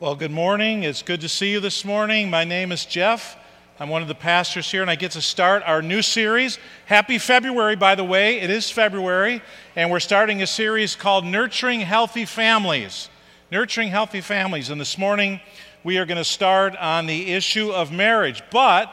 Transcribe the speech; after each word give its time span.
Well, 0.00 0.14
good 0.14 0.30
morning. 0.30 0.84
It's 0.84 1.02
good 1.02 1.20
to 1.20 1.28
see 1.28 1.52
you 1.52 1.60
this 1.60 1.84
morning. 1.84 2.30
My 2.30 2.42
name 2.42 2.72
is 2.72 2.86
Jeff. 2.86 3.36
I'm 3.78 3.90
one 3.90 4.00
of 4.00 4.08
the 4.08 4.14
pastors 4.14 4.70
here, 4.70 4.80
and 4.80 4.90
I 4.90 4.94
get 4.94 5.10
to 5.10 5.20
start 5.20 5.62
our 5.66 5.82
new 5.82 6.00
series. 6.00 6.58
Happy 6.86 7.18
February, 7.18 7.76
by 7.76 7.94
the 7.96 8.02
way. 8.02 8.40
It 8.40 8.48
is 8.48 8.70
February, 8.70 9.42
and 9.76 9.90
we're 9.90 10.00
starting 10.00 10.40
a 10.40 10.46
series 10.46 10.96
called 10.96 11.26
Nurturing 11.26 11.80
Healthy 11.80 12.24
Families. 12.24 13.10
Nurturing 13.52 13.90
Healthy 13.90 14.22
Families. 14.22 14.70
And 14.70 14.80
this 14.80 14.96
morning, 14.96 15.38
we 15.84 15.98
are 15.98 16.06
going 16.06 16.16
to 16.16 16.24
start 16.24 16.74
on 16.76 17.04
the 17.04 17.32
issue 17.32 17.70
of 17.70 17.92
marriage. 17.92 18.42
But 18.50 18.90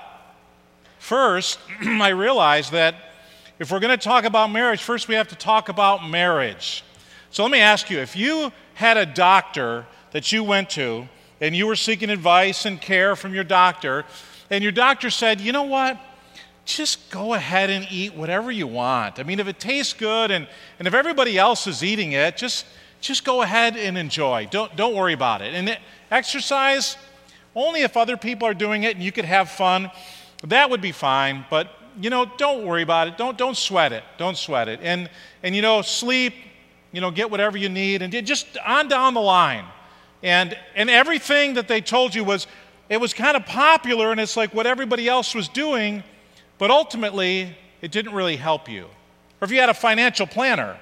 first, 0.99 1.57
I 1.85 2.09
realize 2.09 2.71
that 2.71 2.95
if 3.59 3.71
we're 3.71 3.79
going 3.79 3.97
to 3.97 4.03
talk 4.03 4.25
about 4.25 4.51
marriage, 4.51 4.83
first 4.83 5.07
we 5.07 5.15
have 5.15 5.29
to 5.29 5.37
talk 5.37 5.69
about 5.69 6.05
marriage. 6.05 6.83
So 7.31 7.43
let 7.43 7.51
me 7.53 7.61
ask 7.61 7.89
you 7.89 7.99
if 7.99 8.13
you 8.17 8.51
had 8.73 8.97
a 8.97 9.05
doctor 9.05 9.85
that 10.18 10.31
you 10.31 10.43
went 10.43 10.68
to 10.68 11.07
and 11.41 11.55
you 11.55 11.68
were 11.68 11.75
seeking 11.75 12.09
advice 12.09 12.65
and 12.65 12.82
care 12.82 13.15
from 13.15 13.36
your 13.36 13.43
doctor, 13.43 14.04
and 14.50 14.64
your 14.64 14.71
doctor 14.71 15.11
said, 15.11 15.39
you 15.39 15.51
know 15.51 15.61
what? 15.61 15.96
Just 16.65 17.11
go 17.11 17.36
ahead 17.36 17.69
and 17.69 17.86
eat 17.91 18.15
whatever 18.15 18.50
you 18.50 18.65
want. 18.65 19.19
I 19.19 19.24
mean, 19.24 19.39
if 19.39 19.47
it 19.47 19.60
tastes 19.60 19.93
good 19.93 20.32
and, 20.32 20.47
and 20.79 20.88
if 20.88 20.96
everybody 20.96 21.38
else 21.38 21.68
is 21.68 21.83
eating 21.83 22.14
it, 22.14 22.36
just, 22.36 22.65
just 23.00 23.25
go 23.25 23.43
ahead 23.43 23.77
and 23.77 23.96
enjoy. 23.96 24.47
Don't, 24.50 24.75
don't 24.75 24.96
worry 24.96 25.14
about 25.14 25.43
it. 25.43 25.54
And 25.54 25.77
exercise, 26.10 26.97
only 27.54 27.83
if 27.83 27.96
other 27.96 28.18
people 28.18 28.47
are 28.47 28.55
doing 28.55 28.86
it 28.86 28.96
and 28.96 29.05
you 29.05 29.11
could 29.11 29.25
have 29.25 29.52
fun, 29.52 29.91
that 30.46 30.68
would 30.68 30.82
be 30.82 30.91
fine. 30.91 31.46
But, 31.47 31.69
you 32.02 32.09
know, 32.09 32.25
don't 32.38 32.66
worry 32.66 32.81
about 32.81 33.08
it. 33.08 33.19
Don't, 33.19 33.38
don't 33.38 33.55
sweat 33.55 33.94
it. 33.94 34.03
Don't 34.17 34.36
sweat 34.36 34.67
it. 34.67 34.80
And, 34.81 35.11
and, 35.44 35.55
you 35.55 35.61
know, 35.61 35.83
sleep, 35.83 36.33
you 36.91 37.02
know, 37.02 37.11
get 37.11 37.30
whatever 37.30 37.55
you 37.55 37.69
need 37.69 38.02
and 38.02 38.11
just 38.25 38.58
on 38.66 38.88
down 38.88 39.13
the 39.13 39.22
line. 39.22 39.66
And, 40.23 40.57
and 40.75 40.89
everything 40.89 41.55
that 41.55 41.67
they 41.67 41.81
told 41.81 42.16
you 42.16 42.23
was, 42.23 42.47
it 42.89 42.99
was 42.99 43.13
kind 43.13 43.38
of 43.38 43.45
popular 43.45 44.11
and 44.11 44.19
it's 44.19 44.37
like 44.37 44.53
what 44.53 44.65
everybody 44.65 45.07
else 45.07 45.35
was 45.35 45.47
doing, 45.47 46.03
but 46.57 46.71
ultimately 46.71 47.55
it 47.81 47.91
didn't 47.91 48.13
really 48.13 48.37
help 48.37 48.69
you. 48.69 48.85
Or 49.39 49.45
if 49.45 49.51
you 49.51 49.59
had 49.59 49.69
a 49.69 49.73
financial 49.73 50.25
planner 50.25 50.77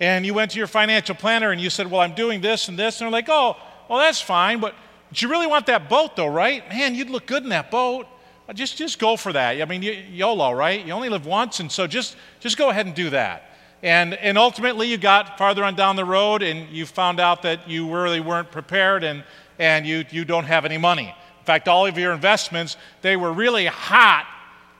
and 0.00 0.26
you 0.26 0.34
went 0.34 0.50
to 0.52 0.58
your 0.58 0.66
financial 0.66 1.14
planner 1.14 1.52
and 1.52 1.60
you 1.60 1.70
said, 1.70 1.90
Well, 1.90 2.00
I'm 2.00 2.14
doing 2.14 2.40
this 2.40 2.68
and 2.68 2.78
this, 2.78 3.00
and 3.00 3.06
they're 3.06 3.12
like, 3.12 3.28
Oh, 3.28 3.56
well, 3.88 3.98
that's 3.98 4.20
fine, 4.20 4.58
but, 4.58 4.74
but 5.08 5.22
you 5.22 5.28
really 5.28 5.46
want 5.46 5.66
that 5.66 5.88
boat 5.88 6.16
though, 6.16 6.26
right? 6.26 6.68
Man, 6.68 6.94
you'd 6.94 7.10
look 7.10 7.26
good 7.26 7.42
in 7.42 7.50
that 7.50 7.70
boat. 7.70 8.06
Just, 8.52 8.76
just 8.76 8.98
go 8.98 9.16
for 9.16 9.32
that. 9.32 9.60
I 9.60 9.64
mean, 9.64 9.82
YOLO, 9.82 10.52
right? 10.52 10.84
You 10.84 10.92
only 10.92 11.08
live 11.08 11.24
once, 11.24 11.60
and 11.60 11.72
so 11.72 11.86
just, 11.86 12.14
just 12.40 12.58
go 12.58 12.68
ahead 12.68 12.84
and 12.84 12.94
do 12.94 13.08
that. 13.10 13.53
And, 13.84 14.14
and 14.14 14.38
ultimately, 14.38 14.88
you 14.88 14.96
got 14.96 15.36
farther 15.36 15.62
on 15.62 15.74
down 15.74 15.94
the 15.94 16.06
road 16.06 16.42
and 16.42 16.70
you 16.70 16.86
found 16.86 17.20
out 17.20 17.42
that 17.42 17.68
you 17.68 17.94
really 17.94 18.18
weren't 18.18 18.50
prepared 18.50 19.04
and, 19.04 19.22
and 19.58 19.86
you, 19.86 20.06
you 20.10 20.24
don't 20.24 20.46
have 20.46 20.64
any 20.64 20.78
money. 20.78 21.08
In 21.08 21.44
fact, 21.44 21.68
all 21.68 21.84
of 21.84 21.98
your 21.98 22.14
investments, 22.14 22.78
they 23.02 23.14
were 23.14 23.30
really 23.30 23.66
hot 23.66 24.26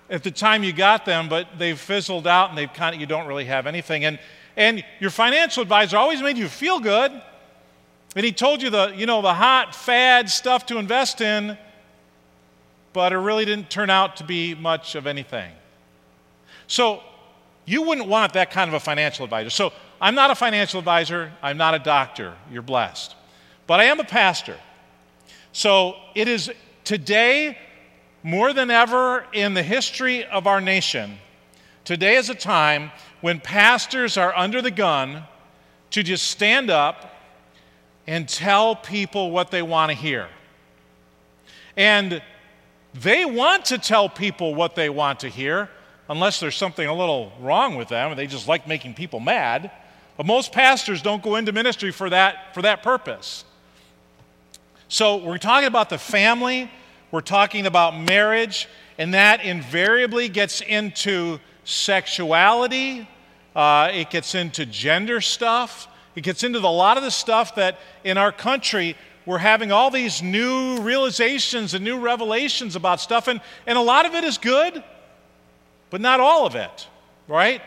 at 0.09 0.23
the 0.23 0.31
time 0.31 0.65
you 0.65 0.73
got 0.73 1.05
them, 1.05 1.29
but 1.29 1.47
they've 1.59 1.79
fizzled 1.79 2.27
out 2.27 2.49
and 2.49 2.57
they've 2.57 2.73
kind 2.73 2.95
of, 2.95 3.01
you 3.01 3.07
don't 3.07 3.27
really 3.27 3.45
have 3.45 3.67
anything. 3.67 4.07
And, 4.07 4.19
and 4.57 4.83
your 5.01 5.11
financial 5.11 5.63
advisor 5.63 5.99
always 5.99 6.23
made 6.23 6.39
you 6.39 6.49
feel 6.49 6.81
good. 6.81 7.13
And 8.17 8.25
he 8.25 8.33
told 8.33 8.63
you 8.63 8.71
the, 8.71 8.95
you 8.97 9.05
know, 9.05 9.21
the 9.21 9.35
hot 9.35 9.75
fad 9.75 10.31
stuff 10.31 10.65
to 10.67 10.79
invest 10.79 11.21
in, 11.21 11.59
but 12.95 13.13
it 13.13 13.19
really 13.19 13.45
didn't 13.45 13.69
turn 13.69 13.91
out 13.91 14.17
to 14.17 14.25
be 14.25 14.55
much 14.55 14.95
of 14.95 15.07
anything. 15.07 15.53
So 16.69 17.03
you 17.67 17.83
wouldn't 17.83 18.09
want 18.09 18.35
that 18.35 18.51
kind 18.51 18.69
of 18.69 18.75
a 18.75 18.81
financial 18.81 19.25
advisor. 19.25 19.51
So 19.51 19.73
I'm 20.01 20.15
not 20.15 20.31
a 20.31 20.35
financial 20.35 20.79
advisor, 20.79 21.33
I'm 21.43 21.57
not 21.57 21.75
a 21.75 21.79
doctor. 21.79 22.35
You're 22.51 22.63
blessed. 22.63 23.15
But 23.67 23.81
I 23.81 23.85
am 23.85 24.01
a 24.01 24.05
pastor. 24.05 24.57
So 25.53 25.97
it 26.15 26.29
is 26.29 26.51
today, 26.85 27.57
more 28.23 28.53
than 28.53 28.71
ever 28.71 29.25
in 29.33 29.55
the 29.55 29.63
history 29.63 30.25
of 30.27 30.47
our 30.47 30.61
nation, 30.61 31.19
today 31.85 32.17
is 32.17 32.29
a 32.29 32.35
time 32.35 32.91
when 33.21 33.41
pastors 33.41 34.17
are 34.17 34.37
under 34.37 34.61
the 34.61 34.71
gun 34.71 35.25
to 35.91 36.03
just 36.03 36.31
stand 36.31 36.71
up 36.71 37.15
and 38.07 38.29
tell 38.29 38.77
people 38.77 39.31
what 39.31 39.51
they 39.51 39.63
want 39.63 39.91
to 39.91 39.97
hear. 39.97 40.29
And 41.77 42.21
they 42.93 43.25
want 43.25 43.65
to 43.67 43.79
tell 43.79 44.09
people 44.09 44.55
what 44.55 44.75
they 44.75 44.91
want 44.91 45.21
to 45.21 45.29
hear 45.29 45.71
unless 46.09 46.41
there's 46.41 46.57
something 46.57 46.87
a 46.87 46.95
little 46.95 47.33
wrong 47.41 47.77
with 47.77 47.89
them 47.89 48.11
and 48.11 48.19
they 48.19 48.27
just 48.27 48.49
like 48.49 48.69
making 48.69 48.95
people 48.95 49.21
mad. 49.21 49.71
But 50.17 50.27
most 50.27 50.53
pastors 50.53 51.03
don't 51.03 51.23
go 51.23 51.37
into 51.37 51.53
ministry 51.53 51.91
for 51.91 52.11
that, 52.11 52.55
for 52.55 52.63
that 52.63 52.83
purpose. 52.83 53.45
So 54.89 55.17
we're 55.17 55.39
talking 55.39 55.67
about 55.67 55.91
the 55.91 55.99
family, 55.99 56.71
we're 57.11 57.21
talking 57.21 57.67
about 57.67 57.99
marriage, 57.99 58.69
and 58.99 59.15
that 59.15 59.45
invariably 59.45 60.29
gets 60.29 60.61
into 60.61 61.41
sexuality, 61.65 63.09
uh, 63.57 63.91
it 63.93 64.11
gets 64.11 64.35
into 64.35 64.67
gender 64.67 65.21
stuff, 65.21 65.89
it 66.15 66.21
gets 66.21 66.45
into 66.45 66.59
a 66.59 66.69
lot 66.69 66.97
of 66.97 67.03
the 67.03 67.11
stuff 67.11 67.57
that 67.57 67.79
in 68.05 68.19
our 68.19 68.31
country 68.31 68.97
we're 69.27 69.39
having 69.39 69.73
all 69.73 69.91
these 69.91 70.23
new 70.23 70.79
realizations 70.81 71.73
and 71.73 71.83
new 71.83 71.99
revelations 71.99 72.77
about 72.77 73.01
stuff, 73.01 73.27
and, 73.27 73.41
and 73.67 73.79
a 73.79 73.81
lot 73.81 74.05
of 74.05 74.15
it 74.15 74.23
is 74.23 74.37
good 74.39 74.85
but 75.91 76.01
not 76.01 76.21
all 76.21 76.47
of 76.47 76.55
it, 76.55 76.89
right? 77.29 77.63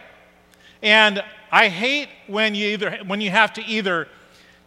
And 0.81 1.23
I 1.51 1.69
hate 1.69 2.09
when 2.27 2.55
you 2.55 2.67
either 2.69 2.99
when 3.05 3.21
you 3.21 3.29
have 3.29 3.53
to 3.53 3.63
either 3.65 4.07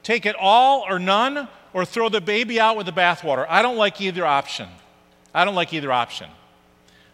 take 0.02 0.26
it 0.26 0.34
all 0.38 0.84
or 0.88 0.98
none 0.98 1.48
or 1.72 1.84
throw 1.84 2.08
the 2.08 2.20
baby 2.20 2.58
out 2.58 2.76
with 2.76 2.86
the 2.86 2.92
bathwater. 2.92 3.46
I 3.48 3.62
don't 3.62 3.76
like 3.76 4.00
either 4.00 4.24
option. 4.24 4.68
I 5.34 5.44
don't 5.44 5.54
like 5.54 5.72
either 5.72 5.92
option. 5.92 6.28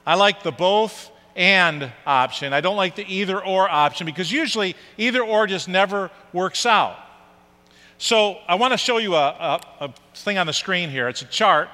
I 0.06 0.14
like 0.14 0.42
the 0.42 0.52
both 0.52 1.10
and 1.34 1.92
option. 2.06 2.53
I 2.53 2.60
don't 2.60 2.76
like 2.76 2.97
the 2.97 3.04
either 3.06 3.44
or 3.44 3.68
option 3.68 4.06
because 4.06 4.32
usually 4.32 4.74
either 4.97 5.22
or 5.22 5.47
just 5.47 5.68
never 5.68 6.10
works 6.32 6.64
out. 6.64 6.97
So 7.98 8.38
I 8.47 8.54
want 8.54 8.72
to 8.72 8.78
show 8.78 8.98
you 8.98 9.14
a, 9.14 9.28
a, 9.28 9.60
a 9.80 9.94
thing 10.14 10.38
on 10.38 10.47
the 10.47 10.53
screen 10.53 10.91
here. 10.91 11.08
It's 11.08 11.22
a 11.22 11.26
chart 11.26 11.68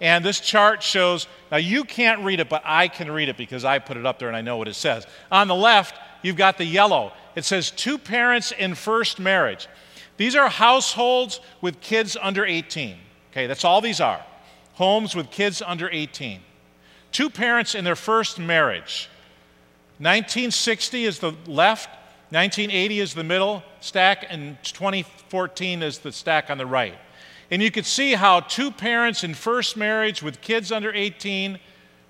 and 0.00 0.24
this 0.24 0.40
chart 0.40 0.82
shows, 0.82 1.26
now 1.50 1.56
you 1.56 1.84
can't 1.84 2.22
read 2.22 2.40
it, 2.40 2.48
but 2.48 2.62
I 2.64 2.88
can 2.88 3.10
read 3.10 3.28
it 3.28 3.36
because 3.36 3.64
I 3.64 3.78
put 3.78 3.96
it 3.96 4.04
up 4.04 4.18
there 4.18 4.28
and 4.28 4.36
I 4.36 4.42
know 4.42 4.56
what 4.56 4.68
it 4.68 4.74
says. 4.74 5.06
On 5.32 5.48
the 5.48 5.54
left, 5.54 5.94
you've 6.22 6.36
got 6.36 6.58
the 6.58 6.64
yellow. 6.64 7.12
It 7.34 7.44
says 7.44 7.70
two 7.70 7.96
parents 7.98 8.52
in 8.52 8.74
first 8.74 9.18
marriage. 9.18 9.68
These 10.16 10.34
are 10.34 10.48
households 10.48 11.40
with 11.60 11.80
kids 11.80 12.16
under 12.20 12.44
18. 12.44 12.96
Okay, 13.32 13.46
that's 13.46 13.64
all 13.64 13.80
these 13.80 14.00
are. 14.00 14.24
Homes 14.74 15.14
with 15.14 15.30
kids 15.30 15.62
under 15.64 15.88
18. 15.90 16.40
Two 17.12 17.30
parents 17.30 17.74
in 17.74 17.84
their 17.84 17.96
first 17.96 18.38
marriage. 18.38 19.08
1960 19.98 21.04
is 21.04 21.18
the 21.18 21.32
left, 21.46 21.88
1980 22.30 23.00
is 23.00 23.14
the 23.14 23.24
middle 23.24 23.62
stack, 23.80 24.26
and 24.28 24.58
2014 24.62 25.82
is 25.82 25.98
the 25.98 26.12
stack 26.12 26.50
on 26.50 26.58
the 26.58 26.66
right. 26.66 26.98
And 27.50 27.62
you 27.62 27.70
could 27.70 27.86
see 27.86 28.14
how 28.14 28.40
two 28.40 28.70
parents 28.70 29.22
in 29.22 29.34
first 29.34 29.76
marriage 29.76 30.22
with 30.22 30.40
kids 30.40 30.72
under 30.72 30.92
18, 30.92 31.58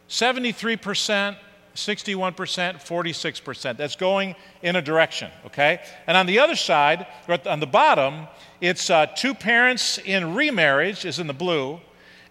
73%, 0.09 1.37
61%, 1.75 2.35
46%. 2.35 3.77
That's 3.77 3.97
going 3.97 4.35
in 4.63 4.77
a 4.77 4.83
direction, 4.83 5.31
okay? 5.47 5.81
And 6.07 6.17
on 6.17 6.27
the 6.27 6.39
other 6.39 6.57
side, 6.57 7.07
on 7.47 7.61
the 7.61 7.67
bottom, 7.67 8.29
it's 8.61 8.89
uh, 8.89 9.07
two 9.07 9.35
parents 9.35 9.99
in 9.99 10.35
remarriage, 10.35 11.05
is 11.05 11.19
in 11.19 11.27
the 11.27 11.35
blue. 11.35 11.81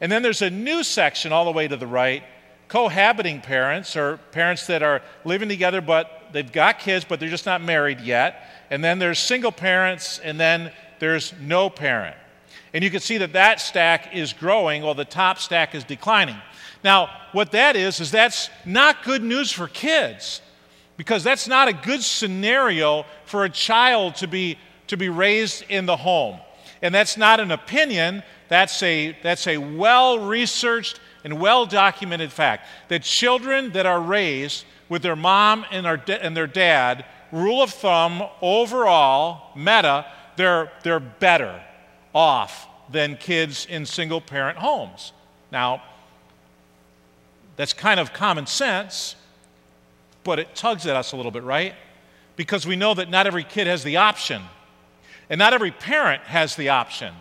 And 0.02 0.12
then 0.12 0.24
there's 0.24 0.42
a 0.42 0.50
new 0.50 0.84
section 0.84 1.32
all 1.32 1.46
the 1.46 1.52
way 1.52 1.68
to 1.68 1.78
the 1.78 1.88
right 1.88 2.24
cohabiting 2.68 3.42
parents, 3.42 3.96
or 3.96 4.18
parents 4.32 4.66
that 4.68 4.82
are 4.82 5.04
living 5.24 5.48
together 5.48 5.82
but 5.82 6.30
they've 6.34 6.52
got 6.52 6.80
kids 6.80 7.06
but 7.06 7.20
they're 7.20 7.30
just 7.30 7.46
not 7.46 7.62
married 7.62 8.02
yet. 8.02 8.50
And 8.72 8.84
then 8.84 8.98
there's 8.98 9.20
single 9.20 9.52
parents, 9.52 10.20
and 10.20 10.40
then 10.40 10.72
there's 11.00 11.34
no 11.40 11.70
parent. 11.70 12.16
And 12.76 12.84
you 12.84 12.92
can 12.92 13.00
see 13.00 13.18
that 13.20 13.32
that 13.32 13.62
stack 13.62 14.14
is 14.14 14.34
growing 14.34 14.84
while 14.84 14.96
the 14.96 15.06
top 15.06 15.40
stack 15.40 15.74
is 15.74 15.86
declining. 15.86 16.36
Now, 16.84 17.10
what 17.32 17.54
that 17.54 17.78
is, 17.78 18.02
is 18.02 18.12
that's 18.12 18.50
not 18.66 19.02
good 19.02 19.24
news 19.24 19.50
for 19.50 19.70
kids 19.70 20.42
because 20.98 21.24
that's 21.24 21.48
not 21.48 21.70
a 21.70 21.74
good 21.74 22.04
scenario 22.04 23.06
for 23.24 23.46
a 23.46 23.50
child 23.50 24.16
to 24.16 24.28
be, 24.28 24.58
to 24.88 24.98
be 24.98 25.08
raised 25.08 25.64
in 25.70 25.86
the 25.86 25.96
home. 25.96 26.38
And 26.82 26.94
that's 26.94 27.16
not 27.16 27.40
an 27.40 27.52
opinion, 27.52 28.24
that's 28.50 28.84
a, 28.84 29.18
that's 29.24 29.48
a 29.48 29.58
well 29.58 30.20
researched 30.28 31.00
and 31.24 31.40
well 31.40 31.66
documented 31.66 32.30
fact 32.30 32.68
that 32.90 33.04
children 33.04 33.72
that 33.72 33.86
are 33.86 34.02
raised 34.02 34.66
with 34.90 35.02
their 35.02 35.16
mom 35.16 35.66
and, 35.72 35.88
and 35.88 36.36
their 36.36 36.46
dad, 36.46 37.06
rule 37.32 37.64
of 37.64 37.70
thumb, 37.70 38.22
overall, 38.42 39.56
meta, 39.56 40.06
they're, 40.36 40.74
they're 40.84 41.00
better 41.00 41.62
off 42.16 42.68
than 42.90 43.18
kids 43.18 43.68
in 43.70 43.86
single 43.86 44.22
parent 44.22 44.58
homes. 44.58 45.12
Now, 45.52 45.84
that's 47.58 47.74
kind 47.74 48.00
of 48.00 48.14
common 48.14 48.48
sense, 48.48 49.16
but 50.24 50.40
it 50.40 50.56
tugs 50.56 50.88
at 50.88 50.96
us 50.96 51.12
a 51.12 51.18
little 51.18 51.32
bit, 51.32 51.44
right? 51.44 51.76
Because 52.36 52.66
we 52.66 52.76
know 52.76 52.94
that 52.94 53.10
not 53.10 53.28
every 53.28 53.44
kid 53.44 53.68
has 53.68 53.84
the 53.84 53.98
option, 53.98 54.42
and 55.30 55.38
not 55.38 55.54
every 55.54 55.72
parent 55.72 56.24
has 56.24 56.56
the 56.56 56.70
option 56.70 57.14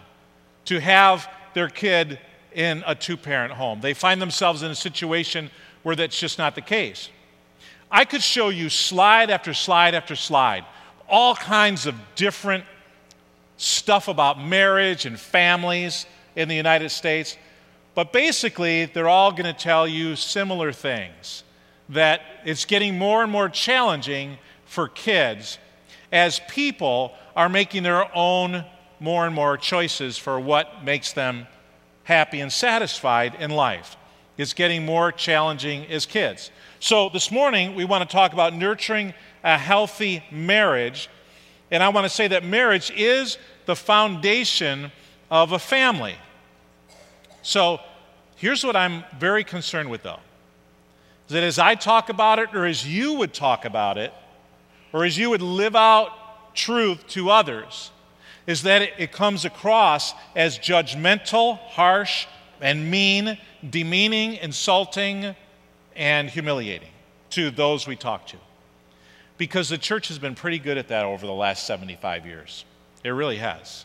to 0.67 0.81
have 0.81 1.29
their 1.55 1.69
kid 1.69 2.19
in 2.53 2.83
a 2.87 2.95
two 2.95 3.17
parent 3.17 3.53
home. 3.53 3.81
They 3.81 3.95
find 3.95 4.23
themselves 4.23 4.63
in 4.63 4.71
a 4.71 4.75
situation 4.75 5.51
where 5.83 5.97
that's 5.97 6.19
just 6.19 6.39
not 6.39 6.55
the 6.55 6.63
case. 6.63 7.11
I 7.91 8.05
could 8.05 8.23
show 8.23 8.49
you 8.49 8.69
slide 8.69 9.31
after 9.31 9.55
slide 9.55 9.95
after 9.95 10.17
slide, 10.17 10.65
all 11.09 11.35
kinds 11.35 11.87
of 11.87 11.95
different 12.17 12.65
stuff 13.57 14.09
about 14.09 14.41
marriage 14.41 15.07
and 15.07 15.19
families 15.19 16.07
in 16.37 16.49
the 16.49 16.55
United 16.55 16.91
States. 16.91 17.37
But 17.95 18.13
basically, 18.13 18.87
they're 18.87 19.09
all 19.09 19.31
going 19.31 19.45
to 19.45 19.53
tell 19.53 19.87
you 19.87 20.17
similar 20.17 20.73
things 20.73 21.45
that 21.89 22.23
it's 22.45 22.65
getting 22.65 22.99
more 22.99 23.23
and 23.23 23.31
more 23.31 23.49
challenging 23.49 24.39
for 24.65 24.89
kids 24.89 25.59
as 26.11 26.41
people 26.49 27.13
are 27.37 27.49
making 27.49 27.83
their 27.83 28.15
own 28.17 28.65
more 29.01 29.27
and 29.27 29.35
more 29.35 29.57
choices 29.57 30.17
for 30.17 30.41
what 30.41 30.85
makes 30.85 31.13
them 31.13 31.47
happy 32.05 32.41
and 32.41 32.53
satisfied 32.53 33.35
in 33.37 33.51
life. 33.51 33.97
It's 34.37 34.53
getting 34.53 34.85
more 34.85 35.13
challenging 35.13 35.87
as 35.87 36.07
kids. 36.07 36.51
So, 36.81 37.09
this 37.09 37.31
morning, 37.31 37.75
we 37.75 37.85
want 37.85 38.09
to 38.09 38.13
talk 38.13 38.33
about 38.33 38.55
nurturing 38.55 39.15
a 39.43 39.57
healthy 39.57 40.25
marriage. 40.31 41.09
And 41.75 41.83
I 41.83 41.89
want 41.89 42.05
to 42.05 42.09
say 42.09 42.29
that 42.29 42.45
marriage 42.45 42.93
is 42.93 43.37
the 43.67 43.75
foundation 43.75 44.93
of 45.29 45.51
a 45.51 45.59
family. 45.59 46.15
So, 47.43 47.81
here's 48.37 48.63
what 48.63 48.77
I'm 48.77 49.03
very 49.19 49.43
concerned 49.43 49.91
with, 49.91 50.05
though 50.05 50.21
is 51.27 51.33
that 51.33 51.43
as 51.43 51.59
I 51.59 51.75
talk 51.75 52.11
about 52.11 52.39
it, 52.39 52.55
or 52.55 52.65
as 52.65 52.87
you 52.87 53.15
would 53.15 53.35
talk 53.35 53.65
about 53.65 53.99
it, 53.99 54.13
or 54.93 55.05
as 55.05 55.19
you 55.19 55.31
would 55.31 55.43
live 55.43 55.75
out 55.75 56.55
truth 56.55 57.09
to 57.09 57.31
others, 57.31 57.91
is 58.47 58.63
that 58.63 58.83
it, 58.83 59.11
comes 59.11 59.45
across 59.45 60.15
as 60.37 60.61
judgmental, 60.61 61.59
harsh, 61.59 62.29
and 62.61 62.89
mean, 62.89 63.37
demeaning, 63.69 64.35
insulting, 64.35 65.35
and 65.97 66.31
humiliating 66.31 66.91
to 67.31 67.51
those 67.51 67.85
we 67.85 67.97
talk 67.97 68.29
to. 68.29 68.37
Because 69.37 69.69
the 69.69 69.79
church 69.79 70.09
has 70.09 70.19
been 70.19 70.35
pretty 70.35 70.59
good 70.59 70.79
at 70.79 70.89
that 70.89 71.05
over 71.05 71.27
the 71.27 71.33
last 71.33 71.67
75 71.67 72.27
years. 72.27 72.65
It 73.03 73.11
really 73.11 73.39
has. 73.39 73.85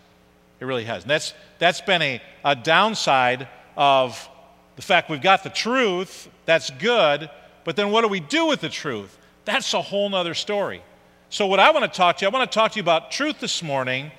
It 0.59 0.65
really 0.65 0.85
has. 0.85 1.03
And 1.03 1.09
that's, 1.09 1.33
that's 1.57 1.81
been 1.81 2.01
a, 2.01 2.21
a 2.45 2.55
downside 2.55 3.47
of 3.75 4.29
the 4.75 4.81
fact 4.81 5.09
we've 5.09 5.21
got 5.21 5.43
the 5.43 5.49
truth, 5.49 6.29
that's 6.45 6.69
good, 6.69 7.29
but 7.63 7.75
then 7.75 7.91
what 7.91 8.01
do 8.01 8.07
we 8.07 8.19
do 8.19 8.45
with 8.45 8.61
the 8.61 8.69
truth? 8.69 9.17
That's 9.45 9.73
a 9.73 9.81
whole 9.81 10.13
other 10.13 10.33
story. 10.33 10.81
So, 11.29 11.47
what 11.47 11.59
I 11.59 11.71
want 11.71 11.91
to 11.91 11.97
talk 11.97 12.17
to 12.17 12.25
you, 12.25 12.29
I 12.29 12.33
want 12.33 12.49
to 12.49 12.55
talk 12.55 12.71
to 12.71 12.75
you 12.77 12.81
about 12.81 13.11
truth 13.11 13.39
this 13.39 13.61
morning, 13.61 14.11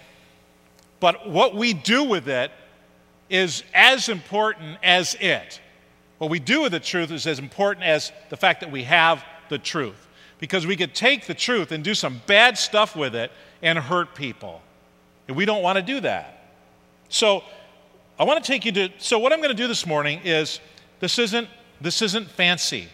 but 1.01 1.29
what 1.29 1.57
we 1.57 1.73
do 1.73 2.05
with 2.05 2.29
it 2.29 2.53
is 3.29 3.65
as 3.75 4.09
important 4.09 4.79
as 4.83 5.17
it. 5.19 5.61
What 6.19 6.31
we 6.31 6.39
do 6.39 6.63
with 6.63 6.73
the 6.73 6.81
truth 6.81 7.11
is 7.11 7.27
as 7.27 7.39
important 7.39 7.87
as 7.87 8.13
the 8.29 8.37
fact 8.37 8.61
that 8.61 8.71
we 8.71 8.85
have 8.85 9.25
the 9.49 9.59
truth. 9.59 10.07
Because 10.41 10.67
we 10.67 10.75
could 10.75 10.95
take 10.95 11.27
the 11.27 11.35
truth 11.35 11.71
and 11.71 11.85
do 11.85 11.95
some 11.95 12.21
bad 12.27 12.59
stuff 12.59 12.97
with 12.97 13.15
it 13.15 13.31
and 13.63 13.79
hurt 13.79 14.15
people. 14.15 14.63
And 15.29 15.37
we 15.37 15.45
don't 15.45 15.63
want 15.63 15.77
to 15.77 15.83
do 15.83 16.01
that. 16.01 16.49
So, 17.09 17.45
I 18.19 18.25
want 18.25 18.43
to 18.43 18.47
take 18.47 18.65
you 18.65 18.73
to. 18.73 18.91
So, 18.99 19.19
what 19.19 19.33
I'm 19.33 19.39
going 19.39 19.55
to 19.55 19.63
do 19.63 19.69
this 19.69 19.87
morning 19.87 20.21
is 20.25 20.61
this 20.99 21.19
isn't, 21.19 21.49
this 21.81 22.03
isn't 22.03 22.29
fancy. 22.29 22.89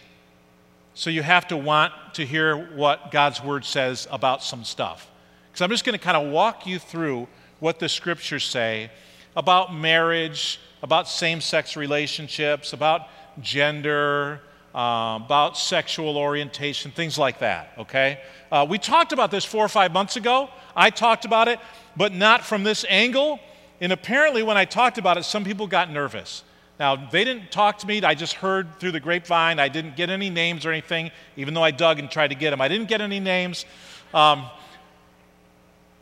So, 0.93 1.09
you 1.09 1.23
have 1.23 1.47
to 1.47 1.57
want 1.57 1.93
to 2.13 2.25
hear 2.25 2.55
what 2.75 3.11
God's 3.11 3.41
word 3.41 3.65
says 3.65 4.07
about 4.11 4.43
some 4.43 4.63
stuff. 4.63 5.09
Because 5.49 5.61
I'm 5.61 5.69
just 5.69 5.85
going 5.85 5.97
to 5.97 6.03
kind 6.03 6.17
of 6.17 6.31
walk 6.31 6.67
you 6.67 6.79
through 6.79 7.27
what 7.59 7.79
the 7.79 7.89
scriptures 7.89 8.43
say 8.43 8.91
about 9.35 9.73
marriage, 9.73 10.59
about 10.81 11.07
same 11.07 11.41
sex 11.41 11.75
relationships, 11.75 12.73
about 12.73 13.07
gender, 13.39 14.41
uh, 14.77 15.15
about 15.15 15.57
sexual 15.57 16.17
orientation, 16.17 16.91
things 16.91 17.17
like 17.17 17.39
that, 17.39 17.71
okay? 17.79 18.19
Uh, 18.51 18.63
we 18.69 18.77
talked 18.77 19.11
about 19.11 19.31
this 19.31 19.43
four 19.43 19.65
or 19.65 19.69
five 19.69 19.91
months 19.91 20.17
ago. 20.17 20.49
I 20.75 20.91
talked 20.91 21.25
about 21.25 21.47
it, 21.47 21.59
but 21.95 22.13
not 22.13 22.45
from 22.45 22.63
this 22.63 22.85
angle. 22.87 23.39
And 23.81 23.91
apparently, 23.91 24.43
when 24.43 24.55
I 24.55 24.65
talked 24.65 24.99
about 24.99 25.17
it, 25.17 25.23
some 25.23 25.43
people 25.43 25.65
got 25.65 25.91
nervous. 25.91 26.43
Now, 26.79 26.95
they 26.95 27.23
didn't 27.23 27.51
talk 27.51 27.79
to 27.79 27.87
me. 27.87 28.03
I 28.03 28.13
just 28.13 28.33
heard 28.33 28.79
through 28.79 28.91
the 28.91 28.99
grapevine. 28.99 29.59
I 29.59 29.67
didn't 29.67 29.95
get 29.95 30.11
any 30.11 30.29
names 30.29 30.63
or 30.63 30.71
anything, 30.71 31.09
even 31.37 31.55
though 31.55 31.63
I 31.63 31.71
dug 31.71 31.97
and 31.97 32.09
tried 32.11 32.27
to 32.27 32.35
get 32.35 32.51
them. 32.51 32.61
I 32.61 32.67
didn't 32.67 32.87
get 32.87 33.01
any 33.01 33.19
names. 33.19 33.65
Um, 34.13 34.45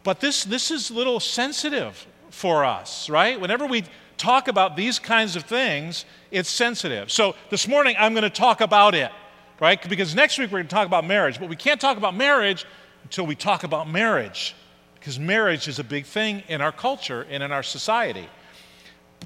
but 0.04 0.20
this, 0.20 0.44
this 0.44 0.70
is 0.70 0.90
a 0.90 0.94
little 0.94 1.22
sensitive 1.22 2.06
for 2.30 2.66
us, 2.66 3.10
right? 3.10 3.40
Whenever 3.40 3.66
we 3.66 3.86
talk 4.18 4.48
about 4.48 4.76
these 4.76 5.00
kinds 5.00 5.36
of 5.36 5.44
things, 5.44 6.06
it's 6.32 6.50
sensitive. 6.50 7.12
So 7.12 7.36
this 7.50 7.68
morning, 7.68 7.96
I'm 7.98 8.14
going 8.14 8.24
to 8.24 8.30
talk 8.30 8.62
about 8.62 8.96
it, 8.96 9.12
right? 9.60 9.82
Because 9.88 10.16
next 10.16 10.38
week, 10.38 10.52
we're 10.52 10.60
going 10.60 10.68
to 10.68 10.76
talk 10.76 10.88
about 10.88 11.06
marriage. 11.06 11.40
But 11.40 11.50
we 11.50 11.56
can't 11.56 11.80
talk 11.80 11.98
about 11.98 12.16
marriage 12.16 12.66
until 13.04 13.26
we 13.26 13.36
talk 13.36 13.64
about 13.64 13.90
marriage, 13.90 14.56
because 14.96 15.20
marriage 15.20 15.68
is 15.68 15.80
a 15.80 15.84
big 15.84 16.06
thing 16.06 16.44
in 16.48 16.62
our 16.62 16.72
culture 16.72 17.26
and 17.30 17.44
in 17.44 17.52
our 17.52 17.64
society. 17.64 18.28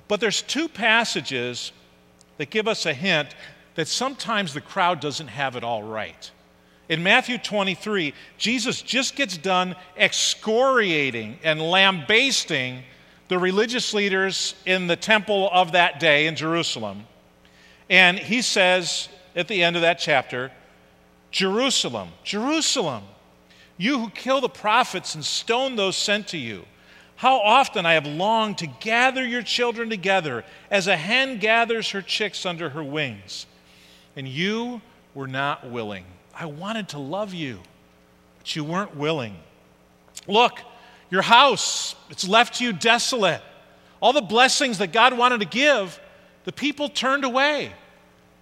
But 0.08 0.20
there's 0.20 0.42
two 0.42 0.68
passages 0.68 1.72
that 2.38 2.50
give 2.50 2.68
us 2.68 2.86
a 2.86 2.94
hint 2.94 3.36
that 3.76 3.88
sometimes 3.88 4.54
the 4.54 4.62
crowd 4.62 5.00
doesn't 5.00 5.28
have 5.28 5.56
it 5.56 5.64
all 5.64 5.84
right. 5.84 6.30
In 6.90 7.04
Matthew 7.04 7.38
23, 7.38 8.14
Jesus 8.38 8.82
just 8.82 9.16
gets 9.16 9.38
done 9.38 9.76
excoriating 9.96 11.38
and 11.44 11.62
lambasting 11.62 12.84
the 13.30 13.40
religious 13.40 13.94
leaders 13.94 14.56
in 14.66 14.88
the 14.88 14.96
temple 14.96 15.50
of 15.54 15.72
that 15.72 16.00
day 16.00 16.28
in 16.28 16.36
Jerusalem. 16.36 17.06
And 17.90 18.20
he 18.20 18.42
says 18.42 19.08
at 19.36 19.48
the 19.48 19.64
end 19.64 19.76
of 19.76 19.84
that 19.84 20.00
chapter, 20.00 20.52
Jerusalem, 21.32 22.10
Jerusalem, 22.24 23.04
you 23.78 24.00
who 24.00 24.10
kill 24.10 24.42
the 24.42 24.50
prophets 24.50 25.16
and 25.16 25.24
stone 25.24 25.76
those 25.76 25.96
sent 25.96 26.28
to 26.30 26.38
you, 26.38 26.66
how 27.16 27.40
often 27.40 27.86
I 27.86 27.94
have 27.94 28.08
longed 28.08 28.58
to 28.60 28.68
gather 28.68 29.26
your 29.26 29.44
children 29.44 29.90
together 29.90 30.44
as 30.72 30.88
a 30.88 30.98
hen 30.98 31.38
gathers 31.38 31.92
her 31.92 32.02
chicks 32.02 32.46
under 32.46 32.70
her 32.70 32.84
wings, 32.84 33.46
and 34.16 34.28
you 34.28 34.82
were 35.14 35.28
not 35.28 35.70
willing. 35.70 36.06
I 36.34 36.46
wanted 36.46 36.90
to 36.90 37.00
love 37.00 37.34
you, 37.34 37.60
but 38.38 38.56
you 38.56 38.64
weren't 38.64 38.96
willing. 38.96 39.36
Look, 40.28 40.62
your 41.10 41.22
house, 41.22 41.96
it's 42.10 42.28
left 42.28 42.62
you 42.62 42.74
desolate. 42.74 43.42
All 44.02 44.14
the 44.14 44.22
blessings 44.22 44.78
that 44.78 44.94
God 44.94 45.18
wanted 45.18 45.40
to 45.40 45.46
give, 45.46 46.00
the 46.46 46.52
people 46.52 46.90
turned 46.90 47.26
away. 47.26 47.72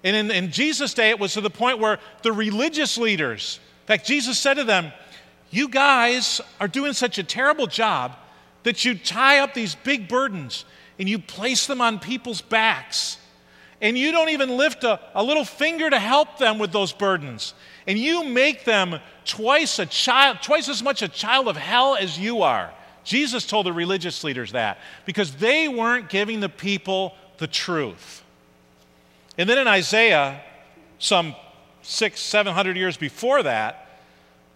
And 0.04 0.16
in, 0.16 0.32
in 0.32 0.52
Jesus' 0.52 0.94
day, 0.94 1.10
it 1.10 1.20
was 1.20 1.34
to 1.34 1.42
the 1.42 1.50
point 1.50 1.80
where 1.80 2.00
the 2.22 2.32
religious 2.32 2.98
leaders, 2.98 3.60
in 3.84 3.88
fact, 3.88 4.06
Jesus 4.06 4.38
said 4.38 4.56
to 4.56 4.64
them, 4.64 4.92
You 5.50 5.70
guys 5.70 6.40
are 6.60 6.68
doing 6.68 6.94
such 6.94 7.18
a 7.18 7.24
terrible 7.24 7.68
job 7.68 8.16
that 8.64 8.86
you 8.86 8.98
tie 8.98 9.40
up 9.40 9.54
these 9.54 9.76
big 9.76 10.08
burdens 10.08 10.66
and 11.00 11.10
you 11.10 11.20
place 11.20 11.68
them 11.68 11.82
on 11.82 12.00
people's 12.00 12.42
backs. 12.42 13.18
And 13.82 13.98
you 13.98 14.12
don't 14.12 14.30
even 14.30 14.58
lift 14.58 14.84
a, 14.84 15.00
a 15.14 15.24
little 15.24 15.46
finger 15.46 15.90
to 15.90 16.00
help 16.00 16.38
them 16.38 16.60
with 16.60 16.72
those 16.72 16.92
burdens 16.92 17.54
and 17.88 17.98
you 17.98 18.26
make 18.26 18.66
them 18.66 19.00
twice 19.28 19.80
a 19.80 19.86
child, 19.86 20.40
twice 20.42 20.70
as 20.70 20.82
much 20.82 21.02
a 21.02 21.08
child 21.08 21.48
of 21.48 21.58
hell 21.58 21.96
as 21.96 22.18
you 22.18 22.42
are. 22.42 22.74
Jesus 23.04 23.46
told 23.46 23.66
the 23.66 23.74
religious 23.74 24.24
leaders 24.24 24.52
that 24.52 24.80
because 25.06 25.36
they 25.36 25.68
weren't 25.68 26.10
giving 26.10 26.40
the 26.40 26.50
people 26.50 27.14
the 27.38 27.48
truth. 27.48 28.24
And 29.38 29.48
then 29.50 29.58
in 29.58 29.68
Isaiah, 29.68 30.42
some 31.00 31.36
six, 31.82 32.20
seven 32.20 32.54
hundred 32.54 32.76
years 32.76 32.98
before 32.98 33.44
that, 33.44 33.88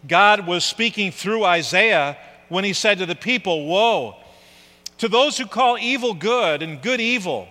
God 0.07 0.47
was 0.47 0.65
speaking 0.65 1.11
through 1.11 1.43
Isaiah 1.45 2.17
when 2.49 2.63
he 2.63 2.73
said 2.73 2.97
to 2.97 3.05
the 3.05 3.15
people, 3.15 3.67
Woe 3.67 4.15
to 4.97 5.07
those 5.07 5.37
who 5.37 5.45
call 5.45 5.77
evil 5.77 6.13
good 6.13 6.61
and 6.61 6.81
good 6.81 6.99
evil, 6.99 7.47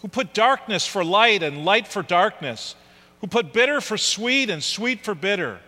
who 0.00 0.08
put 0.08 0.34
darkness 0.34 0.86
for 0.86 1.04
light 1.04 1.42
and 1.42 1.64
light 1.64 1.88
for 1.88 2.02
darkness 2.02 2.74
who 3.22 3.28
put 3.28 3.52
bitter 3.52 3.80
for 3.80 3.96
sweet 3.96 4.50
and 4.50 4.62
sweet 4.62 5.04
for 5.04 5.14
bitter. 5.14 5.60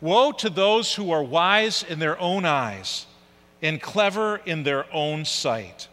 Woe 0.00 0.32
to 0.32 0.48
those 0.48 0.94
who 0.94 1.10
are 1.10 1.22
wise 1.22 1.82
in 1.82 1.98
their 1.98 2.18
own 2.18 2.44
eyes 2.44 3.06
and 3.62 3.80
clever 3.80 4.36
in 4.46 4.62
their 4.62 4.86
own 4.94 5.24
sight. 5.24 5.88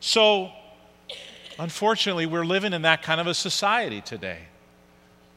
So, 0.00 0.50
unfortunately, 1.58 2.26
we're 2.26 2.44
living 2.44 2.72
in 2.72 2.82
that 2.82 3.02
kind 3.02 3.20
of 3.20 3.26
a 3.26 3.34
society 3.34 4.00
today. 4.00 4.38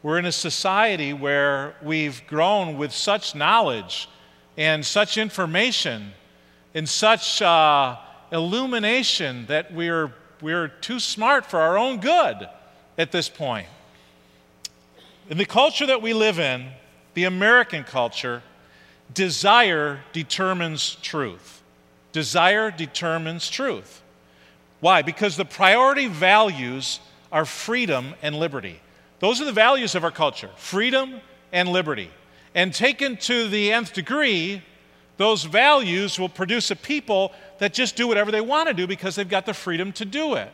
We're 0.04 0.20
in 0.20 0.26
a 0.26 0.32
society 0.32 1.14
where 1.14 1.76
we've 1.82 2.26
grown 2.28 2.78
with 2.78 2.92
such 2.92 3.34
knowledge 3.34 4.08
and 4.58 4.86
such 4.86 5.18
information 5.18 6.12
and 6.74 6.88
such 6.88 7.42
uh, 7.42 7.98
illumination 8.32 9.46
that 9.48 9.74
we're, 9.74 10.14
we're 10.42 10.68
too 10.68 11.00
smart 11.00 11.46
for 11.46 11.60
our 11.60 11.78
own 11.78 12.00
good 12.00 12.48
at 12.98 13.12
this 13.12 13.30
point. 13.30 13.68
In 15.30 15.38
the 15.38 15.46
culture 15.46 15.86
that 15.86 16.02
we 16.02 16.14
live 16.14 16.40
in, 16.40 16.68
the 17.14 17.26
American 17.26 17.84
culture, 17.84 18.42
desire 19.14 20.00
determines 20.14 20.96
truth. 21.02 21.62
Desire 22.12 22.72
determines 22.72 23.50
truth. 23.50 24.02
Why? 24.80 25.02
Because 25.02 25.38
the 25.38 25.46
priority 25.46 26.08
values 26.08 27.00
are 27.32 27.46
freedom 27.46 28.16
and 28.22 28.36
liberty. 28.36 28.82
Those 29.20 29.40
are 29.40 29.46
the 29.46 29.52
values 29.52 29.96
of 29.96 30.04
our 30.04 30.12
culture 30.12 30.50
freedom 30.56 31.22
and 31.52 31.70
liberty. 31.70 32.10
And 32.54 32.74
taken 32.74 33.16
to 33.18 33.48
the 33.48 33.72
nth 33.72 33.94
degree, 33.94 34.62
those 35.18 35.44
values 35.44 36.20
will 36.20 36.30
produce 36.30 36.72
a 36.72 36.76
people 36.76 37.32
that 37.60 37.74
just 37.74 37.96
do 37.96 38.08
whatever 38.08 38.32
they 38.32 38.42
want 38.42 38.68
to 38.68 38.74
do 38.74 38.88
because 38.88 39.16
they've 39.16 39.30
got 39.30 39.46
the 39.46 39.54
freedom 39.54 39.94
to 39.94 40.06
do 40.06 40.34
it. 40.34 40.52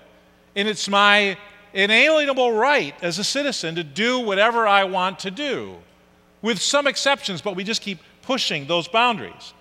And 0.55 0.67
it's 0.67 0.89
my 0.89 1.37
inalienable 1.73 2.51
right 2.51 2.93
as 3.01 3.17
a 3.17 3.23
citizen 3.23 3.75
to 3.75 3.83
do 3.83 4.19
whatever 4.19 4.67
I 4.67 4.83
want 4.83 5.19
to 5.19 5.31
do, 5.31 5.77
with 6.41 6.61
some 6.61 6.87
exceptions, 6.87 7.41
but 7.41 7.55
we 7.55 7.63
just 7.63 7.81
keep 7.81 7.99
pushing 8.21 8.67
those 8.67 8.87
boundaries. 8.87 9.53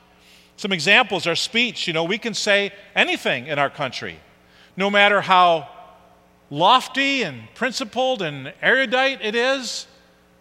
Some 0.57 0.73
examples 0.73 1.27
are 1.27 1.35
speech. 1.35 1.87
You 1.87 1.93
know, 1.93 2.05
we 2.05 2.19
can 2.19 2.35
say 2.35 2.73
anything 2.95 3.47
in 3.47 3.59
our 3.59 3.71
country, 3.71 4.19
no 4.77 4.91
matter 4.91 5.21
how 5.21 5.69
lofty 6.51 7.23
and 7.23 7.43
principled 7.55 8.23
and 8.23 8.53
erudite 8.63 9.21
it 9.23 9.35
is, 9.35 9.87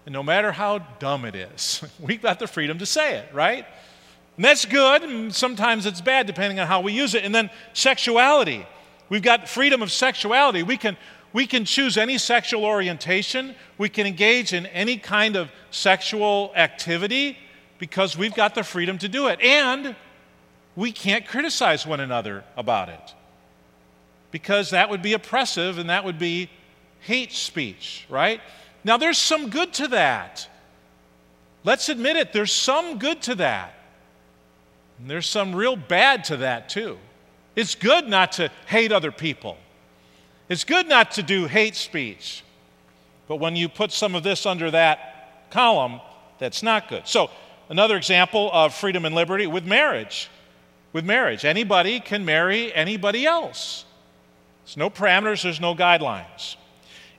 and 0.05 0.13
no 0.13 0.23
matter 0.23 0.51
how 0.51 0.79
dumb 0.99 1.25
it 1.25 1.35
is. 1.35 1.83
We've 1.99 2.21
got 2.21 2.39
the 2.39 2.47
freedom 2.47 2.77
to 2.79 2.85
say 2.85 3.17
it, 3.17 3.33
right? 3.33 3.65
And 4.35 4.45
that's 4.45 4.65
good, 4.65 5.03
and 5.03 5.33
sometimes 5.33 5.85
it's 5.85 6.01
bad 6.01 6.27
depending 6.27 6.59
on 6.59 6.67
how 6.67 6.81
we 6.81 6.93
use 6.93 7.15
it. 7.15 7.23
And 7.23 7.33
then 7.33 7.49
sexuality. 7.73 8.65
We've 9.09 9.21
got 9.21 9.47
freedom 9.47 9.81
of 9.81 9.91
sexuality. 9.91 10.63
We 10.63 10.77
can, 10.77 10.97
we 11.35 11.45
can 11.45 11.65
choose 11.65 11.97
any 11.97 12.17
sexual 12.17 12.63
orientation, 12.63 13.55
we 13.77 13.89
can 13.89 14.07
engage 14.07 14.53
in 14.53 14.65
any 14.67 14.95
kind 14.95 15.35
of 15.35 15.51
sexual 15.69 16.53
activity 16.55 17.37
because 17.77 18.17
we've 18.17 18.33
got 18.33 18.55
the 18.55 18.63
freedom 18.63 18.97
to 18.97 19.09
do 19.09 19.27
it. 19.27 19.41
And 19.41 19.97
we 20.77 20.93
can't 20.93 21.27
criticize 21.27 21.85
one 21.85 21.99
another 21.99 22.45
about 22.55 22.87
it 22.87 23.13
because 24.31 24.69
that 24.69 24.89
would 24.89 25.01
be 25.01 25.11
oppressive 25.11 25.77
and 25.77 25.89
that 25.89 26.05
would 26.05 26.17
be 26.17 26.49
hate 27.01 27.33
speech, 27.33 28.05
right? 28.07 28.39
Now, 28.85 28.95
there's 28.95 29.17
some 29.17 29.49
good 29.49 29.73
to 29.73 29.89
that. 29.89 30.47
Let's 31.65 31.89
admit 31.89 32.15
it, 32.15 32.31
there's 32.31 32.53
some 32.53 32.97
good 32.97 33.21
to 33.23 33.35
that. 33.35 33.73
And 34.99 35.09
there's 35.09 35.27
some 35.27 35.53
real 35.53 35.75
bad 35.75 36.23
to 36.25 36.37
that, 36.37 36.69
too. 36.69 36.97
It's 37.57 37.75
good 37.75 38.07
not 38.07 38.31
to 38.33 38.49
hate 38.67 38.93
other 38.93 39.11
people, 39.11 39.57
it's 40.49 40.63
good 40.63 40.87
not 40.87 41.11
to 41.11 41.23
do 41.23 41.47
hate 41.47 41.75
speech. 41.75 42.43
But 43.27 43.37
when 43.37 43.55
you 43.55 43.69
put 43.69 43.91
some 43.91 44.13
of 44.15 44.23
this 44.23 44.45
under 44.45 44.69
that 44.71 45.49
column, 45.49 45.99
that's 46.37 46.61
not 46.61 46.89
good. 46.89 47.07
So, 47.07 47.31
another 47.69 47.97
example 47.97 48.49
of 48.53 48.73
freedom 48.73 49.05
and 49.05 49.15
liberty 49.15 49.47
with 49.47 49.65
marriage. 49.65 50.29
With 50.93 51.05
marriage, 51.05 51.43
anybody 51.43 51.99
can 51.99 52.23
marry 52.23 52.73
anybody 52.73 53.25
else. 53.25 53.85
There's 54.65 54.77
no 54.77 54.89
parameters, 54.89 55.43
there's 55.43 55.59
no 55.59 55.75
guidelines. 55.75 56.55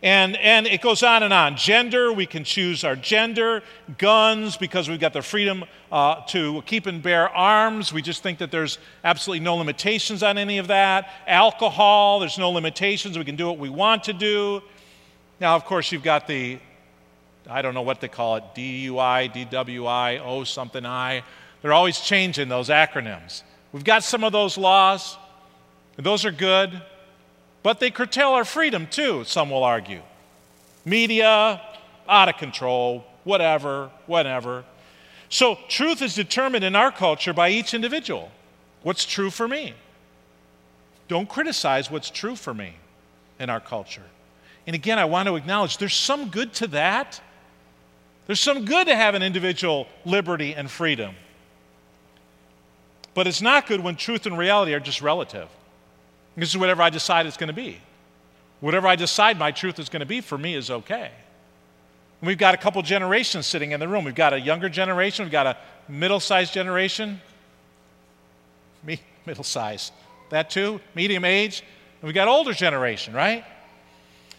And, 0.03 0.37
and 0.37 0.67
it 0.67 0.83
goes 0.83 1.03
on 1.03 1.23
and 1.23 1.33
on. 1.33 1.57
Gender, 1.57 2.13
we 2.13 2.27
can 2.27 2.45
choose 2.45 2.85
our 2.85 2.97
gender. 2.97 3.63
Guns, 3.99 4.57
because 4.57 4.89
we've 4.89 5.01
got 5.01 5.13
the 5.13 5.23
freedom 5.23 5.65
uh, 5.91 6.23
to 6.27 6.63
keep 6.63 6.87
and 6.87 7.03
bear 7.03 7.29
arms. 7.31 7.93
We 7.93 8.03
just 8.03 8.23
think 8.23 8.39
that 8.39 8.51
there's 8.51 8.79
absolutely 9.05 9.45
no 9.45 9.57
limitations 9.57 10.23
on 10.23 10.37
any 10.37 10.59
of 10.59 10.69
that. 10.69 11.11
Alcohol, 11.27 12.21
there's 12.21 12.39
no 12.39 12.51
limitations. 12.51 13.17
We 13.17 13.25
can 13.25 13.37
do 13.37 13.47
what 13.47 13.59
we 13.59 13.71
want 13.71 14.05
to 14.05 14.13
do. 14.13 14.63
Now, 15.41 15.57
of 15.57 15.65
course, 15.65 15.93
you've 15.93 16.03
got 16.03 16.27
the, 16.27 16.59
I 17.49 17.63
don't 17.63 17.75
know 17.75 17.83
what 17.83 18.01
they 18.01 18.09
call 18.09 18.37
it, 18.37 18.45
DUI, 18.55 19.51
DWI, 19.51 20.21
O 20.21 20.45
something 20.45 20.85
I. 20.85 21.23
They're 21.63 21.73
always 21.73 22.01
changing 22.01 22.49
those 22.49 22.69
acronyms. 22.69 23.43
We've 23.73 23.85
got 23.85 24.05
some 24.05 24.25
of 24.25 24.33
those 24.33 24.57
laws, 24.57 25.17
and 25.97 26.05
those 26.05 26.25
are 26.25 26.31
good. 26.31 26.81
But 27.67 27.81
they 27.81 27.91
curtail 27.91 28.29
our 28.29 28.45
freedom 28.45 28.87
too, 28.87 29.25
some 29.25 29.51
will 29.51 29.65
argue. 29.65 30.01
Media, 30.85 31.61
out 32.09 32.29
of 32.29 32.37
control, 32.37 33.05
whatever, 33.25 33.91
whatever. 34.07 34.63
So, 35.31 35.59
truth 35.67 36.01
is 36.01 36.15
determined 36.15 36.63
in 36.63 36.77
our 36.77 36.93
culture 36.93 37.33
by 37.33 37.49
each 37.49 37.75
individual. 37.75 38.31
What's 38.85 39.05
true 39.05 39.31
for 39.31 39.49
me? 39.49 39.75
Don't 41.09 41.29
criticize 41.29 41.91
what's 41.91 42.09
true 42.09 42.37
for 42.37 42.55
me 42.55 42.77
in 43.41 43.51
our 43.51 43.59
culture. 43.59 44.07
And 44.69 44.77
again, 44.77 45.01
I 45.01 45.07
want 45.07 45.27
to 45.27 45.35
acknowledge 45.35 45.79
there's 45.79 45.93
some 45.93 46.29
good 46.29 46.53
to 46.53 46.69
that. 46.69 47.21
There's 48.29 48.39
some 48.39 48.65
good 48.65 48.87
to 48.87 48.95
have 48.95 49.17
an 49.17 49.25
individual 49.25 49.89
liberty 50.05 50.55
and 50.55 50.71
freedom. 50.71 51.17
But 53.13 53.27
it's 53.27 53.43
not 53.43 53.67
good 53.67 53.81
when 53.81 53.97
truth 53.97 54.25
and 54.25 54.39
reality 54.39 54.73
are 54.73 54.79
just 54.79 55.03
relative. 55.03 55.49
This 56.37 56.51
is 56.51 56.59
whatever 56.59 56.83
I 56.83 56.91
decide 56.91 57.27
it's 57.27 57.37
going 57.37 57.49
to 57.49 57.55
be. 57.55 57.81
Whatever 58.61 58.87
I 58.87 58.97
decide 58.97 59.39
my 59.39 59.53
truth 59.53 59.79
is 59.79 59.89
going 59.89 60.01
to 60.01 60.07
be 60.07 60.21
for 60.21 60.37
me 60.37 60.55
is 60.55 60.71
okay. 60.71 61.11
And 62.21 62.29
we've 62.29 62.39
got 62.39 62.55
a 62.55 62.57
couple 62.59 62.81
generations 62.83 63.47
sitting 63.47 63.73
in 63.73 63.81
the 63.81 63.89
room. 63.89 64.05
We've 64.05 64.15
got 64.15 64.33
a 64.33 64.41
younger 64.41 64.69
generation, 64.69 65.25
we've 65.25 65.33
got 65.33 65.47
a 65.47 65.57
middle 65.89 66.21
sized 66.21 66.53
generation. 66.53 67.21
Me, 68.83 69.01
middle 69.27 69.45
sized. 69.45 69.93
That 70.31 70.51
too, 70.51 70.81
medium 70.95 71.25
age. 71.25 71.63
And 72.01 72.07
we've 72.07 72.15
got 72.15 72.29
older 72.29 72.53
generation, 72.53 73.15
right? 73.15 73.45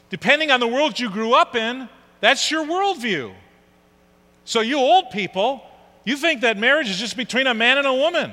Depending 0.10 0.52
on 0.52 0.60
the 0.60 0.68
world 0.68 1.00
you 1.00 1.10
grew 1.10 1.34
up 1.34 1.56
in, 1.56 1.90
that's 2.22 2.50
your 2.50 2.66
worldview. 2.66 3.34
So, 4.46 4.62
you 4.62 4.78
old 4.78 5.12
people, 5.12 5.62
you 6.06 6.16
think 6.16 6.42
that 6.42 6.58
marriage 6.58 6.90
is 6.90 6.98
just 6.98 7.18
between 7.18 7.48
a 7.48 7.54
man 7.54 7.78
and 7.78 7.86
a 7.86 7.94
woman. 7.94 8.32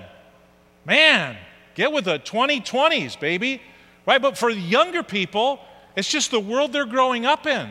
Man, 0.84 1.36
Get 1.74 1.92
with 1.92 2.04
the 2.04 2.18
2020s, 2.18 3.18
baby. 3.18 3.60
Right? 4.06 4.20
But 4.20 4.36
for 4.36 4.50
younger 4.50 5.02
people, 5.02 5.60
it's 5.96 6.08
just 6.08 6.30
the 6.30 6.40
world 6.40 6.72
they're 6.72 6.84
growing 6.84 7.26
up 7.26 7.46
in. 7.46 7.70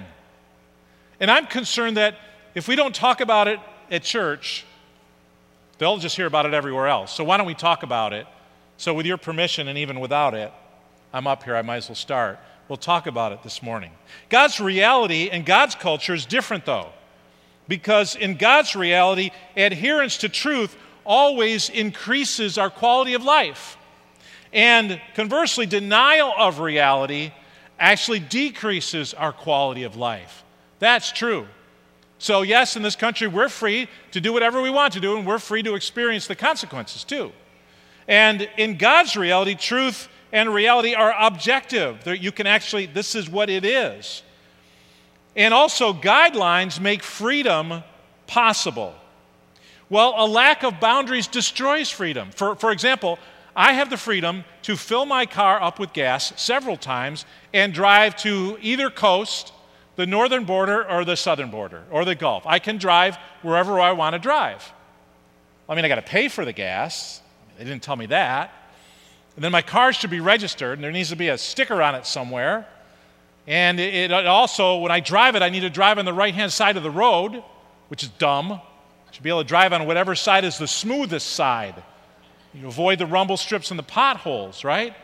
And 1.19 1.29
I'm 1.29 1.45
concerned 1.45 1.97
that 1.97 2.15
if 2.55 2.67
we 2.67 2.75
don't 2.75 2.93
talk 2.93 3.21
about 3.21 3.47
it 3.47 3.59
at 3.91 4.03
church, 4.03 4.65
they'll 5.77 5.97
just 5.97 6.15
hear 6.15 6.25
about 6.25 6.45
it 6.45 6.53
everywhere 6.53 6.87
else. 6.87 7.13
So 7.13 7.23
why 7.23 7.37
don't 7.37 7.47
we 7.47 7.53
talk 7.53 7.83
about 7.83 8.13
it? 8.13 8.27
So, 8.77 8.93
with 8.93 9.05
your 9.05 9.17
permission, 9.17 9.67
and 9.67 9.77
even 9.77 9.99
without 9.99 10.33
it, 10.33 10.51
I'm 11.13 11.27
up 11.27 11.43
here, 11.43 11.55
I 11.55 11.61
might 11.61 11.77
as 11.77 11.89
well 11.89 11.95
start. 11.95 12.39
We'll 12.67 12.77
talk 12.77 13.07
about 13.07 13.31
it 13.31 13.43
this 13.43 13.61
morning. 13.61 13.91
God's 14.29 14.59
reality 14.59 15.29
and 15.29 15.45
God's 15.45 15.75
culture 15.75 16.13
is 16.13 16.25
different, 16.25 16.65
though, 16.65 16.89
because 17.67 18.15
in 18.15 18.35
God's 18.35 18.75
reality, 18.75 19.29
adherence 19.55 20.17
to 20.17 20.29
truth 20.29 20.75
always 21.05 21.69
increases 21.69 22.57
our 22.57 22.69
quality 22.69 23.13
of 23.13 23.23
life. 23.23 23.77
And 24.53 25.01
conversely, 25.15 25.65
denial 25.65 26.33
of 26.37 26.59
reality 26.59 27.31
actually 27.79 28.19
decreases 28.19 29.13
our 29.13 29.33
quality 29.33 29.83
of 29.83 29.95
life. 29.95 30.43
That's 30.79 31.11
true. 31.11 31.47
So, 32.19 32.43
yes, 32.43 32.77
in 32.77 32.83
this 32.83 32.95
country, 32.95 33.27
we're 33.27 33.49
free 33.49 33.89
to 34.11 34.21
do 34.21 34.31
whatever 34.31 34.61
we 34.61 34.69
want 34.69 34.93
to 34.93 34.99
do, 34.99 35.17
and 35.17 35.27
we're 35.27 35.39
free 35.39 35.63
to 35.63 35.75
experience 35.75 36.27
the 36.27 36.35
consequences 36.35 37.03
too. 37.03 37.31
And 38.07 38.47
in 38.57 38.77
God's 38.77 39.17
reality, 39.17 39.55
truth 39.55 40.07
and 40.31 40.53
reality 40.53 40.93
are 40.93 41.13
objective. 41.19 42.05
You 42.05 42.31
can 42.31 42.47
actually, 42.47 42.85
this 42.85 43.15
is 43.15 43.29
what 43.29 43.49
it 43.49 43.65
is. 43.65 44.23
And 45.35 45.53
also, 45.53 45.93
guidelines 45.93 46.79
make 46.79 47.01
freedom 47.01 47.83
possible. 48.27 48.93
Well, 49.89 50.13
a 50.17 50.25
lack 50.25 50.63
of 50.63 50.79
boundaries 50.79 51.27
destroys 51.27 51.89
freedom. 51.89 52.29
For, 52.31 52.55
for 52.55 52.71
example, 52.71 53.19
I 53.55 53.73
have 53.73 53.89
the 53.89 53.97
freedom 53.97 54.45
to 54.63 54.75
fill 54.75 55.05
my 55.05 55.25
car 55.25 55.61
up 55.61 55.79
with 55.79 55.93
gas 55.93 56.33
several 56.41 56.77
times 56.77 57.25
and 57.53 57.73
drive 57.73 58.15
to 58.17 58.57
either 58.61 58.89
coast, 58.89 59.53
the 59.95 60.07
northern 60.07 60.45
border 60.45 60.89
or 60.89 61.05
the 61.05 61.15
southern 61.15 61.51
border 61.51 61.83
or 61.91 62.03
the 62.03 62.15
Gulf. 62.15 62.43
I 62.47 62.59
can 62.59 62.77
drive 62.77 63.17
wherever 63.43 63.79
I 63.79 63.91
want 63.91 64.13
to 64.13 64.19
drive. 64.19 64.73
I 65.69 65.75
mean, 65.75 65.85
I 65.85 65.87
got 65.87 65.95
to 65.95 66.01
pay 66.01 66.27
for 66.27 66.45
the 66.45 66.53
gas. 66.53 67.21
They 67.57 67.63
didn't 67.63 67.83
tell 67.83 67.95
me 67.95 68.07
that. 68.07 68.51
And 69.35 69.43
then 69.43 69.51
my 69.51 69.61
car 69.61 69.93
should 69.93 70.09
be 70.09 70.19
registered, 70.19 70.77
and 70.77 70.83
there 70.83 70.91
needs 70.91 71.09
to 71.09 71.15
be 71.15 71.29
a 71.29 71.37
sticker 71.37 71.81
on 71.81 71.95
it 71.95 72.05
somewhere. 72.05 72.67
And 73.47 73.79
it, 73.79 74.11
it 74.11 74.25
also, 74.25 74.77
when 74.77 74.91
I 74.91 74.99
drive 74.99 75.35
it, 75.35 75.41
I 75.41 75.49
need 75.49 75.61
to 75.61 75.69
drive 75.69 75.97
on 75.97 76.05
the 76.05 76.13
right 76.13 76.33
hand 76.33 76.51
side 76.51 76.77
of 76.77 76.83
the 76.83 76.91
road, 76.91 77.43
which 77.87 78.03
is 78.03 78.09
dumb. 78.09 78.51
I 78.51 79.11
should 79.11 79.23
be 79.23 79.29
able 79.29 79.41
to 79.41 79.47
drive 79.47 79.73
on 79.73 79.85
whatever 79.85 80.15
side 80.15 80.43
is 80.43 80.57
the 80.57 80.67
smoothest 80.67 81.29
side. 81.29 81.81
You 82.53 82.67
avoid 82.67 82.99
the 82.99 83.05
rumble 83.05 83.37
strips 83.37 83.71
and 83.71 83.79
the 83.79 83.83
potholes, 83.83 84.63
right? 84.63 84.95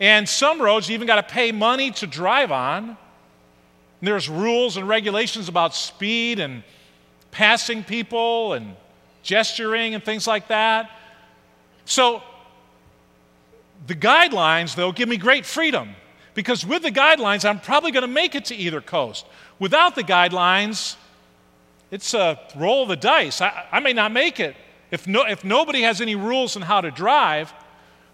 And 0.00 0.28
some 0.28 0.60
roads 0.60 0.88
you 0.88 0.94
even 0.94 1.06
got 1.06 1.16
to 1.16 1.34
pay 1.34 1.52
money 1.52 1.90
to 1.92 2.06
drive 2.06 2.50
on. 2.50 2.88
And 2.88 4.08
there's 4.08 4.28
rules 4.28 4.76
and 4.76 4.88
regulations 4.88 5.48
about 5.48 5.74
speed 5.74 6.38
and 6.38 6.62
passing 7.30 7.84
people 7.84 8.54
and 8.54 8.76
gesturing 9.22 9.94
and 9.94 10.02
things 10.02 10.26
like 10.26 10.48
that. 10.48 10.90
So 11.84 12.22
the 13.86 13.94
guidelines, 13.94 14.74
though, 14.74 14.92
give 14.92 15.08
me 15.08 15.16
great 15.16 15.44
freedom 15.44 15.94
because 16.34 16.64
with 16.64 16.82
the 16.82 16.90
guidelines, 16.90 17.48
I'm 17.48 17.60
probably 17.60 17.90
going 17.90 18.02
to 18.02 18.08
make 18.08 18.34
it 18.34 18.46
to 18.46 18.54
either 18.54 18.80
coast. 18.80 19.26
Without 19.58 19.94
the 19.94 20.02
guidelines, 20.02 20.96
it's 21.90 22.14
a 22.14 22.38
roll 22.56 22.82
of 22.82 22.88
the 22.88 22.96
dice. 22.96 23.40
I, 23.40 23.66
I 23.70 23.80
may 23.80 23.92
not 23.92 24.12
make 24.12 24.40
it 24.40 24.56
if, 24.90 25.06
no, 25.06 25.24
if 25.26 25.44
nobody 25.44 25.82
has 25.82 26.00
any 26.00 26.14
rules 26.14 26.56
on 26.56 26.62
how 26.62 26.80
to 26.80 26.90
drive, 26.90 27.52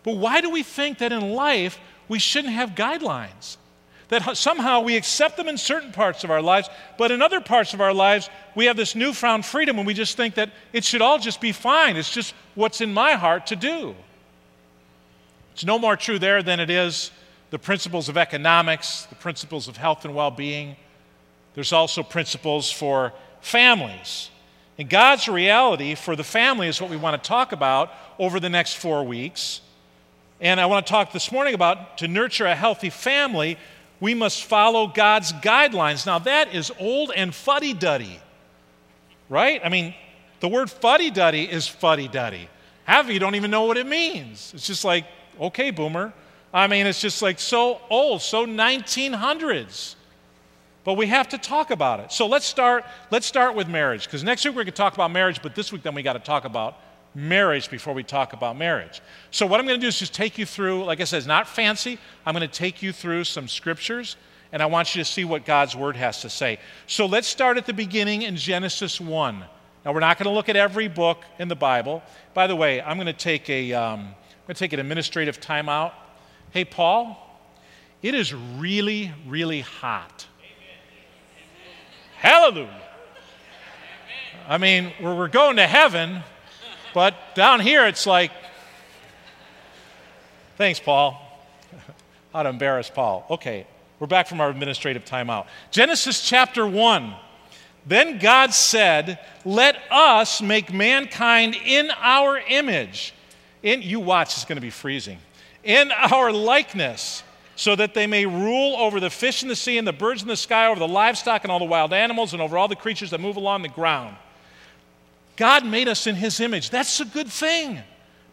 but 0.02 0.16
why 0.16 0.40
do 0.40 0.50
we 0.50 0.62
think 0.62 0.98
that 0.98 1.12
in 1.12 1.32
life 1.32 1.78
we 2.08 2.18
shouldn't 2.18 2.52
have 2.52 2.70
guidelines. 2.70 3.56
That 4.08 4.36
somehow 4.36 4.80
we 4.80 4.96
accept 4.96 5.38
them 5.38 5.48
in 5.48 5.56
certain 5.56 5.92
parts 5.92 6.24
of 6.24 6.30
our 6.30 6.42
lives, 6.42 6.68
but 6.98 7.10
in 7.10 7.22
other 7.22 7.40
parts 7.40 7.72
of 7.72 7.80
our 7.80 7.94
lives, 7.94 8.28
we 8.54 8.66
have 8.66 8.76
this 8.76 8.94
newfound 8.94 9.46
freedom 9.46 9.78
and 9.78 9.86
we 9.86 9.94
just 9.94 10.16
think 10.16 10.34
that 10.34 10.50
it 10.74 10.84
should 10.84 11.00
all 11.00 11.18
just 11.18 11.40
be 11.40 11.52
fine. 11.52 11.96
It's 11.96 12.12
just 12.12 12.34
what's 12.54 12.82
in 12.82 12.92
my 12.92 13.12
heart 13.12 13.46
to 13.46 13.56
do. 13.56 13.94
It's 15.54 15.64
no 15.64 15.78
more 15.78 15.96
true 15.96 16.18
there 16.18 16.42
than 16.42 16.60
it 16.60 16.68
is 16.68 17.10
the 17.48 17.58
principles 17.58 18.10
of 18.10 18.18
economics, 18.18 19.06
the 19.06 19.14
principles 19.14 19.68
of 19.68 19.78
health 19.78 20.04
and 20.04 20.14
well 20.14 20.30
being. 20.30 20.76
There's 21.54 21.72
also 21.72 22.02
principles 22.02 22.70
for 22.70 23.14
families. 23.40 24.30
And 24.78 24.88
God's 24.88 25.28
reality 25.28 25.94
for 25.94 26.16
the 26.16 26.24
family 26.24 26.68
is 26.68 26.80
what 26.80 26.90
we 26.90 26.96
want 26.96 27.22
to 27.22 27.28
talk 27.28 27.52
about 27.52 27.90
over 28.18 28.40
the 28.40 28.48
next 28.48 28.76
four 28.76 29.04
weeks. 29.04 29.60
And 30.40 30.60
I 30.60 30.66
want 30.66 30.86
to 30.86 30.90
talk 30.90 31.12
this 31.12 31.30
morning 31.30 31.54
about 31.54 31.98
to 31.98 32.08
nurture 32.08 32.46
a 32.46 32.54
healthy 32.54 32.90
family, 32.90 33.58
we 34.00 34.14
must 34.14 34.44
follow 34.44 34.88
God's 34.88 35.32
guidelines. 35.32 36.06
Now, 36.06 36.18
that 36.20 36.54
is 36.54 36.72
old 36.80 37.12
and 37.14 37.32
fuddy 37.32 37.72
duddy, 37.72 38.18
right? 39.28 39.60
I 39.64 39.68
mean, 39.68 39.94
the 40.40 40.48
word 40.48 40.70
fuddy 40.70 41.10
duddy 41.10 41.44
is 41.44 41.68
fuddy 41.68 42.08
duddy. 42.08 42.48
Half 42.84 43.04
of 43.04 43.12
you 43.12 43.20
don't 43.20 43.36
even 43.36 43.52
know 43.52 43.64
what 43.64 43.76
it 43.76 43.86
means. 43.86 44.52
It's 44.54 44.66
just 44.66 44.84
like, 44.84 45.06
okay, 45.40 45.70
boomer. 45.70 46.12
I 46.52 46.66
mean, 46.66 46.86
it's 46.86 47.00
just 47.00 47.22
like 47.22 47.38
so 47.38 47.80
old, 47.88 48.22
so 48.22 48.44
1900s. 48.44 49.94
But 50.84 50.94
we 50.94 51.06
have 51.06 51.28
to 51.28 51.38
talk 51.38 51.70
about 51.70 52.00
it. 52.00 52.10
So 52.10 52.26
let's 52.26 52.46
start, 52.46 52.84
let's 53.10 53.26
start 53.26 53.54
with 53.54 53.68
marriage, 53.68 54.04
because 54.04 54.24
next 54.24 54.44
week 54.44 54.54
we're 54.54 54.64
going 54.64 54.72
to 54.72 54.72
talk 54.72 54.94
about 54.94 55.12
marriage, 55.12 55.40
but 55.42 55.54
this 55.54 55.72
week 55.72 55.82
then 55.82 55.94
we 55.94 56.02
got 56.02 56.14
to 56.14 56.18
talk 56.18 56.44
about 56.44 56.76
marriage 57.14 57.70
before 57.70 57.94
we 57.94 58.02
talk 58.02 58.32
about 58.32 58.56
marriage. 58.56 59.00
So 59.30 59.46
what 59.46 59.60
I'm 59.60 59.66
going 59.66 59.78
to 59.78 59.84
do 59.84 59.88
is 59.88 59.98
just 59.98 60.14
take 60.14 60.38
you 60.38 60.46
through, 60.46 60.84
like 60.84 61.00
I 61.00 61.04
said, 61.04 61.18
it's 61.18 61.26
not 61.26 61.46
fancy. 61.46 61.98
I'm 62.26 62.34
going 62.34 62.48
to 62.48 62.52
take 62.52 62.82
you 62.82 62.92
through 62.92 63.24
some 63.24 63.48
scriptures, 63.48 64.16
and 64.50 64.62
I 64.62 64.66
want 64.66 64.94
you 64.94 65.04
to 65.04 65.04
see 65.04 65.24
what 65.24 65.44
God's 65.44 65.76
word 65.76 65.96
has 65.96 66.22
to 66.22 66.30
say. 66.30 66.58
So 66.86 67.06
let's 67.06 67.28
start 67.28 67.58
at 67.58 67.66
the 67.66 67.72
beginning 67.72 68.22
in 68.22 68.36
Genesis 68.36 69.00
1. 69.00 69.44
Now 69.84 69.92
we're 69.92 70.00
not 70.00 70.18
going 70.18 70.26
to 70.26 70.34
look 70.34 70.48
at 70.48 70.56
every 70.56 70.88
book 70.88 71.22
in 71.38 71.48
the 71.48 71.56
Bible. 71.56 72.02
By 72.34 72.46
the 72.46 72.56
way, 72.56 72.80
I'm 72.80 72.96
going 72.96 73.06
to 73.06 73.12
take 73.12 73.48
a, 73.50 73.72
um, 73.72 74.00
I'm 74.00 74.06
going 74.46 74.54
to 74.54 74.54
take 74.54 74.72
an 74.72 74.80
administrative 74.80 75.40
timeout. 75.40 75.92
Hey, 76.50 76.64
Paul, 76.64 77.18
it 78.00 78.14
is 78.14 78.34
really, 78.34 79.12
really 79.26 79.60
hot. 79.60 80.26
Hallelujah. 82.22 82.80
I 84.46 84.56
mean, 84.56 84.92
we're 85.00 85.26
going 85.26 85.56
to 85.56 85.66
heaven, 85.66 86.22
but 86.94 87.16
down 87.34 87.58
here 87.58 87.84
it's 87.88 88.06
like, 88.06 88.30
thanks, 90.56 90.78
Paul. 90.78 91.20
How 92.32 92.44
to 92.44 92.48
embarrass 92.48 92.88
Paul. 92.88 93.26
Okay, 93.28 93.66
we're 93.98 94.06
back 94.06 94.28
from 94.28 94.40
our 94.40 94.50
administrative 94.50 95.04
timeout. 95.04 95.46
Genesis 95.72 96.24
chapter 96.24 96.64
1. 96.64 97.12
Then 97.86 98.20
God 98.20 98.54
said, 98.54 99.18
Let 99.44 99.80
us 99.90 100.40
make 100.40 100.72
mankind 100.72 101.56
in 101.56 101.90
our 101.98 102.38
image. 102.38 103.14
In, 103.64 103.82
you 103.82 103.98
watch, 103.98 104.34
it's 104.34 104.44
going 104.44 104.58
to 104.58 104.62
be 104.62 104.70
freezing. 104.70 105.18
In 105.64 105.90
our 105.90 106.30
likeness 106.30 107.24
so 107.62 107.76
that 107.76 107.94
they 107.94 108.08
may 108.08 108.26
rule 108.26 108.74
over 108.74 108.98
the 108.98 109.08
fish 109.08 109.44
in 109.44 109.48
the 109.48 109.54
sea 109.54 109.78
and 109.78 109.86
the 109.86 109.92
birds 109.92 110.20
in 110.20 110.26
the 110.26 110.36
sky, 110.36 110.66
over 110.66 110.80
the 110.80 110.88
livestock 110.88 111.44
and 111.44 111.52
all 111.52 111.60
the 111.60 111.64
wild 111.64 111.92
animals, 111.92 112.32
and 112.32 112.42
over 112.42 112.58
all 112.58 112.66
the 112.66 112.74
creatures 112.74 113.12
that 113.12 113.20
move 113.20 113.36
along 113.36 113.62
the 113.62 113.68
ground. 113.68 114.16
God 115.36 115.64
made 115.64 115.86
us 115.86 116.08
in 116.08 116.16
His 116.16 116.40
image. 116.40 116.70
That's 116.70 116.98
a 116.98 117.04
good 117.04 117.28
thing 117.28 117.78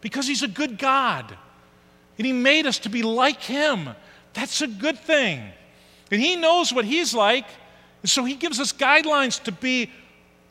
because 0.00 0.26
He's 0.26 0.42
a 0.42 0.48
good 0.48 0.78
God. 0.78 1.32
And 2.18 2.26
He 2.26 2.32
made 2.32 2.66
us 2.66 2.80
to 2.80 2.88
be 2.88 3.04
like 3.04 3.40
Him. 3.40 3.90
That's 4.32 4.62
a 4.62 4.66
good 4.66 4.98
thing. 4.98 5.40
And 6.10 6.20
He 6.20 6.34
knows 6.34 6.72
what 6.72 6.84
He's 6.84 7.14
like. 7.14 7.46
And 8.02 8.10
so 8.10 8.24
He 8.24 8.34
gives 8.34 8.58
us 8.58 8.72
guidelines 8.72 9.40
to 9.44 9.52
be 9.52 9.92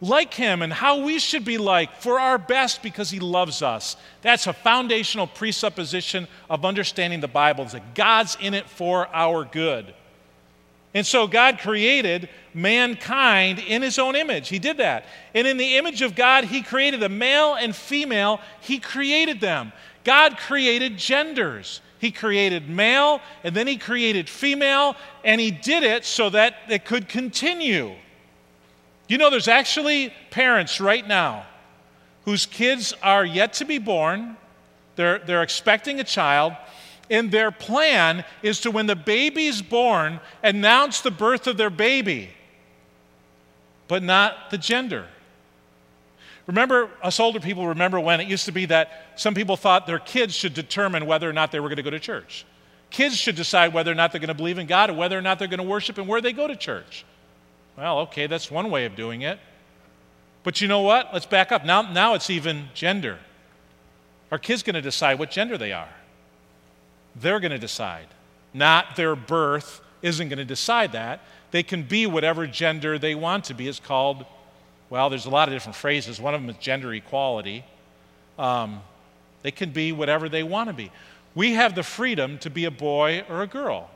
like 0.01 0.33
him 0.33 0.61
and 0.61 0.71
how 0.71 1.03
we 1.03 1.19
should 1.19 1.43
be 1.43 1.57
like 1.57 2.01
for 2.01 2.19
our 2.19 2.37
best 2.37 2.81
because 2.81 3.09
he 3.09 3.19
loves 3.19 3.61
us. 3.61 3.97
That's 4.21 4.47
a 4.47 4.53
foundational 4.53 5.27
presupposition 5.27 6.27
of 6.49 6.65
understanding 6.65 7.19
the 7.19 7.27
Bible 7.27 7.65
is 7.65 7.73
that 7.73 7.95
God's 7.95 8.37
in 8.39 8.53
it 8.53 8.69
for 8.69 9.07
our 9.13 9.43
good. 9.43 9.93
And 10.93 11.05
so 11.05 11.27
God 11.27 11.59
created 11.59 12.29
mankind 12.53 13.59
in 13.59 13.81
his 13.81 13.99
own 13.99 14.15
image. 14.15 14.49
He 14.49 14.57
did 14.57 14.77
that. 14.77 15.05
And 15.35 15.45
in 15.45 15.57
the 15.57 15.77
image 15.77 16.01
of 16.01 16.15
God, 16.15 16.45
he 16.45 16.61
created 16.61 16.99
the 16.99 17.09
male 17.09 17.55
and 17.55 17.75
female, 17.75 18.39
he 18.61 18.79
created 18.79 19.39
them. 19.39 19.71
God 20.03 20.37
created 20.37 20.97
genders. 20.97 21.81
He 21.99 22.11
created 22.11 22.69
male 22.69 23.19
and 23.43 23.53
then 23.53 23.67
he 23.67 23.77
created 23.77 24.29
female, 24.29 24.95
and 25.23 25.39
he 25.39 25.51
did 25.51 25.83
it 25.83 26.05
so 26.05 26.29
that 26.29 26.55
it 26.69 26.85
could 26.85 27.09
continue. 27.09 27.93
You 29.09 29.17
know, 29.17 29.31
there's 29.31 29.47
actually 29.47 30.13
parents 30.29 30.79
right 30.79 31.05
now 31.05 31.45
whose 32.25 32.45
kids 32.45 32.93
are 33.01 33.25
yet 33.25 33.53
to 33.53 33.65
be 33.65 33.79
born, 33.79 34.37
they're, 34.95 35.17
they're 35.17 35.41
expecting 35.41 35.99
a 35.99 36.03
child, 36.03 36.53
and 37.09 37.31
their 37.31 37.49
plan 37.49 38.23
is 38.43 38.61
to, 38.61 38.71
when 38.71 38.85
the 38.85 38.95
baby's 38.95 39.63
born, 39.63 40.19
announce 40.43 41.01
the 41.01 41.09
birth 41.09 41.47
of 41.47 41.57
their 41.57 41.71
baby, 41.71 42.29
but 43.87 44.03
not 44.03 44.51
the 44.51 44.59
gender. 44.59 45.07
Remember, 46.45 46.91
us 47.01 47.19
older 47.19 47.39
people 47.39 47.65
remember 47.65 47.99
when 47.99 48.21
it 48.21 48.27
used 48.27 48.45
to 48.45 48.51
be 48.51 48.65
that 48.67 49.07
some 49.15 49.33
people 49.33 49.57
thought 49.57 49.87
their 49.87 49.97
kids 49.97 50.35
should 50.35 50.53
determine 50.53 51.07
whether 51.07 51.27
or 51.27 51.33
not 51.33 51.51
they 51.51 51.59
were 51.59 51.69
going 51.69 51.77
to 51.77 51.83
go 51.83 51.89
to 51.89 51.99
church. 51.99 52.45
Kids 52.91 53.17
should 53.17 53.35
decide 53.35 53.73
whether 53.73 53.91
or 53.91 53.95
not 53.95 54.11
they're 54.11 54.21
going 54.21 54.27
to 54.27 54.35
believe 54.35 54.59
in 54.59 54.67
God 54.67 54.91
and 54.91 54.99
whether 54.99 55.17
or 55.17 55.21
not 55.21 55.39
they're 55.39 55.47
going 55.47 55.59
to 55.59 55.63
worship 55.63 55.97
and 55.97 56.07
where 56.07 56.21
they 56.21 56.33
go 56.33 56.47
to 56.47 56.55
church. 56.55 57.05
Well, 57.79 57.99
okay, 57.99 58.27
that's 58.27 58.51
one 58.51 58.69
way 58.69 58.83
of 58.83 58.97
doing 58.97 59.21
it. 59.21 59.39
But 60.43 60.59
you 60.59 60.67
know 60.67 60.81
what? 60.81 61.13
Let's 61.13 61.25
back 61.25 61.53
up. 61.53 61.63
Now, 61.63 61.81
now 61.81 62.13
it's 62.13 62.29
even 62.29 62.67
gender. 62.73 63.19
Our 64.33 64.37
kids 64.37 64.63
going 64.63 64.73
to 64.73 64.81
decide 64.81 65.17
what 65.17 65.31
gender 65.31 65.57
they 65.57 65.71
are. 65.71 65.87
They're 67.15 67.39
going 67.39 67.53
to 67.53 67.57
decide. 67.57 68.07
Not 68.53 68.97
their 68.97 69.15
birth 69.15 69.79
isn't 70.01 70.27
going 70.27 70.39
to 70.39 70.45
decide 70.45 70.91
that. 70.91 71.21
They 71.51 71.63
can 71.63 71.83
be 71.83 72.05
whatever 72.05 72.45
gender 72.47 72.99
they 72.99 73.15
want 73.15 73.45
to 73.45 73.53
be. 73.53 73.69
It's 73.69 73.79
called, 73.79 74.25
well, 74.89 75.09
there's 75.09 75.25
a 75.25 75.29
lot 75.29 75.47
of 75.47 75.53
different 75.53 75.77
phrases. 75.77 76.19
One 76.19 76.35
of 76.35 76.41
them 76.41 76.49
is 76.49 76.57
gender 76.57 76.93
equality. 76.93 77.63
Um, 78.37 78.81
they 79.41 79.51
can 79.51 79.71
be 79.71 79.93
whatever 79.93 80.27
they 80.27 80.43
want 80.43 80.67
to 80.67 80.73
be. 80.73 80.91
We 81.33 81.53
have 81.53 81.75
the 81.75 81.83
freedom 81.83 82.39
to 82.39 82.49
be 82.49 82.65
a 82.65 82.71
boy 82.71 83.23
or 83.29 83.41
a 83.41 83.47
girl. 83.47 83.89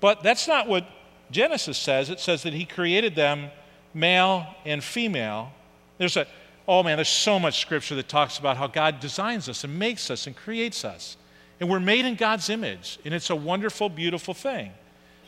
But 0.00 0.22
that's 0.22 0.46
not 0.46 0.68
what 0.68 0.86
Genesis 1.30 1.78
says, 1.78 2.10
it 2.10 2.20
says 2.20 2.42
that 2.42 2.52
he 2.52 2.64
created 2.64 3.14
them 3.14 3.50
male 3.94 4.46
and 4.64 4.82
female. 4.82 5.52
There's 5.98 6.16
a, 6.16 6.26
oh 6.66 6.82
man, 6.82 6.96
there's 6.96 7.08
so 7.08 7.38
much 7.38 7.60
scripture 7.60 7.94
that 7.96 8.08
talks 8.08 8.38
about 8.38 8.56
how 8.56 8.66
God 8.66 9.00
designs 9.00 9.48
us 9.48 9.64
and 9.64 9.78
makes 9.78 10.10
us 10.10 10.26
and 10.26 10.36
creates 10.36 10.84
us. 10.84 11.16
And 11.60 11.68
we're 11.68 11.80
made 11.80 12.04
in 12.04 12.14
God's 12.14 12.50
image, 12.50 12.98
and 13.04 13.12
it's 13.12 13.30
a 13.30 13.36
wonderful, 13.36 13.88
beautiful 13.88 14.32
thing. 14.32 14.70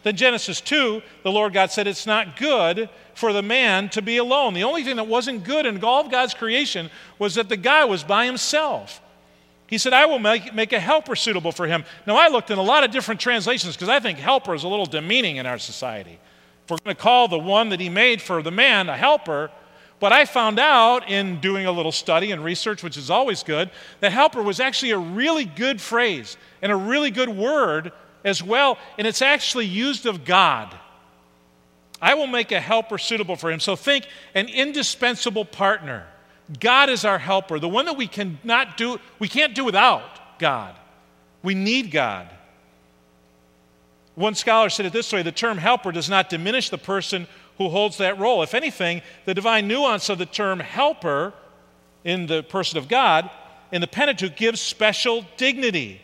Then 0.02 0.16
Genesis 0.16 0.60
2, 0.60 1.02
the 1.24 1.30
Lord 1.30 1.52
God 1.52 1.70
said, 1.70 1.86
It's 1.86 2.06
not 2.06 2.36
good 2.36 2.88
for 3.14 3.32
the 3.32 3.42
man 3.42 3.88
to 3.90 4.00
be 4.00 4.16
alone. 4.16 4.54
The 4.54 4.64
only 4.64 4.82
thing 4.82 4.96
that 4.96 5.06
wasn't 5.06 5.44
good 5.44 5.66
in 5.66 5.82
all 5.84 6.04
of 6.04 6.10
God's 6.10 6.32
creation 6.32 6.90
was 7.18 7.34
that 7.34 7.48
the 7.48 7.56
guy 7.56 7.84
was 7.84 8.02
by 8.02 8.24
himself. 8.24 9.02
He 9.70 9.78
said, 9.78 9.92
I 9.92 10.06
will 10.06 10.18
make, 10.18 10.52
make 10.52 10.72
a 10.72 10.80
helper 10.80 11.14
suitable 11.14 11.52
for 11.52 11.66
him. 11.66 11.84
Now, 12.04 12.16
I 12.16 12.26
looked 12.26 12.50
in 12.50 12.58
a 12.58 12.62
lot 12.62 12.82
of 12.82 12.90
different 12.90 13.20
translations 13.20 13.76
because 13.76 13.88
I 13.88 14.00
think 14.00 14.18
helper 14.18 14.52
is 14.52 14.64
a 14.64 14.68
little 14.68 14.84
demeaning 14.84 15.36
in 15.36 15.46
our 15.46 15.58
society. 15.58 16.18
If 16.64 16.70
we're 16.70 16.78
going 16.84 16.96
to 16.96 17.00
call 17.00 17.28
the 17.28 17.38
one 17.38 17.68
that 17.68 17.78
he 17.78 17.88
made 17.88 18.20
for 18.20 18.42
the 18.42 18.50
man 18.50 18.88
a 18.88 18.96
helper, 18.96 19.48
but 20.00 20.12
I 20.12 20.24
found 20.24 20.58
out 20.58 21.08
in 21.08 21.40
doing 21.40 21.66
a 21.66 21.72
little 21.72 21.92
study 21.92 22.32
and 22.32 22.42
research, 22.42 22.82
which 22.82 22.96
is 22.96 23.10
always 23.10 23.44
good, 23.44 23.70
that 24.00 24.10
helper 24.10 24.42
was 24.42 24.58
actually 24.58 24.90
a 24.90 24.98
really 24.98 25.44
good 25.44 25.80
phrase 25.80 26.36
and 26.62 26.72
a 26.72 26.76
really 26.76 27.12
good 27.12 27.28
word 27.28 27.92
as 28.24 28.42
well, 28.42 28.76
and 28.98 29.06
it's 29.06 29.22
actually 29.22 29.66
used 29.66 30.04
of 30.04 30.24
God. 30.24 30.74
I 32.02 32.14
will 32.14 32.26
make 32.26 32.50
a 32.50 32.60
helper 32.60 32.98
suitable 32.98 33.36
for 33.36 33.52
him. 33.52 33.60
So 33.60 33.76
think 33.76 34.06
an 34.34 34.48
indispensable 34.48 35.44
partner. 35.44 36.06
God 36.58 36.90
is 36.90 37.04
our 37.04 37.18
helper, 37.18 37.58
the 37.58 37.68
one 37.68 37.84
that 37.84 37.96
we 37.96 38.06
cannot 38.06 38.76
do, 38.76 38.98
we 39.18 39.28
can't 39.28 39.54
do 39.54 39.64
without 39.64 40.38
God. 40.38 40.74
We 41.42 41.54
need 41.54 41.90
God. 41.90 42.28
One 44.16 44.34
scholar 44.34 44.68
said 44.68 44.86
it 44.86 44.92
this 44.92 45.12
way 45.12 45.22
the 45.22 45.32
term 45.32 45.58
helper 45.58 45.92
does 45.92 46.10
not 46.10 46.28
diminish 46.28 46.70
the 46.70 46.78
person 46.78 47.26
who 47.58 47.68
holds 47.68 47.98
that 47.98 48.18
role. 48.18 48.42
If 48.42 48.54
anything, 48.54 49.02
the 49.26 49.34
divine 49.34 49.68
nuance 49.68 50.08
of 50.08 50.18
the 50.18 50.26
term 50.26 50.60
helper 50.60 51.32
in 52.04 52.26
the 52.26 52.42
person 52.42 52.78
of 52.78 52.88
God 52.88 53.30
in 53.72 53.80
the 53.80 53.86
Pentateuch 53.86 54.36
gives 54.36 54.60
special 54.60 55.24
dignity. 55.36 56.00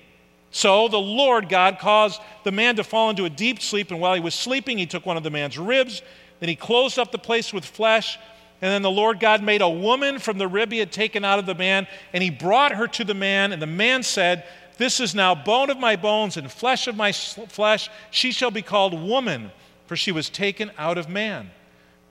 So 0.50 0.88
the 0.88 0.98
Lord 0.98 1.48
God 1.48 1.78
caused 1.78 2.20
the 2.44 2.52
man 2.52 2.76
to 2.76 2.84
fall 2.84 3.10
into 3.10 3.24
a 3.24 3.30
deep 3.30 3.60
sleep, 3.60 3.90
and 3.90 4.00
while 4.00 4.14
he 4.14 4.20
was 4.20 4.34
sleeping, 4.34 4.78
he 4.78 4.86
took 4.86 5.04
one 5.04 5.16
of 5.16 5.22
the 5.22 5.30
man's 5.30 5.58
ribs. 5.58 6.02
Then 6.40 6.48
he 6.48 6.56
closed 6.56 6.98
up 6.98 7.12
the 7.12 7.18
place 7.18 7.52
with 7.52 7.64
flesh. 7.64 8.18
And 8.62 8.70
then 8.70 8.82
the 8.82 8.90
Lord 8.90 9.20
God 9.20 9.42
made 9.42 9.60
a 9.60 9.68
woman 9.68 10.18
from 10.18 10.38
the 10.38 10.48
rib 10.48 10.72
he 10.72 10.78
had 10.78 10.92
taken 10.92 11.24
out 11.24 11.38
of 11.38 11.46
the 11.46 11.54
man, 11.54 11.86
and 12.12 12.22
he 12.22 12.30
brought 12.30 12.72
her 12.72 12.86
to 12.88 13.04
the 13.04 13.14
man. 13.14 13.52
And 13.52 13.60
the 13.60 13.66
man 13.66 14.02
said, 14.02 14.44
This 14.78 14.98
is 14.98 15.14
now 15.14 15.34
bone 15.34 15.70
of 15.70 15.78
my 15.78 15.96
bones 15.96 16.36
and 16.36 16.50
flesh 16.50 16.86
of 16.86 16.96
my 16.96 17.12
flesh. 17.12 17.90
She 18.10 18.32
shall 18.32 18.50
be 18.50 18.62
called 18.62 18.94
woman, 18.94 19.50
for 19.86 19.96
she 19.96 20.12
was 20.12 20.30
taken 20.30 20.70
out 20.78 20.96
of 20.96 21.08
man. 21.08 21.50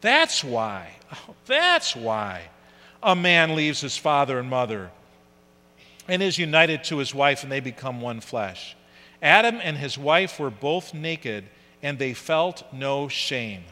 That's 0.02 0.44
why, 0.44 0.92
oh, 1.12 1.34
that's 1.48 1.96
why 1.96 2.44
a 3.02 3.16
man 3.16 3.56
leaves 3.56 3.82
his 3.82 3.98
father 3.98 4.38
and 4.40 4.50
mother 4.50 4.92
and 6.08 6.22
is 6.22 6.38
united 6.38 6.84
to 6.86 6.98
his 6.98 7.14
wife, 7.14 7.44
and 7.44 7.52
they 7.52 7.60
become 7.60 8.02
one 8.02 8.20
flesh. 8.20 8.76
Adam 9.22 9.60
and 9.64 9.78
his 9.78 9.98
wife 9.98 10.40
were 10.40 10.52
both 10.52 10.94
naked, 10.94 11.46
and 11.82 11.98
they 11.98 12.14
felt 12.14 12.64
no 12.72 13.08
shame. 13.08 13.64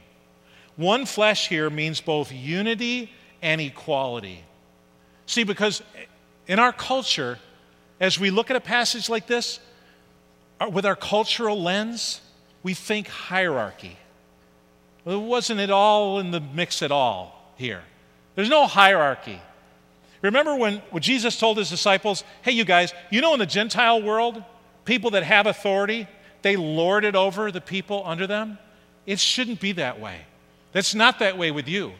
One 0.75 1.05
flesh 1.05 1.47
here 1.47 1.69
means 1.69 2.01
both 2.01 2.31
unity 2.31 3.11
and 3.41 3.61
equality. 3.61 4.43
See, 5.25 5.43
because 5.43 5.83
in 6.47 6.59
our 6.59 6.73
culture, 6.73 7.39
as 7.99 8.19
we 8.19 8.31
look 8.31 8.49
at 8.49 8.55
a 8.55 8.61
passage 8.61 9.09
like 9.09 9.27
this, 9.27 9.59
with 10.71 10.85
our 10.85 10.95
cultural 10.95 11.61
lens, 11.61 12.21
we 12.63 12.73
think 12.73 13.07
hierarchy. 13.07 13.97
Well, 15.05 15.21
wasn't 15.21 15.59
at 15.59 15.69
all 15.69 16.19
in 16.19 16.31
the 16.31 16.39
mix 16.39 16.81
at 16.81 16.91
all 16.91 17.53
here? 17.57 17.83
There's 18.35 18.49
no 18.49 18.65
hierarchy. 18.65 19.41
Remember 20.21 20.55
when, 20.55 20.81
when 20.89 21.03
Jesus 21.03 21.37
told 21.37 21.57
his 21.57 21.69
disciples, 21.69 22.23
hey, 22.41 22.53
you 22.53 22.63
guys, 22.63 22.93
you 23.11 23.19
know 23.19 23.33
in 23.33 23.39
the 23.39 23.45
Gentile 23.45 24.01
world, 24.01 24.41
people 24.85 25.11
that 25.11 25.23
have 25.23 25.45
authority, 25.45 26.07
they 26.41 26.55
lord 26.55 27.03
it 27.03 27.15
over 27.15 27.51
the 27.51 27.61
people 27.61 28.03
under 28.05 28.25
them? 28.25 28.57
It 29.05 29.19
shouldn't 29.19 29.59
be 29.59 29.73
that 29.73 29.99
way. 29.99 30.21
That's 30.73 30.93
not 30.93 31.19
that 31.19 31.37
way 31.37 31.51
with 31.51 31.67
you. 31.67 31.93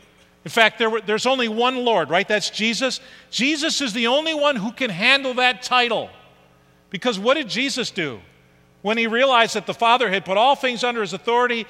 In 0.44 0.52
fact, 0.52 0.78
there 0.78 0.90
were, 0.90 1.02
there's 1.02 1.26
only 1.26 1.48
one 1.48 1.86
Lord, 1.86 2.10
right? 2.10 2.28
That's 2.28 2.50
Jesus. 2.50 3.00
Jesus 3.32 3.80
is 3.80 3.94
the 3.94 4.08
only 4.08 4.34
one 4.34 4.58
who 4.58 4.72
can 4.72 4.90
handle 4.90 5.36
that 5.36 5.64
title. 5.64 6.10
Because 6.90 7.18
what 7.18 7.36
did 7.36 7.48
Jesus 7.48 7.92
do? 7.92 8.20
When 8.82 8.98
he 8.98 9.08
realized 9.08 9.56
that 9.56 9.66
the 9.66 9.74
Father 9.74 10.10
had 10.10 10.26
put 10.26 10.38
all 10.38 10.56
things 10.56 10.84
under 10.84 11.02
his 11.02 11.14
authority, 11.14 11.66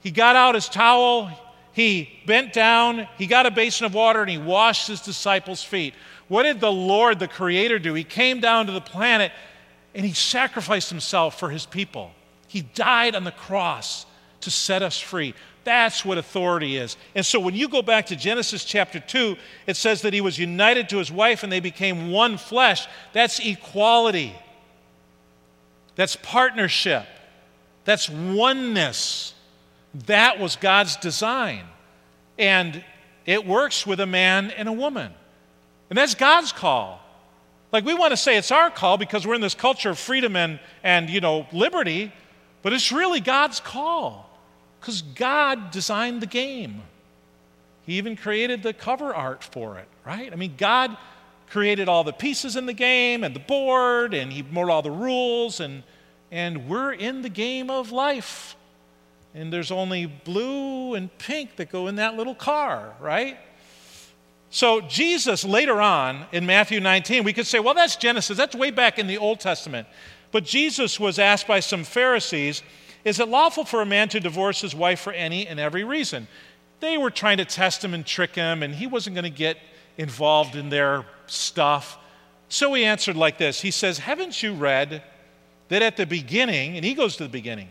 he 0.00 0.10
got 0.10 0.34
out 0.34 0.56
his 0.56 0.68
towel, 0.68 1.30
he 1.72 2.20
bent 2.26 2.52
down, 2.52 3.06
he 3.16 3.26
got 3.26 3.46
a 3.46 3.50
basin 3.52 3.86
of 3.86 3.94
water, 3.94 4.20
and 4.20 4.30
he 4.30 4.38
washed 4.38 4.88
his 4.88 5.00
disciples' 5.00 5.62
feet. 5.62 5.94
What 6.26 6.42
did 6.42 6.60
the 6.60 6.72
Lord, 6.72 7.20
the 7.20 7.28
Creator, 7.28 7.78
do? 7.78 7.94
He 7.94 8.04
came 8.04 8.40
down 8.40 8.66
to 8.66 8.72
the 8.72 8.80
planet 8.80 9.32
and 9.94 10.04
he 10.04 10.12
sacrificed 10.12 10.90
himself 10.90 11.38
for 11.38 11.50
his 11.50 11.64
people. 11.66 12.12
He 12.46 12.60
died 12.60 13.14
on 13.14 13.24
the 13.24 13.32
cross 13.32 14.06
to 14.42 14.50
set 14.50 14.82
us 14.82 14.98
free. 15.00 15.34
That's 15.68 16.02
what 16.02 16.16
authority 16.16 16.78
is. 16.78 16.96
And 17.14 17.26
so 17.26 17.38
when 17.38 17.54
you 17.54 17.68
go 17.68 17.82
back 17.82 18.06
to 18.06 18.16
Genesis 18.16 18.64
chapter 18.64 19.00
2, 19.00 19.36
it 19.66 19.76
says 19.76 20.00
that 20.00 20.14
he 20.14 20.22
was 20.22 20.38
united 20.38 20.88
to 20.88 20.96
his 20.96 21.12
wife 21.12 21.42
and 21.42 21.52
they 21.52 21.60
became 21.60 22.10
one 22.10 22.38
flesh. 22.38 22.86
That's 23.12 23.38
equality, 23.38 24.34
that's 25.94 26.16
partnership, 26.16 27.04
that's 27.84 28.08
oneness. 28.08 29.34
That 30.06 30.40
was 30.40 30.56
God's 30.56 30.96
design. 30.96 31.64
And 32.38 32.82
it 33.26 33.46
works 33.46 33.86
with 33.86 34.00
a 34.00 34.06
man 34.06 34.50
and 34.52 34.70
a 34.70 34.72
woman. 34.72 35.12
And 35.90 35.98
that's 35.98 36.14
God's 36.14 36.50
call. 36.50 36.98
Like 37.72 37.84
we 37.84 37.92
want 37.92 38.12
to 38.12 38.16
say 38.16 38.38
it's 38.38 38.52
our 38.52 38.70
call 38.70 38.96
because 38.96 39.26
we're 39.26 39.34
in 39.34 39.42
this 39.42 39.54
culture 39.54 39.90
of 39.90 39.98
freedom 39.98 40.34
and, 40.34 40.60
and 40.82 41.10
you 41.10 41.20
know, 41.20 41.46
liberty, 41.52 42.10
but 42.62 42.72
it's 42.72 42.90
really 42.90 43.20
God's 43.20 43.60
call 43.60 44.27
because 44.80 45.02
God 45.02 45.70
designed 45.70 46.20
the 46.20 46.26
game. 46.26 46.82
He 47.86 47.94
even 47.94 48.16
created 48.16 48.62
the 48.62 48.72
cover 48.72 49.14
art 49.14 49.42
for 49.42 49.78
it, 49.78 49.88
right? 50.04 50.32
I 50.32 50.36
mean, 50.36 50.54
God 50.56 50.96
created 51.50 51.88
all 51.88 52.04
the 52.04 52.12
pieces 52.12 52.56
in 52.56 52.66
the 52.66 52.74
game 52.74 53.24
and 53.24 53.34
the 53.34 53.40
board, 53.40 54.12
and 54.14 54.32
He 54.32 54.42
wrote 54.42 54.70
all 54.70 54.82
the 54.82 54.90
rules, 54.90 55.60
and, 55.60 55.82
and 56.30 56.68
we're 56.68 56.92
in 56.92 57.22
the 57.22 57.30
game 57.30 57.70
of 57.70 57.90
life 57.90 58.56
and 59.34 59.52
there's 59.52 59.70
only 59.70 60.06
blue 60.06 60.94
and 60.94 61.16
pink 61.18 61.56
that 61.56 61.70
go 61.70 61.86
in 61.86 61.96
that 61.96 62.16
little 62.16 62.34
car, 62.34 62.94
right? 63.00 63.38
So, 64.50 64.80
Jesus 64.80 65.44
later 65.44 65.80
on 65.80 66.24
in 66.32 66.46
Matthew 66.46 66.80
19, 66.80 67.22
we 67.22 67.32
could 67.32 67.46
say, 67.46 67.60
well, 67.60 67.74
that's 67.74 67.96
Genesis. 67.96 68.36
That's 68.36 68.56
way 68.56 68.70
back 68.70 68.98
in 68.98 69.06
the 69.06 69.18
Old 69.18 69.40
Testament. 69.40 69.86
But 70.32 70.44
Jesus 70.44 70.98
was 70.98 71.18
asked 71.18 71.46
by 71.46 71.60
some 71.60 71.84
Pharisees, 71.84 72.62
is 73.08 73.20
it 73.20 73.28
lawful 73.28 73.64
for 73.64 73.80
a 73.80 73.86
man 73.86 74.08
to 74.10 74.20
divorce 74.20 74.60
his 74.60 74.74
wife 74.74 75.00
for 75.00 75.12
any 75.12 75.46
and 75.46 75.58
every 75.58 75.84
reason? 75.84 76.28
They 76.80 76.96
were 76.96 77.10
trying 77.10 77.38
to 77.38 77.44
test 77.44 77.82
him 77.82 77.94
and 77.94 78.06
trick 78.06 78.34
him, 78.34 78.62
and 78.62 78.74
he 78.74 78.86
wasn't 78.86 79.14
going 79.14 79.24
to 79.24 79.30
get 79.30 79.58
involved 79.96 80.54
in 80.54 80.68
their 80.68 81.04
stuff. 81.26 81.98
So 82.48 82.72
he 82.74 82.84
answered 82.84 83.16
like 83.16 83.38
this 83.38 83.60
He 83.60 83.70
says, 83.70 83.98
Haven't 83.98 84.42
you 84.42 84.54
read 84.54 85.02
that 85.68 85.82
at 85.82 85.96
the 85.96 86.06
beginning, 86.06 86.76
and 86.76 86.84
he 86.84 86.94
goes 86.94 87.16
to 87.16 87.24
the 87.24 87.28
beginning, 87.28 87.68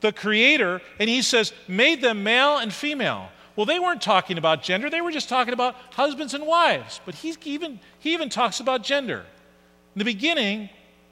the 0.00 0.12
Creator, 0.12 0.80
and 0.98 1.08
he 1.08 1.22
says, 1.22 1.52
made 1.68 2.00
them 2.00 2.22
male 2.22 2.58
and 2.58 2.72
female. 2.72 3.30
Well, 3.56 3.66
they 3.66 3.78
weren't 3.78 4.02
talking 4.02 4.38
about 4.38 4.62
gender, 4.62 4.88
they 4.88 5.00
were 5.00 5.10
just 5.10 5.28
talking 5.28 5.52
about 5.52 5.74
husbands 5.92 6.34
and 6.34 6.46
wives. 6.46 7.00
But 7.04 7.14
he 7.14 7.34
even, 7.44 7.80
he 7.98 8.14
even 8.14 8.28
talks 8.28 8.60
about 8.60 8.82
gender. 8.82 9.24
In 9.94 9.98
the 9.98 10.04
beginning, 10.04 10.70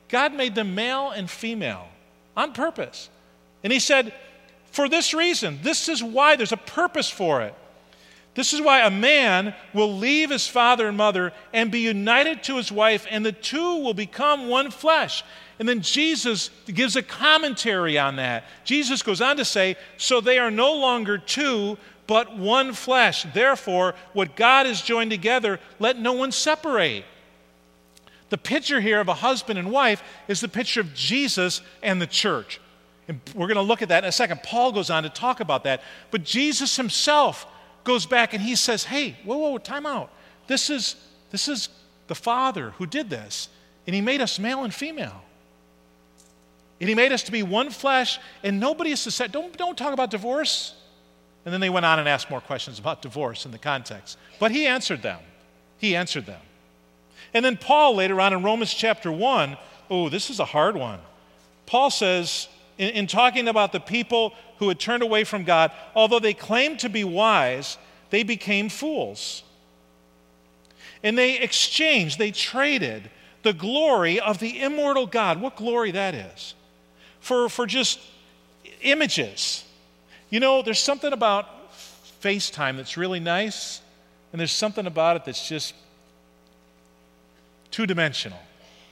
God 0.09 0.33
made 0.33 0.55
them 0.55 0.75
male 0.75 1.11
and 1.11 1.31
female 1.31 1.89
on 2.37 2.53
purpose. 2.53 3.11
And 3.63 3.73
he 3.73 3.81
said, 3.81 4.13
for 4.71 4.89
this 4.89 5.15
reason, 5.15 5.59
this 5.63 5.89
is 5.89 6.03
why 6.03 6.37
there's 6.37 6.53
a 6.53 6.57
purpose 6.57 7.11
for 7.11 7.43
it. 7.43 7.55
This 8.35 8.53
is 8.53 8.61
why 8.61 8.81
a 8.87 8.91
man 8.91 9.55
will 9.75 9.97
leave 9.97 10.31
his 10.31 10.47
father 10.47 10.87
and 10.87 10.97
mother 10.97 11.33
and 11.53 11.73
be 11.73 11.81
united 11.81 12.45
to 12.45 12.57
his 12.57 12.71
wife, 12.71 13.05
and 13.11 13.27
the 13.27 13.33
two 13.33 13.83
will 13.83 13.95
become 13.95 14.49
one 14.49 14.71
flesh. 14.71 15.25
And 15.59 15.69
then 15.69 15.81
Jesus 15.81 16.51
gives 16.67 16.95
a 16.95 17.03
commentary 17.03 17.99
on 17.99 18.17
that. 18.17 18.45
Jesus 18.63 19.03
goes 19.03 19.21
on 19.21 19.39
to 19.39 19.45
say, 19.45 19.77
So 19.97 20.21
they 20.21 20.39
are 20.39 20.53
no 20.53 20.75
longer 20.75 21.19
two, 21.19 21.77
but 22.07 22.37
one 22.37 22.75
flesh. 22.75 23.27
Therefore, 23.35 23.97
what 24.13 24.37
God 24.37 24.67
has 24.67 24.81
joined 24.81 25.11
together, 25.11 25.59
let 25.81 25.99
no 25.99 26.13
one 26.13 26.31
separate. 26.31 27.05
The 28.31 28.39
picture 28.39 28.81
here 28.81 29.01
of 29.01 29.09
a 29.09 29.15
husband 29.15 29.59
and 29.59 29.73
wife 29.73 30.03
is 30.29 30.41
the 30.41 30.49
picture 30.49 30.81
of 30.81 30.95
Jesus 30.95 31.61
and 31.83 32.01
the 32.01 32.07
church. 32.07 32.61
And 33.09 33.21
we're 33.35 33.47
going 33.47 33.57
to 33.57 33.63
look 33.63 33.83
at 33.83 33.89
that 33.89 34.05
in 34.05 34.09
a 34.09 34.13
second. 34.13 34.43
Paul 34.43 34.71
goes 34.71 34.91
on 34.91 35.03
to 35.03 35.09
talk 35.09 35.41
about 35.41 35.65
that. 35.65 35.83
But 36.11 36.25
Jesus 36.25 36.77
himself 36.77 37.47
goes 37.83 38.05
back 38.05 38.35
and 38.35 38.43
he 38.43 38.55
says, 38.55 38.85
Hey, 38.85 39.17
whoa, 39.25 39.39
whoa, 39.39 39.59
time 39.59 39.87
out. 39.87 40.13
This 40.47 40.71
is, 40.71 40.97
this 41.31 41.49
is 41.49 41.71
the 42.07 42.15
Father 42.15 42.71
who 42.71 42.87
did 42.87 43.11
this, 43.11 43.49
and 43.87 43.95
he 43.95 44.01
made 44.01 44.21
us 44.21 44.39
male 44.39 44.65
and 44.65 44.73
female. 44.73 45.23
And 46.81 46.89
he 46.89 46.95
made 46.95 47.13
us 47.13 47.23
to 47.25 47.33
be 47.33 47.43
one 47.43 47.71
flesh, 47.71 48.19
and 48.43 48.61
nobody 48.61 48.93
is 48.93 49.03
to 49.05 49.11
say, 49.11 49.27
don't, 49.27 49.57
don't 49.57 49.77
talk 49.77 49.93
about 49.93 50.11
divorce. 50.11 50.75
And 51.45 51.53
then 51.53 51.61
they 51.61 51.71
went 51.71 51.87
on 51.87 51.99
and 51.99 52.09
asked 52.09 52.31
more 52.31 52.41
questions 52.41 52.79
about 52.79 53.03
divorce 53.03 53.45
in 53.47 53.53
the 53.53 53.59
context. 53.59 54.19
But 54.39 54.51
he 54.51 54.67
answered 54.67 55.03
them. 55.03 55.21
He 55.79 55.97
answered 55.97 56.27
them. 56.27 56.41
And 57.35 57.45
then 57.45 57.57
Paul, 57.57 57.97
later 57.97 58.21
on 58.21 58.33
in 58.33 58.43
Romans 58.43 58.73
chapter 58.73 59.11
1, 59.11 59.57
oh, 59.91 60.09
this 60.09 60.31
is 60.31 60.41
a 60.41 60.45
hard 60.45 60.77
one. 60.77 61.01
Paul 61.67 61.91
says, 61.91 62.49
in, 62.79 62.91
in 62.91 63.07
talking 63.07 63.49
about 63.49 63.73
the 63.73 63.81
people 63.81 64.35
who 64.59 64.69
had 64.69 64.81
turned 64.81 65.03
away 65.03 65.25
from 65.25 65.45
God, 65.45 65.71
although 65.95 66.21
they 66.21 66.35
claimed 66.35 66.79
to 66.81 66.89
be 66.89 67.05
wise, 67.05 67.77
they 68.11 68.23
became 68.23 68.69
fools. 68.69 69.43
And 71.03 71.17
they 71.17 71.39
exchanged, 71.39 72.19
they 72.19 72.31
traded 72.31 73.11
the 73.43 73.53
glory 73.53 74.19
of 74.19 74.39
the 74.39 74.61
immortal 74.61 75.07
God. 75.07 75.41
What 75.41 75.57
glory 75.57 75.93
that 75.93 76.15
is 76.15 76.55
for, 77.21 77.49
for 77.49 77.67
just 77.67 78.01
images. 78.83 79.65
You 80.31 80.41
know, 80.41 80.63
there's 80.63 80.81
something 80.81 81.13
about 81.13 81.73
FaceTime 82.23 82.77
that's 82.77 82.97
really 82.97 83.21
nice, 83.21 83.81
and 84.33 84.41
there's 84.41 84.53
something 84.53 84.87
about 84.87 85.17
it 85.17 85.25
that's 85.25 85.49
just 85.49 85.75
two 87.71 87.87
dimensional, 87.87 88.39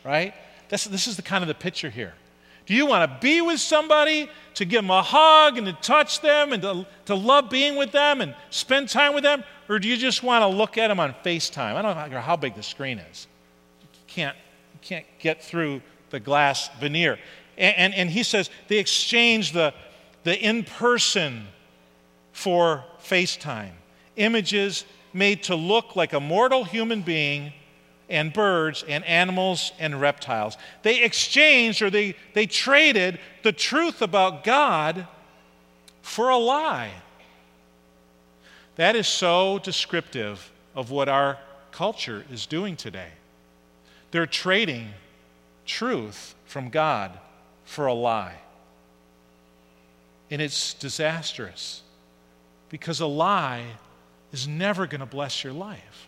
right? 0.05 0.33
That's, 0.69 0.85
this 0.85 1.07
is 1.07 1.17
the 1.17 1.23
kind 1.23 1.43
of 1.43 1.49
the 1.49 1.55
picture 1.55 1.91
here. 1.91 2.15
Do 2.67 2.75
you 2.75 2.85
want 2.87 3.11
to 3.11 3.19
be 3.21 3.41
with 3.41 3.61
somebody, 3.61 4.29
to 4.57 4.65
give 4.65 4.83
them 4.83 4.91
a 4.91 5.03
hug 5.03 5.59
and 5.59 5.67
to 5.67 5.73
touch 5.75 6.21
them 6.21 6.53
and 6.53 6.63
to, 6.63 6.87
to 7.05 7.15
love 7.15 7.51
being 7.51 7.77
with 7.77 7.93
them 7.93 8.23
and 8.23 8.35
spend 8.51 8.89
time 8.89 9.15
with 9.15 9.23
them? 9.23 9.45
Or 9.69 9.79
do 9.79 9.87
you 9.87 9.97
just 9.97 10.23
want 10.23 10.43
to 10.43 10.47
look 10.47 10.79
at 10.79 10.89
them 10.89 10.99
on 10.99 11.15
FaceTime? 11.25 11.75
I 11.75 11.83
don't 11.83 12.11
know 12.11 12.21
how 12.21 12.37
big 12.37 12.55
the 12.55 12.63
screen 12.63 12.99
is. 12.99 13.27
You 13.83 14.01
can't, 14.07 14.37
you 14.73 14.81
can't 14.81 15.07
get 15.19 15.43
through 15.43 15.83
the 16.11 16.19
glass 16.21 16.71
veneer. 16.81 17.19
And, 17.59 17.77
and, 17.77 17.95
and 17.95 18.11
he 18.11 18.23
says 18.23 18.51
they 18.69 18.79
exchange 18.79 19.53
the, 19.53 19.75
the 20.25 20.39
in 20.39 20.65
person 20.65 21.47
for 22.33 22.83
FaceTime. 23.03 23.73
Images 24.17 24.87
made 25.13 25.43
to 25.45 25.55
look 25.55 25.97
like 25.97 26.15
a 26.15 26.21
mortal 26.21 26.65
human 26.65 27.03
being 27.03 27.53
and 28.09 28.33
birds 28.33 28.85
and 28.87 29.05
animals 29.05 29.73
and 29.79 30.01
reptiles. 30.01 30.57
They 30.83 31.03
exchanged 31.03 31.83
or 31.83 31.91
they, 31.91 32.15
they 32.35 32.47
traded 32.47 33.19
the 33.43 33.53
truth 33.53 34.03
about 34.03 34.45
God 34.45 35.07
for 36.03 36.29
a 36.29 36.37
lie. 36.37 36.93
That 38.77 38.95
is 38.95 39.09
so 39.09 39.59
descriptive 39.59 40.53
of 40.75 40.91
what 40.91 41.09
our 41.09 41.39
culture 41.73 42.25
is 42.31 42.47
doing 42.47 42.77
today. 42.77 43.11
They're 44.11 44.27
trading 44.27 44.91
truth 45.65 46.35
from 46.45 46.71
God 46.71 47.19
for 47.65 47.87
a 47.87 47.95
lie. 47.95 48.37
And 50.31 50.41
it's 50.41 50.75
disastrous 50.75 51.83
because 52.69 53.01
a 53.01 53.07
lie 53.07 53.65
is 54.33 54.47
never 54.47 54.87
going 54.87 55.01
to 55.01 55.07
bless 55.07 55.43
your 55.43 55.53
life. 55.53 56.06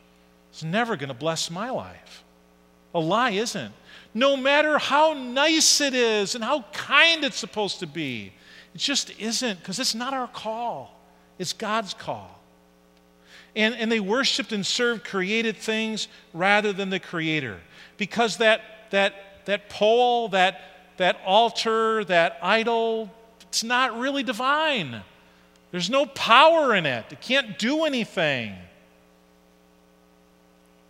It's 0.58 0.64
never 0.64 0.96
going 0.96 1.06
to 1.06 1.14
bless 1.14 1.52
my 1.52 1.70
life. 1.70 2.24
A 2.92 2.98
lie 2.98 3.30
isn't. 3.30 3.72
No 4.12 4.36
matter 4.36 4.76
how 4.76 5.12
nice 5.12 5.80
it 5.80 5.94
is 5.94 6.34
and 6.34 6.42
how 6.42 6.62
kind 6.72 7.22
it's 7.22 7.36
supposed 7.36 7.78
to 7.78 7.86
be, 7.86 8.32
it 8.74 8.78
just 8.78 9.12
isn't 9.20 9.60
because 9.60 9.78
it's 9.78 9.94
not 9.94 10.14
our 10.14 10.26
call, 10.26 10.98
it's 11.38 11.52
God's 11.52 11.94
call. 11.94 12.40
And, 13.54 13.72
and 13.76 13.92
they 13.92 14.00
worshiped 14.00 14.50
and 14.50 14.66
served 14.66 15.04
created 15.04 15.56
things 15.56 16.08
rather 16.34 16.72
than 16.72 16.90
the 16.90 16.98
Creator 16.98 17.60
because 17.96 18.38
that, 18.38 18.60
that, 18.90 19.44
that 19.44 19.70
pole, 19.70 20.26
that, 20.30 20.60
that 20.96 21.20
altar, 21.24 22.02
that 22.06 22.36
idol, 22.42 23.12
it's 23.42 23.62
not 23.62 23.96
really 23.96 24.24
divine. 24.24 25.02
There's 25.70 25.88
no 25.88 26.04
power 26.04 26.74
in 26.74 26.84
it, 26.84 27.04
it 27.12 27.20
can't 27.20 27.60
do 27.60 27.84
anything. 27.84 28.56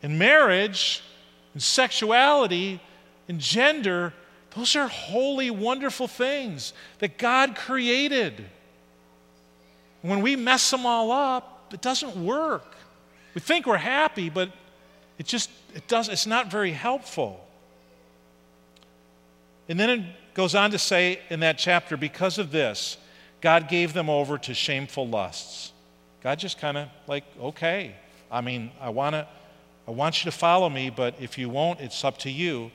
In 0.02 0.18
marriage, 0.18 1.02
and 1.54 1.62
sexuality, 1.62 2.80
and 3.28 3.40
gender, 3.40 4.12
those 4.54 4.76
are 4.76 4.88
holy, 4.88 5.50
wonderful 5.50 6.08
things 6.08 6.72
that 6.98 7.18
God 7.18 7.56
created. 7.56 8.44
When 10.02 10.22
we 10.22 10.36
mess 10.36 10.70
them 10.70 10.86
all 10.86 11.10
up, 11.10 11.72
it 11.72 11.80
doesn't 11.80 12.16
work. 12.16 12.76
We 13.34 13.40
think 13.40 13.66
we're 13.66 13.76
happy, 13.76 14.30
but 14.30 14.50
it 15.18 15.26
just 15.26 15.50
it 15.74 15.86
does 15.88 16.08
it's 16.08 16.26
not 16.26 16.50
very 16.50 16.72
helpful. 16.72 17.44
And 19.68 19.78
then 19.78 19.90
it 19.90 20.34
goes 20.34 20.54
on 20.54 20.70
to 20.70 20.78
say 20.78 21.20
in 21.28 21.40
that 21.40 21.58
chapter, 21.58 21.96
because 21.96 22.38
of 22.38 22.50
this, 22.50 22.96
God 23.40 23.68
gave 23.68 23.92
them 23.92 24.08
over 24.08 24.38
to 24.38 24.54
shameful 24.54 25.06
lusts. 25.06 25.72
God 26.22 26.38
just 26.38 26.58
kind 26.58 26.76
of 26.76 26.88
like, 27.06 27.24
okay, 27.40 27.94
I 28.30 28.40
mean, 28.40 28.70
I 28.80 28.88
want 28.90 29.14
to, 29.14 29.26
I 29.88 29.90
want 29.90 30.22
you 30.22 30.30
to 30.30 30.36
follow 30.36 30.68
me, 30.68 30.90
but 30.90 31.14
if 31.18 31.38
you 31.38 31.48
won't, 31.48 31.80
it's 31.80 32.04
up 32.04 32.18
to 32.18 32.30
you. 32.30 32.70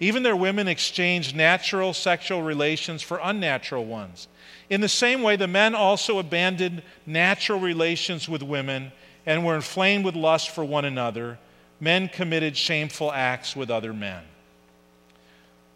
Even 0.00 0.22
their 0.22 0.34
women 0.34 0.68
exchanged 0.68 1.36
natural 1.36 1.92
sexual 1.92 2.40
relations 2.40 3.02
for 3.02 3.20
unnatural 3.22 3.84
ones. 3.84 4.26
In 4.70 4.80
the 4.80 4.88
same 4.88 5.20
way, 5.20 5.36
the 5.36 5.46
men 5.46 5.74
also 5.74 6.18
abandoned 6.18 6.82
natural 7.04 7.60
relations 7.60 8.26
with 8.26 8.42
women 8.42 8.90
and 9.26 9.44
were 9.44 9.54
inflamed 9.54 10.06
with 10.06 10.14
lust 10.14 10.48
for 10.48 10.64
one 10.64 10.86
another. 10.86 11.38
Men 11.78 12.08
committed 12.08 12.56
shameful 12.56 13.12
acts 13.12 13.54
with 13.54 13.70
other 13.70 13.92
men. 13.92 14.22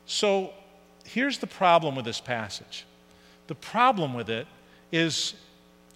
So 0.06 0.54
here's 1.04 1.38
the 1.38 1.46
problem 1.46 1.94
with 1.94 2.06
this 2.06 2.20
passage 2.20 2.86
the 3.48 3.54
problem 3.54 4.14
with 4.14 4.30
it 4.30 4.46
is 4.92 5.34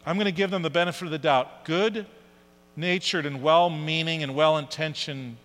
I'm 0.04 0.16
going 0.16 0.26
to 0.26 0.32
give 0.32 0.50
them 0.50 0.60
the 0.60 0.68
benefit 0.68 1.06
of 1.06 1.10
the 1.10 1.18
doubt. 1.18 1.64
Good 1.64 2.04
natured 2.76 3.26
and 3.26 3.42
well 3.42 3.70
meaning 3.70 4.22
and 4.22 4.34
well 4.34 4.58
intentioned 4.58 5.36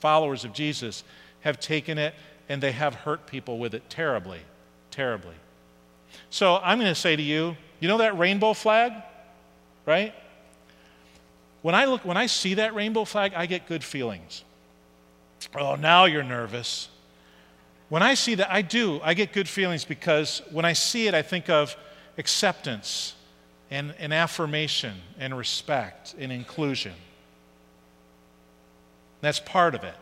followers 0.00 0.44
of 0.44 0.52
Jesus 0.52 1.04
have 1.40 1.58
taken 1.60 1.98
it 1.98 2.14
and 2.48 2.62
they 2.62 2.72
have 2.72 2.94
hurt 2.94 3.26
people 3.26 3.58
with 3.58 3.74
it 3.74 3.88
terribly, 3.90 4.40
terribly. 4.90 5.34
So 6.30 6.56
I'm 6.56 6.78
going 6.78 6.90
to 6.90 6.94
say 6.94 7.16
to 7.16 7.22
you, 7.22 7.56
you 7.80 7.88
know 7.88 7.98
that 7.98 8.18
rainbow 8.18 8.52
flag? 8.52 8.92
Right? 9.86 10.14
When 11.62 11.74
I 11.74 11.86
look 11.86 12.04
when 12.04 12.16
I 12.16 12.26
see 12.26 12.54
that 12.54 12.74
rainbow 12.74 13.04
flag, 13.04 13.32
I 13.34 13.46
get 13.46 13.66
good 13.66 13.82
feelings. 13.82 14.44
Oh, 15.54 15.76
now 15.76 16.04
you're 16.04 16.22
nervous. 16.22 16.88
When 17.88 18.02
I 18.02 18.14
see 18.14 18.34
that, 18.36 18.52
I 18.52 18.62
do. 18.62 19.00
I 19.02 19.14
get 19.14 19.32
good 19.32 19.48
feelings 19.48 19.84
because 19.84 20.42
when 20.50 20.64
I 20.64 20.74
see 20.74 21.08
it, 21.08 21.14
I 21.14 21.22
think 21.22 21.48
of 21.48 21.76
acceptance 22.18 23.14
and, 23.70 23.94
and 23.98 24.12
affirmation 24.14 24.94
and 25.18 25.36
respect 25.36 26.14
and 26.18 26.32
inclusion. 26.32 26.94
That's 29.20 29.40
part 29.40 29.74
of 29.74 29.84
it. 29.84 29.94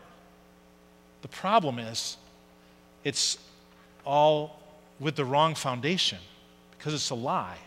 The 1.21 1.27
problem 1.27 1.79
is, 1.79 2.17
it's 3.03 3.37
all 4.05 4.59
with 4.99 5.15
the 5.15 5.25
wrong 5.25 5.55
foundation 5.55 6.19
because 6.77 6.93
it's 6.93 7.09
a 7.09 7.15
lie. 7.15 7.57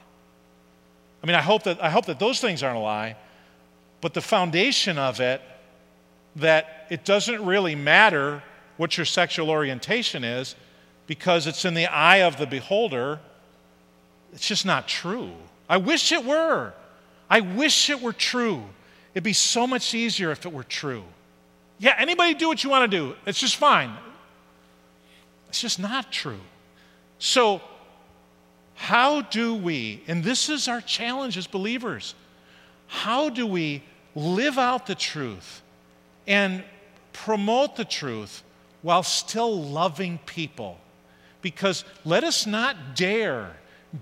I 1.22 1.26
mean, 1.26 1.36
I 1.36 1.42
hope 1.42 1.64
that, 1.64 1.82
I 1.82 1.90
hope 1.90 2.06
that 2.06 2.18
those 2.18 2.40
things 2.40 2.62
aren't 2.62 2.78
a 2.78 2.80
lie, 2.80 3.16
but 4.00 4.14
the 4.14 4.20
foundation 4.20 4.96
of 4.98 5.20
it, 5.20 5.42
that 6.36 6.86
it 6.90 7.04
doesn't 7.04 7.44
really 7.44 7.74
matter 7.74 8.42
what 8.76 8.96
your 8.96 9.04
sexual 9.04 9.50
orientation 9.50 10.24
is 10.24 10.54
because 11.06 11.46
it's 11.46 11.64
in 11.64 11.74
the 11.74 11.86
eye 11.86 12.18
of 12.18 12.38
the 12.38 12.46
beholder. 12.46 13.18
It's 14.32 14.46
just 14.46 14.64
not 14.64 14.88
true. 14.88 15.32
I 15.70 15.78
wish 15.78 16.12
it 16.12 16.22
were. 16.22 16.74
I 17.30 17.40
wish 17.40 17.88
it 17.88 18.02
were 18.02 18.12
true. 18.12 18.62
It'd 19.14 19.24
be 19.24 19.32
so 19.32 19.66
much 19.66 19.94
easier 19.94 20.30
if 20.30 20.44
it 20.44 20.52
were 20.52 20.64
true. 20.64 21.04
Yeah, 21.78 21.94
anybody 21.96 22.34
do 22.34 22.48
what 22.48 22.62
you 22.62 22.68
want 22.68 22.90
to 22.90 22.94
do. 22.94 23.14
It's 23.24 23.40
just 23.40 23.56
fine. 23.56 23.92
It's 25.48 25.62
just 25.62 25.78
not 25.78 26.12
true. 26.12 26.40
So, 27.18 27.62
how 28.74 29.22
do 29.22 29.54
we, 29.54 30.02
and 30.06 30.22
this 30.22 30.50
is 30.50 30.68
our 30.68 30.82
challenge 30.82 31.38
as 31.38 31.46
believers, 31.46 32.14
how 32.86 33.30
do 33.30 33.46
we 33.46 33.82
live 34.14 34.58
out 34.58 34.86
the 34.86 34.94
truth 34.94 35.62
and 36.26 36.62
promote 37.12 37.76
the 37.76 37.84
truth 37.84 38.42
while 38.82 39.02
still 39.02 39.62
loving 39.62 40.18
people. 40.26 40.78
Because 41.42 41.84
let 42.04 42.24
us 42.24 42.46
not 42.46 42.94
dare 42.94 43.56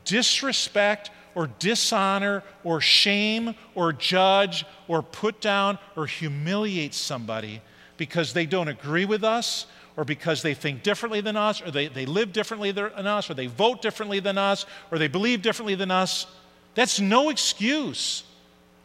disrespect 0.05 1.11
or 1.39 1.47
dishonor 1.61 2.43
or 2.65 2.81
shame 2.81 3.55
or 3.77 3.93
judge 3.93 4.67
or 4.89 5.05
put 5.05 5.41
down 5.41 5.79
or 5.95 6.05
humiliate 6.05 6.93
somebody 6.93 7.63
because 7.97 8.33
they 8.33 8.45
don't 8.45 8.67
agree 8.67 9.05
with 9.05 9.23
us 9.23 9.67
or 9.97 10.05
because 10.05 10.43
they 10.43 10.53
think 10.53 10.83
differently 10.83 11.21
than 11.21 11.37
us 11.37 11.63
or 11.63 11.71
they, 11.71 11.87
they 11.87 12.07
live 12.07 12.33
differently 12.33 12.73
than 12.73 13.07
us 13.07 13.31
or 13.31 13.35
they 13.35 13.47
vote 13.47 13.81
differently 13.81 14.19
than 14.19 14.37
us 14.37 14.67
or 14.91 14.99
they 14.99 15.07
believe 15.07 15.41
differently 15.41 15.77
than 15.77 15.93
us. 15.93 16.27
That's 16.75 16.99
no 16.99 17.31
excuse 17.31 18.25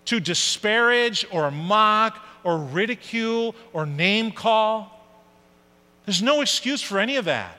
to 0.06 0.20
disparage 0.20 1.26
or 1.32 1.50
mock 1.50 2.24
or 2.44 2.60
ridicule 2.60 3.56
or 3.74 3.88
name 3.88 4.32
call. 4.32 5.04
There's 6.06 6.22
no 6.22 6.42
excuse 6.42 6.84
for 6.84 7.00
any 7.00 7.16
of 7.16 7.26
that. 7.26 7.58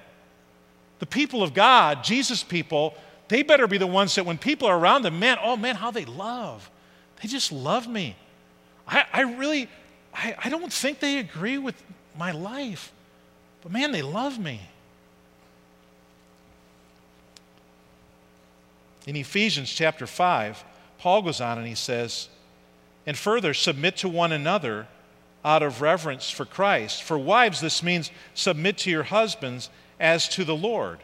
The 1.00 1.06
people 1.06 1.42
of 1.42 1.52
God, 1.52 2.04
Jesus 2.04 2.44
people, 2.44 2.94
they 3.28 3.42
better 3.42 3.66
be 3.66 3.78
the 3.78 3.86
ones 3.86 4.14
that 4.14 4.26
when 4.26 4.38
people 4.38 4.68
are 4.68 4.78
around 4.78 5.02
them, 5.02 5.18
man, 5.18 5.38
oh 5.42 5.56
man, 5.56 5.76
how 5.76 5.90
they 5.90 6.04
love. 6.04 6.70
They 7.22 7.28
just 7.28 7.52
love 7.52 7.88
me. 7.88 8.16
I, 8.86 9.04
I 9.12 9.20
really, 9.22 9.68
I, 10.12 10.36
I 10.44 10.48
don't 10.48 10.72
think 10.72 11.00
they 11.00 11.18
agree 11.18 11.58
with 11.58 11.80
my 12.16 12.32
life, 12.32 12.92
but 13.62 13.72
man, 13.72 13.92
they 13.92 14.02
love 14.02 14.38
me. 14.38 14.60
In 19.06 19.16
Ephesians 19.16 19.70
chapter 19.70 20.06
5, 20.06 20.64
Paul 20.98 21.22
goes 21.22 21.40
on 21.40 21.58
and 21.58 21.66
he 21.66 21.74
says, 21.74 22.28
and 23.06 23.16
further, 23.16 23.52
submit 23.52 23.98
to 23.98 24.08
one 24.08 24.32
another 24.32 24.86
out 25.44 25.62
of 25.62 25.82
reverence 25.82 26.30
for 26.30 26.46
Christ. 26.46 27.02
For 27.02 27.18
wives, 27.18 27.60
this 27.60 27.82
means 27.82 28.10
submit 28.32 28.78
to 28.78 28.90
your 28.90 29.02
husbands 29.02 29.68
as 30.00 30.28
to 30.30 30.44
the 30.44 30.56
Lord. 30.56 31.00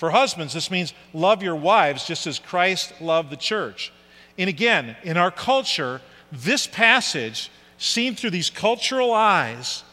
For 0.00 0.08
husbands, 0.08 0.54
this 0.54 0.70
means 0.70 0.94
love 1.12 1.42
your 1.42 1.54
wives 1.54 2.06
just 2.06 2.26
as 2.26 2.38
Christ 2.38 3.02
loved 3.02 3.28
the 3.28 3.36
church. 3.36 3.92
And 4.38 4.48
again, 4.48 4.96
in 5.02 5.18
our 5.18 5.30
culture, 5.30 6.00
this 6.32 6.66
passage, 6.66 7.50
seen 7.76 8.14
through 8.14 8.30
these 8.30 8.48
cultural 8.48 9.12
eyes, 9.12 9.84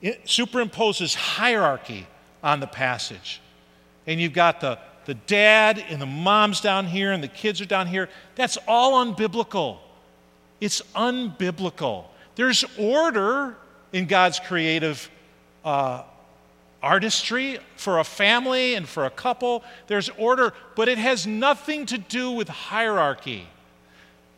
it 0.00 0.24
superimposes 0.24 1.14
hierarchy 1.14 2.06
on 2.42 2.60
the 2.60 2.66
passage. 2.66 3.42
And 4.06 4.18
you've 4.18 4.32
got 4.32 4.62
the, 4.62 4.78
the 5.04 5.12
dad 5.12 5.84
and 5.90 6.00
the 6.00 6.06
moms 6.06 6.62
down 6.62 6.86
here, 6.86 7.12
and 7.12 7.22
the 7.22 7.28
kids 7.28 7.60
are 7.60 7.66
down 7.66 7.86
here. 7.86 8.08
That's 8.36 8.56
all 8.66 9.04
unbiblical. 9.04 9.80
It's 10.62 10.80
unbiblical. 10.94 12.06
There's 12.36 12.64
order 12.78 13.54
in 13.92 14.06
God's 14.06 14.40
creative 14.40 15.10
uh, 15.62 16.04
artistry 16.84 17.58
for 17.76 17.98
a 17.98 18.04
family 18.04 18.74
and 18.74 18.86
for 18.86 19.06
a 19.06 19.10
couple. 19.10 19.64
There's 19.86 20.10
order, 20.10 20.52
but 20.76 20.88
it 20.88 20.98
has 20.98 21.26
nothing 21.26 21.86
to 21.86 21.98
do 21.98 22.30
with 22.30 22.48
hierarchy. 22.48 23.48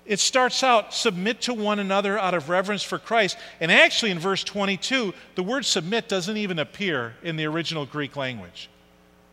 It 0.06 0.20
starts 0.20 0.62
out, 0.62 0.94
submit 0.94 1.40
to 1.42 1.54
one 1.54 1.80
another 1.80 2.16
out 2.16 2.34
of 2.34 2.48
reverence 2.48 2.84
for 2.84 3.00
Christ. 3.00 3.36
And 3.60 3.72
actually, 3.72 4.12
in 4.12 4.20
verse 4.20 4.44
22, 4.44 5.12
the 5.34 5.42
word 5.42 5.66
submit 5.66 6.08
doesn't 6.08 6.36
even 6.36 6.60
appear 6.60 7.16
in 7.24 7.34
the 7.34 7.46
original 7.46 7.84
Greek 7.84 8.14
language. 8.14 8.70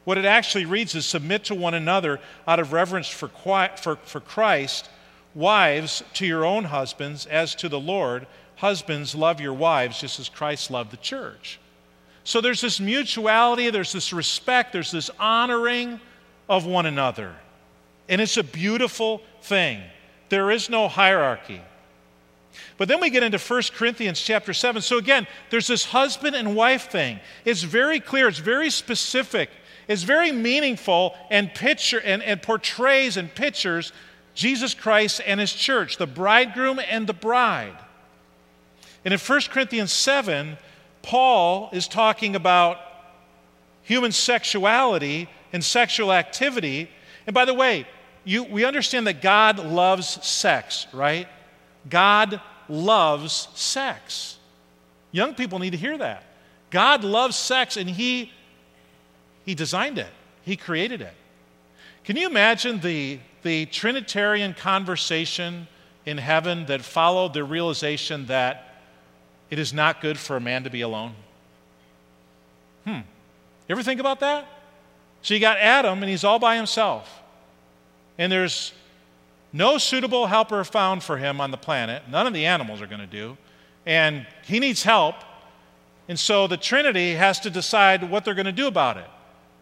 What 0.03 0.17
it 0.17 0.25
actually 0.25 0.65
reads 0.65 0.95
is 0.95 1.05
submit 1.05 1.45
to 1.45 1.55
one 1.55 1.75
another 1.75 2.19
out 2.47 2.59
of 2.59 2.73
reverence 2.73 3.07
for, 3.07 3.29
for, 3.29 3.95
for 3.97 4.19
Christ. 4.19 4.89
Wives, 5.35 6.03
to 6.15 6.25
your 6.25 6.43
own 6.43 6.65
husbands, 6.65 7.27
as 7.27 7.53
to 7.55 7.69
the 7.69 7.79
Lord. 7.79 8.25
Husbands, 8.55 9.13
love 9.13 9.39
your 9.39 9.53
wives 9.53 10.01
just 10.01 10.19
as 10.19 10.29
Christ 10.29 10.71
loved 10.71 10.91
the 10.91 10.97
church. 10.97 11.59
So 12.23 12.39
there's 12.41 12.61
this 12.61 12.79
mutuality, 12.79 13.69
there's 13.69 13.91
this 13.91 14.13
respect, 14.13 14.73
there's 14.73 14.91
this 14.91 15.09
honoring 15.19 15.99
of 16.47 16.65
one 16.65 16.85
another. 16.85 17.35
And 18.07 18.21
it's 18.21 18.37
a 18.37 18.43
beautiful 18.43 19.21
thing. 19.41 19.81
There 20.29 20.51
is 20.51 20.69
no 20.69 20.87
hierarchy. 20.87 21.61
But 22.77 22.87
then 22.87 23.01
we 23.01 23.09
get 23.09 23.23
into 23.23 23.37
1 23.37 23.61
Corinthians 23.75 24.21
chapter 24.21 24.53
7. 24.53 24.81
So 24.81 24.97
again, 24.97 25.27
there's 25.49 25.67
this 25.67 25.85
husband 25.85 26.35
and 26.35 26.55
wife 26.55 26.89
thing. 26.89 27.19
It's 27.45 27.63
very 27.63 27.99
clear, 27.99 28.27
it's 28.27 28.39
very 28.39 28.69
specific, 28.69 29.49
it's 29.87 30.03
very 30.03 30.31
meaningful 30.31 31.15
and 31.29 31.53
picture 31.53 31.99
and, 31.99 32.23
and 32.23 32.41
portrays 32.41 33.17
and 33.17 33.33
pictures 33.33 33.91
Jesus 34.33 34.73
Christ 34.73 35.21
and 35.25 35.39
his 35.39 35.53
church, 35.53 35.97
the 35.97 36.07
bridegroom 36.07 36.79
and 36.79 37.05
the 37.05 37.13
bride. 37.13 37.77
And 39.05 39.13
in 39.13 39.19
1 39.19 39.41
Corinthians 39.49 39.91
7, 39.91 40.57
Paul 41.03 41.69
is 41.73 41.87
talking 41.87 42.35
about 42.35 42.77
human 43.83 44.11
sexuality 44.11 45.29
and 45.51 45.63
sexual 45.63 46.11
activity. 46.11 46.89
And 47.27 47.33
by 47.33 47.45
the 47.45 47.53
way, 47.53 47.85
you, 48.23 48.43
we 48.43 48.65
understand 48.65 49.05
that 49.05 49.21
God 49.21 49.59
loves 49.59 50.25
sex, 50.25 50.87
right? 50.93 51.27
God 51.89 52.41
loves 52.67 53.49
sex. 53.53 54.37
Young 55.11 55.35
people 55.35 55.59
need 55.59 55.71
to 55.71 55.77
hear 55.77 55.97
that. 55.97 56.23
God 56.71 57.03
loves 57.03 57.35
sex 57.35 57.77
and 57.77 57.89
He, 57.89 58.31
he 59.45 59.53
designed 59.53 59.99
it, 59.99 60.07
He 60.43 60.55
created 60.55 61.01
it. 61.01 61.13
Can 62.05 62.15
you 62.15 62.27
imagine 62.27 62.79
the, 62.79 63.19
the 63.43 63.65
Trinitarian 63.67 64.53
conversation 64.53 65.67
in 66.05 66.17
heaven 66.17 66.65
that 66.65 66.81
followed 66.81 67.33
the 67.33 67.43
realization 67.43 68.25
that 68.27 68.72
it 69.53 69.59
is 69.59 69.71
not 69.71 70.01
good 70.01 70.17
for 70.17 70.35
a 70.35 70.39
man 70.39 70.63
to 70.63 70.71
be 70.71 70.81
alone? 70.81 71.13
Hmm. 72.85 73.01
You 73.67 73.69
ever 73.69 73.83
think 73.83 73.99
about 73.99 74.19
that? 74.21 74.47
So 75.21 75.35
you 75.35 75.39
got 75.39 75.59
Adam, 75.59 76.01
and 76.01 76.09
he's 76.09 76.23
all 76.23 76.39
by 76.39 76.55
himself. 76.55 77.21
And 78.17 78.31
there's 78.31 78.73
no 79.53 79.77
suitable 79.77 80.25
helper 80.25 80.63
found 80.63 81.03
for 81.03 81.17
him 81.17 81.39
on 81.39 81.51
the 81.51 81.57
planet. 81.57 82.01
None 82.09 82.25
of 82.25 82.33
the 82.33 82.47
animals 82.47 82.81
are 82.81 82.87
going 82.87 83.01
to 83.01 83.05
do. 83.05 83.37
And 83.85 84.25
he 84.43 84.59
needs 84.59 84.81
help. 84.81 85.17
And 86.09 86.17
so 86.17 86.47
the 86.47 86.57
Trinity 86.57 87.13
has 87.13 87.39
to 87.41 87.51
decide 87.51 88.09
what 88.09 88.25
they're 88.25 88.33
going 88.33 88.47
to 88.47 88.51
do 88.51 88.65
about 88.65 88.97
it. 88.97 89.09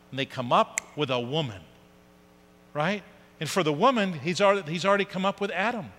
And 0.10 0.18
they 0.18 0.26
come 0.26 0.54
up 0.54 0.80
with 0.96 1.10
a 1.10 1.20
woman, 1.20 1.60
right? 2.74 3.04
And 3.42 3.50
for 3.50 3.62
the 3.62 3.74
woman, 3.74 4.14
he's 4.14 4.40
already, 4.40 4.72
he's 4.72 4.86
already 4.86 5.04
come 5.04 5.26
up 5.26 5.42
with 5.42 5.52
Adam. 5.52 5.92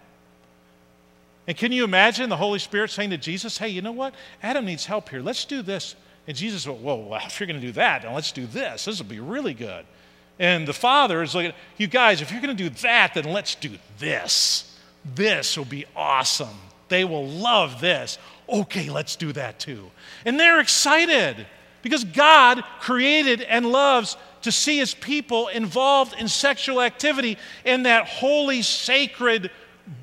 And 1.46 1.56
can 1.56 1.72
you 1.72 1.84
imagine 1.84 2.28
the 2.28 2.36
Holy 2.36 2.58
Spirit 2.58 2.90
saying 2.90 3.10
to 3.10 3.18
Jesus, 3.18 3.58
hey, 3.58 3.68
you 3.68 3.82
know 3.82 3.92
what? 3.92 4.14
Adam 4.42 4.64
needs 4.64 4.86
help 4.86 5.08
here. 5.08 5.20
Let's 5.20 5.44
do 5.44 5.62
this. 5.62 5.96
And 6.26 6.36
Jesus, 6.36 6.66
went, 6.66 6.80
whoa, 6.80 6.96
well, 6.96 7.20
if 7.26 7.40
you're 7.40 7.46
going 7.46 7.60
to 7.60 7.66
do 7.66 7.72
that, 7.72 8.02
then 8.02 8.14
let's 8.14 8.32
do 8.32 8.46
this. 8.46 8.84
This 8.84 8.98
will 8.98 9.08
be 9.08 9.20
really 9.20 9.54
good. 9.54 9.84
And 10.38 10.66
the 10.66 10.72
Father 10.72 11.22
is 11.22 11.34
like, 11.34 11.54
you 11.76 11.86
guys, 11.86 12.20
if 12.20 12.30
you're 12.30 12.40
going 12.40 12.56
to 12.56 12.70
do 12.70 12.70
that, 12.82 13.14
then 13.14 13.24
let's 13.24 13.54
do 13.54 13.70
this. 13.98 14.78
This 15.14 15.56
will 15.56 15.64
be 15.64 15.84
awesome. 15.96 16.56
They 16.88 17.04
will 17.04 17.26
love 17.26 17.80
this. 17.80 18.18
Okay, 18.48 18.90
let's 18.90 19.16
do 19.16 19.32
that 19.32 19.58
too. 19.58 19.90
And 20.24 20.38
they're 20.38 20.60
excited 20.60 21.46
because 21.82 22.04
God 22.04 22.62
created 22.80 23.42
and 23.42 23.66
loves 23.66 24.16
to 24.42 24.52
see 24.52 24.78
his 24.78 24.94
people 24.94 25.48
involved 25.48 26.14
in 26.18 26.28
sexual 26.28 26.80
activity 26.80 27.38
in 27.64 27.84
that 27.84 28.06
holy, 28.06 28.62
sacred 28.62 29.50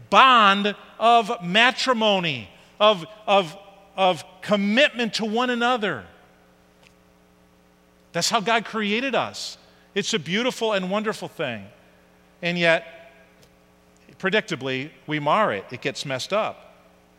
bond 0.09 0.75
of 0.99 1.43
matrimony, 1.43 2.49
of, 2.79 3.05
of, 3.25 3.57
of 3.95 4.23
commitment 4.41 5.15
to 5.15 5.25
one 5.25 5.49
another. 5.49 6.05
That's 8.11 8.29
how 8.29 8.41
God 8.41 8.65
created 8.65 9.15
us. 9.15 9.57
It's 9.95 10.13
a 10.13 10.19
beautiful 10.19 10.73
and 10.73 10.91
wonderful 10.91 11.27
thing. 11.27 11.65
And 12.41 12.57
yet, 12.57 13.11
predictably, 14.19 14.91
we 15.07 15.19
mar 15.19 15.53
it. 15.53 15.65
It 15.71 15.81
gets 15.81 16.05
messed 16.05 16.33
up. 16.33 16.65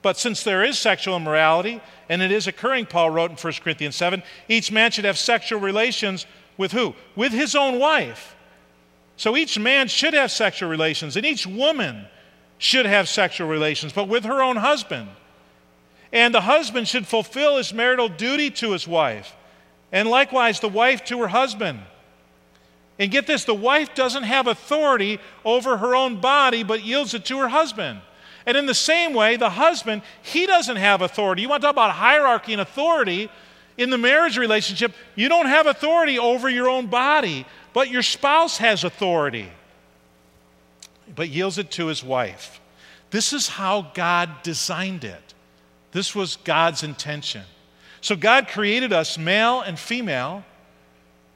But 0.03 0.17
since 0.17 0.43
there 0.43 0.65
is 0.65 0.79
sexual 0.79 1.17
immorality, 1.17 1.81
and 2.09 2.23
it 2.23 2.33
is 2.33 2.47
occurring, 2.47 2.87
Paul 2.87 3.11
wrote 3.11 3.31
in 3.31 3.37
1 3.37 3.53
Corinthians 3.63 3.97
7, 3.97 4.23
each 4.49 4.73
man 4.73 4.91
should 4.91 5.05
have 5.05 5.19
sexual 5.19 5.61
relations 5.61 6.27
with 6.57 6.73
who? 6.73 6.95
With 7.17 7.33
his 7.33 7.55
own 7.55 7.79
wife. 7.79 8.35
So 9.17 9.37
each 9.37 9.59
man 9.59 9.89
should 9.89 10.15
have 10.15 10.31
sexual 10.31 10.71
relations, 10.71 11.17
and 11.17 11.27
each 11.27 11.47
woman 11.47 12.07
should 12.61 12.85
have 12.85 13.09
sexual 13.09 13.49
relations, 13.49 13.93
but 13.93 14.07
with 14.07 14.25
her 14.25 14.43
own 14.43 14.57
husband. 14.57 15.09
And 16.13 16.35
the 16.35 16.43
husband 16.43 16.87
should 16.87 17.07
fulfill 17.07 17.57
his 17.57 17.73
marital 17.73 18.09
duty 18.09 18.51
to 18.51 18.73
his 18.73 18.87
wife, 18.87 19.35
and 19.91 20.09
likewise 20.09 20.61
the 20.61 20.69
wife 20.69 21.03
to 21.07 21.19
her 21.21 21.29
husband. 21.29 21.81
And 22.99 23.11
get 23.11 23.27
this 23.27 23.45
the 23.45 23.55
wife 23.55 23.95
doesn't 23.95 24.25
have 24.25 24.47
authority 24.47 25.21
over 25.43 25.79
her 25.79 25.97
own 25.97 26.21
body, 26.21 26.63
but 26.63 26.85
yields 26.85 27.15
it 27.15 27.25
to 27.27 27.39
her 27.39 27.49
husband. 27.49 28.03
And 28.45 28.59
in 28.59 28.67
the 28.67 28.75
same 28.75 29.15
way, 29.15 29.37
the 29.37 29.51
husband, 29.51 30.03
he 30.23 30.47
doesn't 30.47 30.77
have 30.77 31.01
authority. 31.01 31.41
You 31.41 31.49
want 31.49 31.63
to 31.63 31.67
talk 31.67 31.75
about 31.75 31.93
hierarchy 31.93 32.53
and 32.53 32.61
authority? 32.61 33.31
In 33.79 33.89
the 33.89 33.99
marriage 33.99 34.37
relationship, 34.37 34.93
you 35.15 35.31
don't 35.31 35.47
have 35.47 35.67
authority 35.67 36.19
over 36.19 36.51
your 36.51 36.69
own 36.69 36.89
body, 36.89 37.47
but 37.73 37.89
your 37.89 38.03
spouse 38.03 38.59
has 38.59 38.85
authority, 38.85 39.49
but 41.15 41.29
yields 41.29 41.59
it 41.59 41.71
to 41.73 41.87
his 41.87 42.03
wife. 42.03 42.61
This 43.11 43.33
is 43.33 43.49
how 43.49 43.91
God 43.95 44.31
designed 44.43 45.05
it. 45.05 45.35
This 45.93 46.15
was 46.15 46.37
God's 46.37 46.83
intention. 46.83 47.43
So 48.01 48.17
God 48.17 48.49
created 48.49 48.93
us 48.93 49.19
male 49.19 49.61
and 49.61 49.79
female 49.79 50.45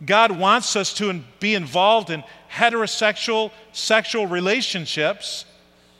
God 0.04 0.32
wants 0.32 0.76
us 0.76 0.92
to 0.94 1.20
be 1.40 1.54
involved 1.54 2.10
in 2.10 2.24
heterosexual 2.50 3.50
sexual 3.72 4.26
relationships, 4.26 5.44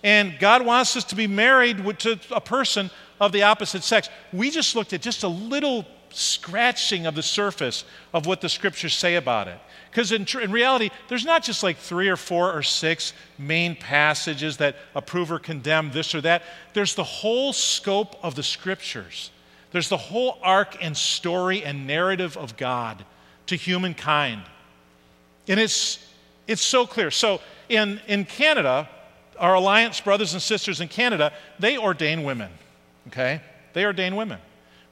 and 0.03 0.39
God 0.39 0.65
wants 0.65 0.97
us 0.97 1.05
to 1.05 1.15
be 1.15 1.27
married 1.27 1.99
to 2.01 2.19
a 2.31 2.41
person 2.41 2.91
of 3.21 3.33
the 3.33 3.45
opposite 3.45 3.83
sex. 3.83 4.09
We 4.33 4.51
just 4.51 4.75
looked 4.75 4.93
at 4.93 5.01
just 5.01 5.23
a 5.23 5.29
little 5.29 5.87
scratching 6.17 7.07
of 7.07 7.15
the 7.15 7.23
surface 7.23 7.85
of 8.13 8.27
what 8.27 8.41
the 8.41 8.49
scriptures 8.49 8.95
say 8.95 9.17
about 9.17 9.49
it. 9.49 9.59
Because 9.91 10.13
in, 10.13 10.27
in, 10.43 10.51
reality, 10.51 10.91
there's 11.09 11.25
not 11.25 11.45
just 11.45 11.63
like 11.63 11.77
three 11.77 12.09
or 12.09 12.17
four 12.17 12.53
or 12.53 12.63
six 12.63 13.13
main 13.39 13.77
passages 13.77 14.57
that 14.57 14.77
approve 14.95 15.31
or 15.31 15.39
condemn 15.39 15.93
this 15.93 16.15
or 16.15 16.21
that. 16.23 16.43
There's 16.73 16.95
the 16.95 17.05
whole 17.05 17.53
scope 17.53 18.17
of 18.23 18.35
the 18.35 18.43
scriptures. 18.43 19.31
There's 19.71 19.89
the 19.89 19.97
whole 19.97 20.39
arc 20.43 20.83
and 20.83 20.97
story 20.97 21.63
and 21.63 21.87
narrative 21.87 22.37
of 22.37 22.57
God 22.57 23.05
to 23.47 23.57
humankind. 23.57 24.43
And 25.47 25.61
it's, 25.61 26.05
it's 26.47 26.63
so 26.63 26.87
clear. 26.87 27.11
So 27.11 27.41
in, 27.69 28.01
in 28.07 28.25
Canada, 28.25 28.89
our 29.39 29.55
Alliance 29.55 30.01
brothers 30.01 30.33
and 30.33 30.43
sisters 30.43 30.81
in 30.81 30.89
Canada, 30.89 31.33
they 31.59 31.79
ordain 31.79 32.25
women, 32.25 32.51
okay? 33.09 33.41
They 33.73 33.85
ordain 33.85 34.17
women. 34.17 34.39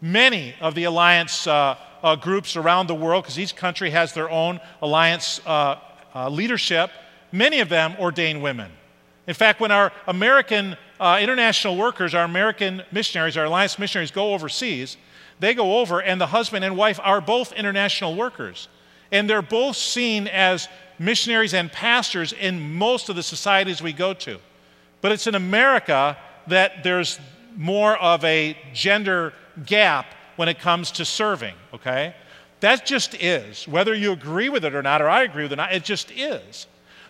Many 0.03 0.55
of 0.61 0.75
the 0.75 0.85
Alliance 0.85 1.47
uh, 1.47 1.77
uh, 2.03 2.17
groups 2.17 2.57
around 2.57 2.89
the 2.89 2.95
world, 2.95 3.23
because 3.23 3.39
each 3.39 3.55
country 3.55 3.91
has 3.91 4.13
their 4.13 4.29
own 4.29 4.61
Alliance 4.83 5.41
uh, 5.47 5.77
uh 6.13 6.29
leadership, 6.29 6.91
many 7.31 7.61
of 7.61 7.69
them 7.69 7.95
ordain 8.01 8.43
women. 8.43 8.71
In 9.29 9.35
fact, 9.35 9.61
when 9.61 9.71
our 9.71 9.93
American 10.09 10.77
uh, 10.99 11.19
international 11.23 11.77
workers, 11.77 12.15
our 12.15 12.25
American 12.25 12.83
missionaries, 12.91 13.37
our 13.37 13.45
Alliance 13.45 13.79
missionaries 13.79 14.11
go 14.11 14.35
overseas, 14.35 14.97
they 15.39 15.55
go 15.55 15.79
over, 15.79 16.03
and 16.03 16.21
the 16.21 16.27
husband 16.27 16.65
and 16.65 16.77
wife 16.77 16.99
are 17.03 17.21
both 17.21 17.53
international 17.53 18.17
workers. 18.17 18.69
And 19.13 19.31
they're 19.31 19.41
both 19.41 19.77
seen 19.77 20.27
as 20.27 20.69
missionaries 20.99 21.55
and 21.55 21.71
pastors 21.71 22.33
in 22.33 22.75
most 22.75 23.09
of 23.09 23.15
the 23.15 23.23
societies 23.23 23.81
we 23.81 23.93
go 23.93 24.15
to. 24.15 24.39
But 25.01 25.13
it's 25.13 25.29
in 25.29 25.37
America 25.37 26.17
that 26.49 26.83
there's 26.83 27.21
more 27.57 27.97
of 27.97 28.25
a 28.25 28.57
gender 28.73 29.33
gap 29.67 30.07
when 30.37 30.49
it 30.49 30.59
comes 30.59 30.91
to 30.93 31.05
serving, 31.05 31.55
okay? 31.75 32.15
That 32.61 32.87
just 32.87 33.15
is. 33.15 33.67
Whether 33.67 33.95
you 33.95 34.13
agree 34.13 34.49
with 34.49 34.65
it 34.65 34.75
or 34.75 34.83
not, 34.83 35.03
or 35.03 35.09
I 35.09 35.23
agree 35.23 35.43
with 35.43 35.53
it 35.53 35.55
or 35.55 35.63
not, 35.63 35.73
it 35.73 35.85
just 35.85 36.11
is. 36.13 36.67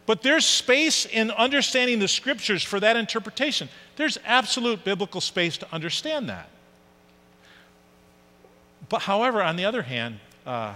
But 0.06 0.22
there's 0.22 0.44
space 0.44 1.06
in 1.06 1.30
understanding 1.30 1.98
the 1.98 2.08
scriptures 2.08 2.62
for 2.62 2.80
that 2.80 2.96
interpretation. 2.96 3.68
There's 3.96 4.18
absolute 4.24 4.84
biblical 4.84 5.20
space 5.20 5.56
to 5.58 5.66
understand 5.72 6.28
that. 6.28 6.48
But 8.88 9.02
however, 9.02 9.42
on 9.42 9.56
the 9.56 9.64
other 9.64 9.82
hand, 9.82 10.18
uh, 10.44 10.74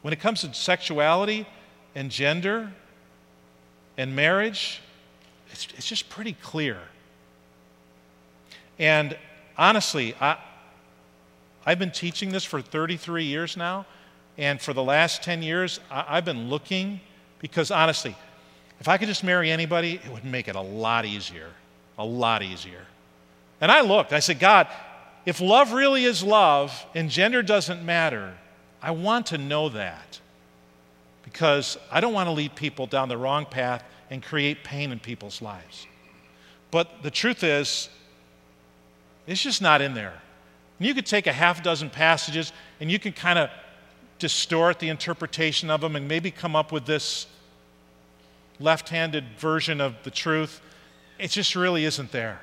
when 0.00 0.12
it 0.12 0.20
comes 0.20 0.40
to 0.40 0.54
sexuality 0.54 1.46
and 1.94 2.10
gender 2.10 2.72
and 3.98 4.16
marriage, 4.16 4.80
it's, 5.50 5.68
it's 5.76 5.86
just 5.86 6.08
pretty 6.08 6.32
clear. 6.32 6.78
And 8.78 9.16
honestly, 9.56 10.14
I, 10.20 10.38
I've 11.64 11.78
been 11.78 11.90
teaching 11.90 12.30
this 12.30 12.44
for 12.44 12.60
33 12.60 13.24
years 13.24 13.56
now, 13.56 13.86
and 14.38 14.60
for 14.60 14.72
the 14.72 14.82
last 14.82 15.22
10 15.22 15.42
years, 15.42 15.80
I, 15.90 16.04
I've 16.08 16.24
been 16.24 16.48
looking 16.48 17.00
because 17.38 17.70
honestly, 17.70 18.16
if 18.80 18.88
I 18.88 18.98
could 18.98 19.08
just 19.08 19.22
marry 19.22 19.50
anybody, 19.50 20.00
it 20.04 20.10
would 20.12 20.24
make 20.24 20.48
it 20.48 20.56
a 20.56 20.60
lot 20.60 21.04
easier. 21.04 21.50
A 21.98 22.04
lot 22.04 22.42
easier. 22.42 22.86
And 23.60 23.70
I 23.70 23.80
looked, 23.80 24.12
I 24.12 24.18
said, 24.18 24.40
God, 24.40 24.66
if 25.24 25.40
love 25.40 25.72
really 25.72 26.04
is 26.04 26.22
love 26.22 26.84
and 26.94 27.08
gender 27.08 27.42
doesn't 27.42 27.84
matter, 27.84 28.34
I 28.82 28.90
want 28.90 29.26
to 29.26 29.38
know 29.38 29.68
that 29.68 30.20
because 31.22 31.78
I 31.90 32.00
don't 32.00 32.12
want 32.12 32.26
to 32.26 32.32
lead 32.32 32.56
people 32.56 32.86
down 32.86 33.08
the 33.08 33.16
wrong 33.16 33.46
path 33.46 33.84
and 34.10 34.22
create 34.22 34.64
pain 34.64 34.90
in 34.90 34.98
people's 34.98 35.40
lives. 35.40 35.86
But 36.72 37.02
the 37.02 37.10
truth 37.10 37.44
is, 37.44 37.88
it's 39.26 39.42
just 39.42 39.62
not 39.62 39.80
in 39.80 39.94
there. 39.94 40.14
And 40.78 40.86
you 40.86 40.94
could 40.94 41.06
take 41.06 41.26
a 41.26 41.32
half 41.32 41.62
dozen 41.62 41.90
passages 41.90 42.52
and 42.80 42.90
you 42.90 42.98
can 42.98 43.12
kind 43.12 43.38
of 43.38 43.50
distort 44.18 44.78
the 44.78 44.88
interpretation 44.88 45.70
of 45.70 45.80
them 45.80 45.96
and 45.96 46.06
maybe 46.08 46.30
come 46.30 46.54
up 46.56 46.72
with 46.72 46.86
this 46.86 47.26
left 48.58 48.88
handed 48.88 49.24
version 49.38 49.80
of 49.80 49.94
the 50.04 50.10
truth. 50.10 50.60
It 51.18 51.30
just 51.30 51.54
really 51.54 51.84
isn't 51.84 52.12
there. 52.12 52.40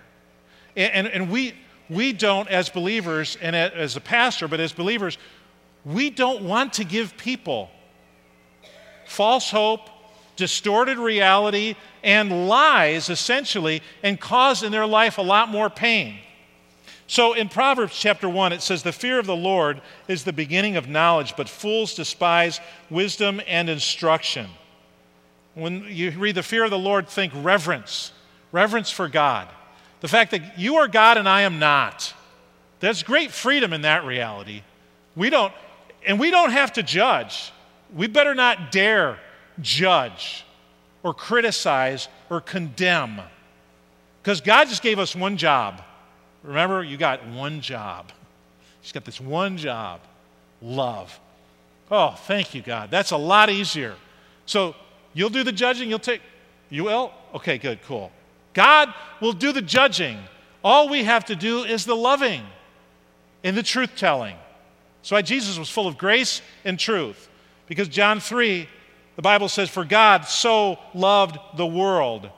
And, 0.75 0.93
and, 0.93 1.07
and, 1.07 1.31
we, 1.31 1.53
we 1.89 2.13
don't, 2.13 2.47
as 2.49 2.69
believers, 2.69 3.37
and 3.41 3.55
as 3.55 3.95
a 3.95 4.01
pastor, 4.01 4.47
but 4.47 4.59
as 4.59 4.71
believers, 4.71 5.17
we 5.85 6.09
don't 6.09 6.43
want 6.43 6.73
to 6.73 6.83
give 6.83 7.17
people 7.17 7.69
false 9.05 9.49
hope, 9.49 9.89
distorted 10.35 10.97
reality, 10.97 11.75
and 12.03 12.47
lies, 12.47 13.09
essentially, 13.09 13.81
and 14.03 14.19
cause 14.19 14.63
in 14.63 14.71
their 14.71 14.85
life 14.85 15.17
a 15.17 15.21
lot 15.21 15.49
more 15.49 15.69
pain. 15.69 16.19
So 17.09 17.33
in 17.33 17.49
Proverbs 17.49 17.99
chapter 17.99 18.29
1, 18.29 18.53
it 18.53 18.61
says, 18.61 18.83
The 18.83 18.91
fear 18.91 19.17
of 19.17 19.25
the 19.25 19.35
Lord 19.35 19.81
is 20.07 20.23
the 20.23 20.31
beginning 20.31 20.75
of 20.75 20.87
knowledge, 20.87 21.33
but 21.35 21.49
fools 21.49 21.95
despise 21.95 22.61
wisdom 22.91 23.41
and 23.47 23.67
instruction. 23.67 24.47
When 25.55 25.85
you 25.89 26.11
read 26.11 26.35
the 26.35 26.43
fear 26.43 26.63
of 26.65 26.69
the 26.69 26.77
Lord, 26.77 27.09
think 27.09 27.33
reverence, 27.35 28.11
reverence 28.51 28.91
for 28.91 29.07
God. 29.07 29.47
The 30.01 30.07
fact 30.07 30.29
that 30.31 30.59
you 30.59 30.75
are 30.75 30.87
God 30.87 31.17
and 31.17 31.27
I 31.27 31.41
am 31.41 31.57
not. 31.57 32.13
There's 32.79 33.01
great 33.01 33.31
freedom 33.31 33.73
in 33.73 33.81
that 33.81 34.05
reality. 34.05 34.61
We 35.15 35.31
don't, 35.31 35.51
and 36.05 36.19
we 36.19 36.29
don't 36.29 36.51
have 36.51 36.73
to 36.73 36.83
judge. 36.83 37.51
We 37.91 38.05
better 38.05 38.35
not 38.35 38.71
dare 38.71 39.17
judge 39.59 40.45
or 41.01 41.15
criticize 41.15 42.07
or 42.29 42.39
condemn. 42.39 43.19
Because 44.21 44.41
God 44.41 44.67
just 44.67 44.83
gave 44.83 44.99
us 44.99 45.15
one 45.15 45.37
job 45.37 45.81
Remember, 46.43 46.83
you 46.83 46.97
got 46.97 47.25
one 47.27 47.61
job. 47.61 48.11
She's 48.81 48.91
got 48.91 49.05
this 49.05 49.19
one 49.19 49.57
job 49.57 50.01
love. 50.61 51.19
Oh, 51.91 52.11
thank 52.11 52.53
you, 52.53 52.61
God. 52.61 52.91
That's 52.91 53.11
a 53.11 53.17
lot 53.17 53.49
easier. 53.49 53.95
So 54.45 54.75
you'll 55.13 55.29
do 55.29 55.43
the 55.43 55.51
judging, 55.51 55.89
you'll 55.89 55.99
take, 55.99 56.21
you 56.69 56.85
will? 56.85 57.11
Okay, 57.33 57.57
good, 57.57 57.81
cool. 57.83 58.11
God 58.53 58.93
will 59.21 59.33
do 59.33 59.51
the 59.51 59.61
judging. 59.61 60.17
All 60.63 60.89
we 60.89 61.03
have 61.03 61.25
to 61.25 61.35
do 61.35 61.63
is 61.63 61.85
the 61.85 61.95
loving 61.95 62.43
and 63.43 63.55
the 63.55 63.63
truth 63.63 63.91
telling. 63.95 64.35
So 65.01 65.15
why 65.15 65.21
Jesus 65.21 65.57
was 65.57 65.69
full 65.69 65.87
of 65.87 65.97
grace 65.97 66.41
and 66.65 66.77
truth. 66.77 67.29
Because 67.67 67.87
John 67.87 68.19
3, 68.19 68.67
the 69.15 69.21
Bible 69.21 69.47
says, 69.47 69.69
For 69.69 69.85
God 69.85 70.25
so 70.25 70.77
loved 70.93 71.37
the 71.55 71.65
world 71.65 72.29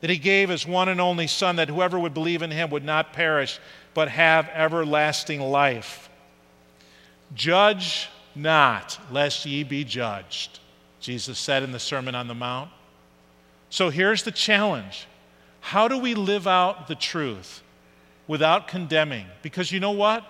that 0.00 0.10
he 0.10 0.18
gave 0.18 0.48
his 0.48 0.66
one 0.66 0.88
and 0.88 1.00
only 1.00 1.26
Son, 1.26 1.56
that 1.56 1.68
whoever 1.68 1.98
would 1.98 2.14
believe 2.14 2.42
in 2.42 2.50
him 2.50 2.70
would 2.70 2.84
not 2.84 3.12
perish, 3.12 3.58
but 3.94 4.08
have 4.08 4.48
everlasting 4.54 5.40
life. 5.40 6.08
Judge 7.34 8.08
not, 8.34 8.98
lest 9.10 9.44
ye 9.44 9.62
be 9.62 9.84
judged, 9.84 10.60
Jesus 11.00 11.38
said 11.38 11.62
in 11.62 11.72
the 11.72 11.78
Sermon 11.78 12.14
on 12.14 12.28
the 12.28 12.34
Mount. 12.34 12.70
So 13.68 13.90
here's 13.90 14.22
the 14.22 14.32
challenge 14.32 15.06
How 15.60 15.88
do 15.88 15.98
we 15.98 16.14
live 16.14 16.46
out 16.46 16.88
the 16.88 16.94
truth 16.94 17.62
without 18.26 18.68
condemning? 18.68 19.26
Because 19.42 19.70
you 19.70 19.80
know 19.80 19.90
what? 19.92 20.24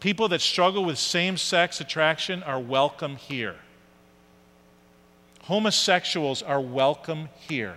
People 0.00 0.28
that 0.28 0.40
struggle 0.40 0.84
with 0.84 0.98
same 0.98 1.36
sex 1.36 1.80
attraction 1.80 2.42
are 2.42 2.58
welcome 2.58 3.16
here. 3.16 3.56
Homosexuals 5.42 6.42
are 6.42 6.60
welcome 6.60 7.28
here. 7.48 7.76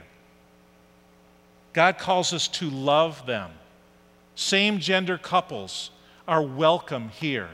God 1.73 1.97
calls 1.97 2.33
us 2.33 2.47
to 2.49 2.69
love 2.69 3.25
them. 3.25 3.51
Same 4.35 4.79
gender 4.79 5.17
couples 5.17 5.91
are 6.27 6.41
welcome 6.41 7.09
here 7.09 7.49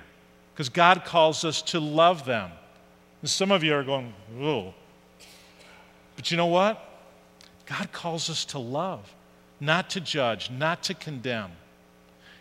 because 0.53 0.69
God 0.69 1.05
calls 1.05 1.43
us 1.43 1.61
to 1.63 1.79
love 1.79 2.25
them. 2.25 2.51
And 3.21 3.29
some 3.29 3.51
of 3.51 3.63
you 3.63 3.73
are 3.73 3.83
going. 3.83 4.13
But 6.15 6.31
you 6.31 6.37
know 6.37 6.47
what? 6.47 6.85
God 7.65 7.91
calls 7.91 8.29
us 8.29 8.45
to 8.45 8.59
love, 8.59 9.13
not 9.59 9.89
to 9.91 10.01
judge, 10.01 10.49
not 10.49 10.83
to 10.83 10.93
condemn. 10.93 11.51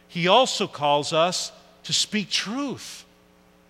He 0.09 0.27
also 0.27 0.67
calls 0.67 1.13
us 1.13 1.53
to 1.85 1.93
speak 1.93 2.31
truth 2.31 3.05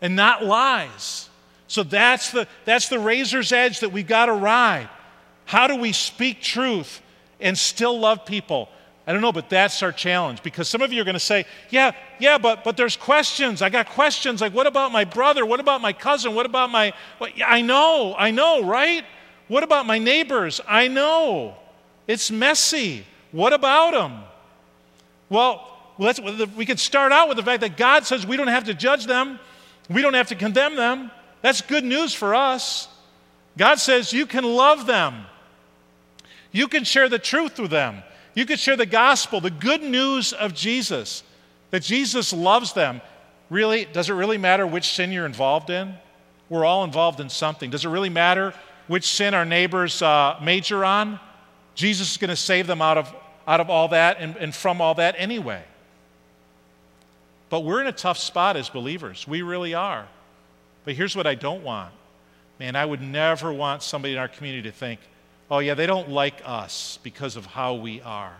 and 0.01 0.17
not 0.17 0.45
lies. 0.45 1.29
So 1.67 1.83
that's 1.83 2.31
the, 2.31 2.47
that's 2.65 2.89
the 2.89 2.99
razor's 2.99 3.53
edge 3.53 3.81
that 3.81 3.93
we've 3.93 4.07
got 4.07 4.27
to 4.27 4.33
ride. 4.33 4.89
How 5.45 5.67
do 5.67 5.77
we 5.77 5.93
speak 5.93 6.41
truth 6.41 7.03
and 7.41 7.57
still 7.57 7.99
love 7.99 8.25
people? 8.25 8.69
I 9.07 9.13
don't 9.13 9.23
know, 9.23 9.33
but 9.33 9.49
that's 9.49 9.83
our 9.83 9.91
challenge 9.91 10.43
because 10.43 10.69
some 10.69 10.83
of 10.83 10.93
you 10.93 11.01
are 11.01 11.05
going 11.05 11.15
to 11.15 11.21
say, 11.21 11.47
yeah, 11.71 11.93
yeah, 12.19 12.37
but, 12.37 12.63
but 12.63 12.77
there's 12.77 12.95
questions. 12.95 13.63
I 13.63 13.71
got 13.71 13.89
questions 13.89 14.43
like, 14.43 14.53
what 14.53 14.67
about 14.67 14.93
my 14.93 15.05
brother? 15.05 15.47
What 15.47 15.61
about 15.61 15.81
my 15.81 15.95
cousin? 15.95 16.35
What 16.35 16.45
about 16.45 16.69
my. 16.69 16.93
Yeah, 17.35 17.49
I 17.49 17.63
know, 17.63 18.15
I 18.19 18.31
know, 18.31 18.63
right? 18.63 19.05
What 19.49 19.63
about 19.63 19.87
my 19.87 19.99
neighbors? 19.99 20.61
I 20.69 20.89
know. 20.89 21.55
It's 22.07 22.31
messy. 22.31 23.07
What 23.33 23.55
about 23.55 23.93
them? 23.93 24.21
Well, 25.31 25.75
let's, 25.99 26.21
we 26.55 26.67
could 26.67 26.81
start 26.81 27.11
out 27.11 27.29
with 27.29 27.39
the 27.39 27.43
fact 27.43 27.63
that 27.63 27.79
God 27.79 28.07
says 28.07 28.27
we 28.27 28.37
don't 28.37 28.49
have 28.49 28.65
to 28.65 28.75
judge 28.75 29.07
them, 29.07 29.39
we 29.89 30.03
don't 30.03 30.15
have 30.15 30.29
to 30.29 30.35
condemn 30.35 30.77
them. 30.77 31.11
That's 31.41 31.63
good 31.63 31.85
news 31.85 32.13
for 32.13 32.35
us. 32.35 32.89
God 33.57 33.79
says 33.79 34.13
you 34.13 34.27
can 34.27 34.45
love 34.45 34.87
them. 34.87 35.25
You 36.53 36.69
can 36.69 36.85
share 36.85 37.09
the 37.09 37.19
truth 37.19 37.59
with 37.59 37.71
them. 37.71 38.03
You 38.35 38.47
can 38.47 38.57
share 38.57 38.77
the 38.77 38.87
gospel, 38.87 39.41
the 39.41 39.51
good 39.51 39.83
news 39.83 40.33
of 40.33 40.55
Jesus, 40.55 41.23
that 41.71 41.83
Jesus 41.83 42.33
loves 42.33 42.73
them. 42.73 43.01
Really, 43.51 43.87
does 43.87 44.09
it 44.09 44.15
really 44.15 44.39
matter 44.39 44.67
which 44.67 44.93
sin 44.93 45.11
you're 45.13 45.27
involved 45.27 45.71
in? 45.71 45.95
We're 46.49 46.65
all 46.65 46.85
involved 46.85 47.21
in 47.21 47.29
something. 47.29 47.71
Does 47.71 47.85
it 47.85 47.89
really 47.89 48.09
matter 48.09 48.55
which 48.87 49.07
sin 49.07 49.35
our 49.35 49.45
neighbors 49.45 50.01
uh, 50.01 50.39
major 50.43 50.85
on? 50.85 51.21
Jesus 51.75 52.13
is 52.13 52.17
going 52.17 52.31
to 52.31 52.37
save 52.37 52.67
them 52.67 52.83
out 52.83 52.99
of, 52.99 53.15
out 53.47 53.61
of 53.61 53.71
all 53.71 53.89
that 53.89 54.17
and, 54.21 54.37
and 54.37 54.55
from 54.55 54.81
all 54.81 54.95
that 54.95 55.15
anyway. 55.19 55.63
But 57.51 57.61
we're 57.61 57.81
in 57.81 57.87
a 57.87 57.93
tough 57.93 58.19
spot 58.19 58.57
as 58.57 58.69
believers. 58.69 59.27
We 59.27 59.43
really 59.43 59.75
are. 59.75 60.07
But 60.85 60.95
here's 60.95 61.17
what 61.17 61.27
I 61.27 61.35
don't 61.35 61.63
want. 61.63 61.93
Man, 62.59 62.77
I 62.77 62.85
would 62.85 63.01
never 63.01 63.53
want 63.53 63.83
somebody 63.83 64.15
in 64.15 64.19
our 64.19 64.29
community 64.29 64.69
to 64.69 64.75
think, 64.75 65.01
oh, 65.51 65.59
yeah, 65.59 65.75
they 65.75 65.87
don't 65.87 66.11
like 66.11 66.43
us 66.45 66.99
because 67.03 67.37
of 67.37 67.47
how 67.47 67.75
we 67.75 68.01
are. 68.03 68.37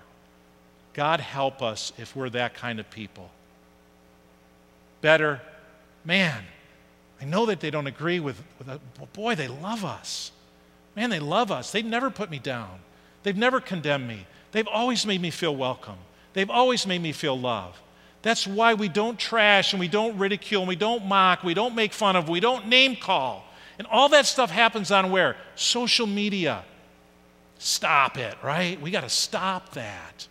God 0.95 1.21
help 1.21 1.63
us 1.63 1.93
if 1.97 2.17
we're 2.17 2.31
that 2.31 2.55
kind 2.55 2.81
of 2.81 2.91
people. 2.91 3.31
Better, 5.01 5.41
man, 6.05 6.43
I 7.21 7.25
know 7.25 7.47
that 7.47 7.61
they 7.61 7.71
don't 7.71 7.87
agree 7.87 8.21
with, 8.21 8.43
with 8.59 8.69
uh, 8.69 8.79
a, 9.01 9.07
boy, 9.07 9.35
they 9.35 9.49
love 9.49 9.85
us. 9.85 10.33
Man, 10.97 11.11
they 11.11 11.21
love 11.21 11.51
us. 11.53 11.71
They've 11.71 11.85
never 11.85 12.11
put 12.11 12.31
me 12.31 12.39
down. 12.39 12.81
They've 13.23 13.37
never 13.37 13.61
condemned 13.61 14.09
me. 14.09 14.27
They've 14.53 14.67
always 14.67 15.07
made 15.07 15.21
me 15.21 15.31
feel 15.31 15.55
welcome. 15.55 15.99
They've 16.33 16.51
always 16.51 16.87
made 16.87 17.03
me 17.03 17.13
feel 17.13 17.39
love. 17.39 17.81
That's 18.23 18.47
why 18.47 18.75
we 18.75 18.89
don't 18.89 19.19
trash 19.19 19.73
and 19.73 19.81
we 19.81 19.89
don't 19.89 20.19
ridicule 20.19 20.63
and 20.63 20.69
we 20.69 20.77
don't 20.77 21.07
mock, 21.07 21.45
we 21.45 21.55
don't 21.55 21.75
make 21.75 21.93
fun 21.93 22.17
of, 22.17 22.29
we 22.29 22.41
don't 22.41 22.67
name 22.67 22.97
call. 22.97 23.45
And 23.79 23.87
all 23.87 24.09
that 24.09 24.27
stuff 24.27 24.51
happens 24.51 24.91
on 24.91 25.13
where? 25.13 25.37
Social 25.55 26.07
media. 26.07 26.65
Stop 27.59 28.17
it, 28.17 28.37
right? 28.43 28.81
We 28.81 28.91
got 28.91 29.03
to 29.03 29.09
stop 29.09 29.75
that. 29.75 30.27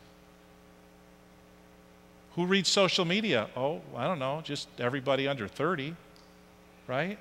Who 2.35 2.45
reads 2.45 2.69
social 2.69 3.03
media? 3.03 3.49
Oh, 3.55 3.81
I 3.95 4.07
don't 4.07 4.19
know, 4.19 4.41
just 4.43 4.67
everybody 4.79 5.27
under 5.27 5.47
30, 5.47 5.95
right? 6.87 7.17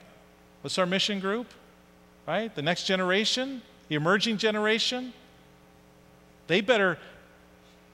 What's 0.60 0.78
our 0.78 0.86
mission 0.86 1.20
group? 1.20 1.46
Right? 2.26 2.54
The 2.54 2.62
next 2.62 2.84
generation, 2.84 3.62
the 3.88 3.94
emerging 3.94 4.38
generation. 4.38 5.12
They 6.48 6.60
better, 6.60 6.98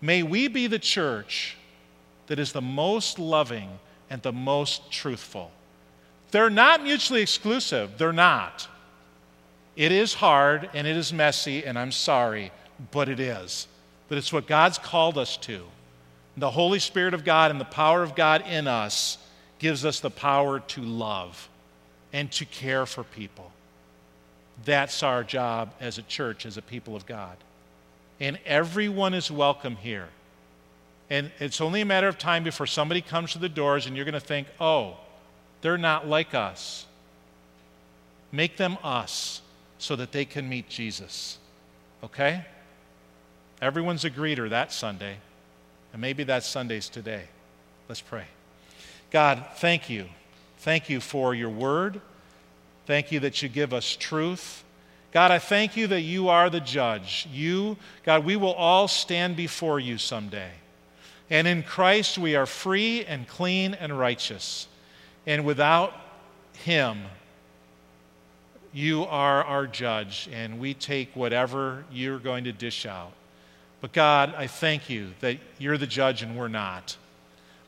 may 0.00 0.22
we 0.22 0.48
be 0.48 0.66
the 0.66 0.78
church 0.78 1.56
that 2.26 2.38
is 2.38 2.52
the 2.52 2.62
most 2.62 3.18
loving 3.18 3.78
and 4.10 4.20
the 4.22 4.32
most 4.32 4.90
truthful. 4.90 5.50
They're 6.30 6.50
not 6.50 6.82
mutually 6.82 7.22
exclusive, 7.22 7.98
they're 7.98 8.12
not. 8.12 8.68
It 9.76 9.92
is 9.92 10.14
hard 10.14 10.68
and 10.74 10.86
it 10.86 10.96
is 10.96 11.12
messy, 11.12 11.64
and 11.64 11.78
I'm 11.78 11.92
sorry, 11.92 12.52
but 12.90 13.08
it 13.08 13.20
is. 13.20 13.66
But 14.08 14.18
it's 14.18 14.32
what 14.32 14.46
God's 14.46 14.78
called 14.78 15.16
us 15.16 15.36
to. 15.38 15.62
The 16.36 16.50
Holy 16.50 16.78
Spirit 16.78 17.14
of 17.14 17.24
God 17.24 17.50
and 17.50 17.60
the 17.60 17.64
power 17.64 18.02
of 18.02 18.14
God 18.14 18.46
in 18.46 18.66
us 18.66 19.18
gives 19.58 19.84
us 19.84 20.00
the 20.00 20.10
power 20.10 20.60
to 20.60 20.82
love 20.82 21.48
and 22.12 22.30
to 22.32 22.44
care 22.44 22.84
for 22.84 23.04
people. 23.04 23.52
That's 24.64 25.02
our 25.02 25.24
job 25.24 25.72
as 25.80 25.98
a 25.98 26.02
church, 26.02 26.44
as 26.46 26.56
a 26.56 26.62
people 26.62 26.94
of 26.94 27.06
God. 27.06 27.36
And 28.20 28.38
everyone 28.44 29.14
is 29.14 29.30
welcome 29.30 29.76
here. 29.76 30.08
And 31.10 31.30
it's 31.38 31.60
only 31.60 31.80
a 31.80 31.84
matter 31.84 32.08
of 32.08 32.18
time 32.18 32.44
before 32.44 32.66
somebody 32.66 33.00
comes 33.00 33.32
to 33.32 33.38
the 33.38 33.48
doors 33.48 33.86
and 33.86 33.96
you're 33.96 34.04
going 34.04 34.14
to 34.14 34.20
think, 34.20 34.46
oh, 34.60 34.96
they're 35.60 35.78
not 35.78 36.06
like 36.06 36.34
us. 36.34 36.86
Make 38.30 38.56
them 38.56 38.78
us 38.82 39.42
so 39.82 39.96
that 39.96 40.12
they 40.12 40.24
can 40.24 40.48
meet 40.48 40.68
Jesus. 40.68 41.38
Okay? 42.04 42.44
Everyone's 43.60 44.04
a 44.04 44.10
greeter 44.10 44.48
that 44.48 44.72
Sunday. 44.72 45.16
And 45.92 46.00
maybe 46.00 46.22
that 46.22 46.44
Sunday's 46.44 46.88
today. 46.88 47.24
Let's 47.88 48.00
pray. 48.00 48.26
God, 49.10 49.44
thank 49.56 49.90
you. 49.90 50.06
Thank 50.58 50.88
you 50.88 51.00
for 51.00 51.34
your 51.34 51.50
word. 51.50 52.00
Thank 52.86 53.10
you 53.10 53.18
that 53.20 53.42
you 53.42 53.48
give 53.48 53.74
us 53.74 53.96
truth. 53.96 54.62
God, 55.10 55.32
I 55.32 55.40
thank 55.40 55.76
you 55.76 55.88
that 55.88 56.02
you 56.02 56.28
are 56.28 56.48
the 56.48 56.60
judge. 56.60 57.26
You, 57.32 57.76
God, 58.04 58.24
we 58.24 58.36
will 58.36 58.54
all 58.54 58.86
stand 58.86 59.34
before 59.34 59.80
you 59.80 59.98
someday. 59.98 60.50
And 61.28 61.48
in 61.48 61.64
Christ 61.64 62.18
we 62.18 62.36
are 62.36 62.46
free 62.46 63.04
and 63.04 63.26
clean 63.26 63.74
and 63.74 63.98
righteous. 63.98 64.68
And 65.26 65.44
without 65.44 65.92
him, 66.52 66.98
you 68.72 69.04
are 69.04 69.44
our 69.44 69.66
judge, 69.66 70.28
and 70.32 70.58
we 70.58 70.74
take 70.74 71.14
whatever 71.14 71.84
you're 71.92 72.18
going 72.18 72.44
to 72.44 72.52
dish 72.52 72.86
out. 72.86 73.12
But 73.80 73.92
God, 73.92 74.34
I 74.36 74.46
thank 74.46 74.88
you 74.88 75.10
that 75.20 75.38
you're 75.58 75.76
the 75.76 75.86
judge 75.86 76.22
and 76.22 76.38
we're 76.38 76.48
not. 76.48 76.96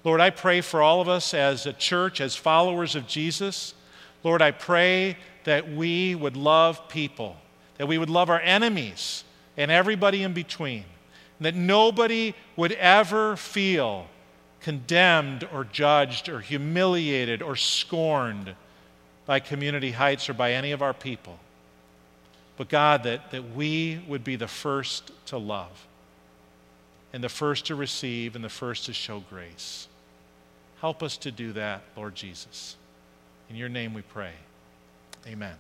Lord, 0.05 0.21
I 0.21 0.31
pray 0.31 0.61
for 0.61 0.81
all 0.81 1.01
of 1.01 1.09
us 1.09 1.35
as 1.35 1.67
a 1.67 1.73
church, 1.73 2.21
as 2.21 2.37
followers 2.37 2.95
of 2.95 3.07
Jesus. 3.07 3.75
Lord, 4.23 4.41
I 4.41 4.51
pray 4.51 5.17
that 5.45 5.71
we 5.71 6.15
would 6.15 6.37
love 6.37 6.89
people, 6.89 7.37
that 7.79 7.87
we 7.87 7.99
would 7.99 8.11
love 8.11 8.31
our 8.31 8.41
enemies 8.41 9.25
and 9.57 9.71
everybody 9.71 10.23
in 10.23 10.33
between, 10.33 10.85
and 11.39 11.47
that 11.47 11.55
nobody 11.55 12.35
would 12.57 12.73
ever 12.73 13.37
feel 13.37 14.07
condemned 14.61 15.47
or 15.53 15.65
judged 15.65 16.29
or 16.29 16.41
humiliated 16.41 17.43
or 17.43 17.57
scorned 17.57 18.55
by 19.27 19.41
Community 19.41 19.91
Heights 19.91 20.29
or 20.29 20.35
by 20.35 20.53
any 20.53 20.73
of 20.73 20.83
our 20.83 20.95
people. 20.95 21.39
But 22.57 22.69
God, 22.69 23.03
that, 23.05 23.31
that 23.31 23.55
we 23.55 24.03
would 24.07 24.23
be 24.23 24.37
the 24.37 24.49
first 24.49 25.11
to 25.27 25.39
love 25.39 25.87
and 27.13 27.23
the 27.23 27.29
first 27.29 27.67
to 27.67 27.75
receive 27.75 28.37
and 28.37 28.45
the 28.45 28.49
first 28.49 28.87
to 28.87 28.93
show 28.93 29.21
grace. 29.31 29.89
Help 30.81 31.03
us 31.03 31.17
to 31.19 31.31
do 31.31 31.53
that, 31.53 31.83
Lord 31.97 32.15
Jesus. 32.15 32.77
In 33.49 33.57
your 33.57 33.69
name 33.69 33.95
we 33.95 34.03
pray. 34.03 34.33
Amen. 35.27 35.55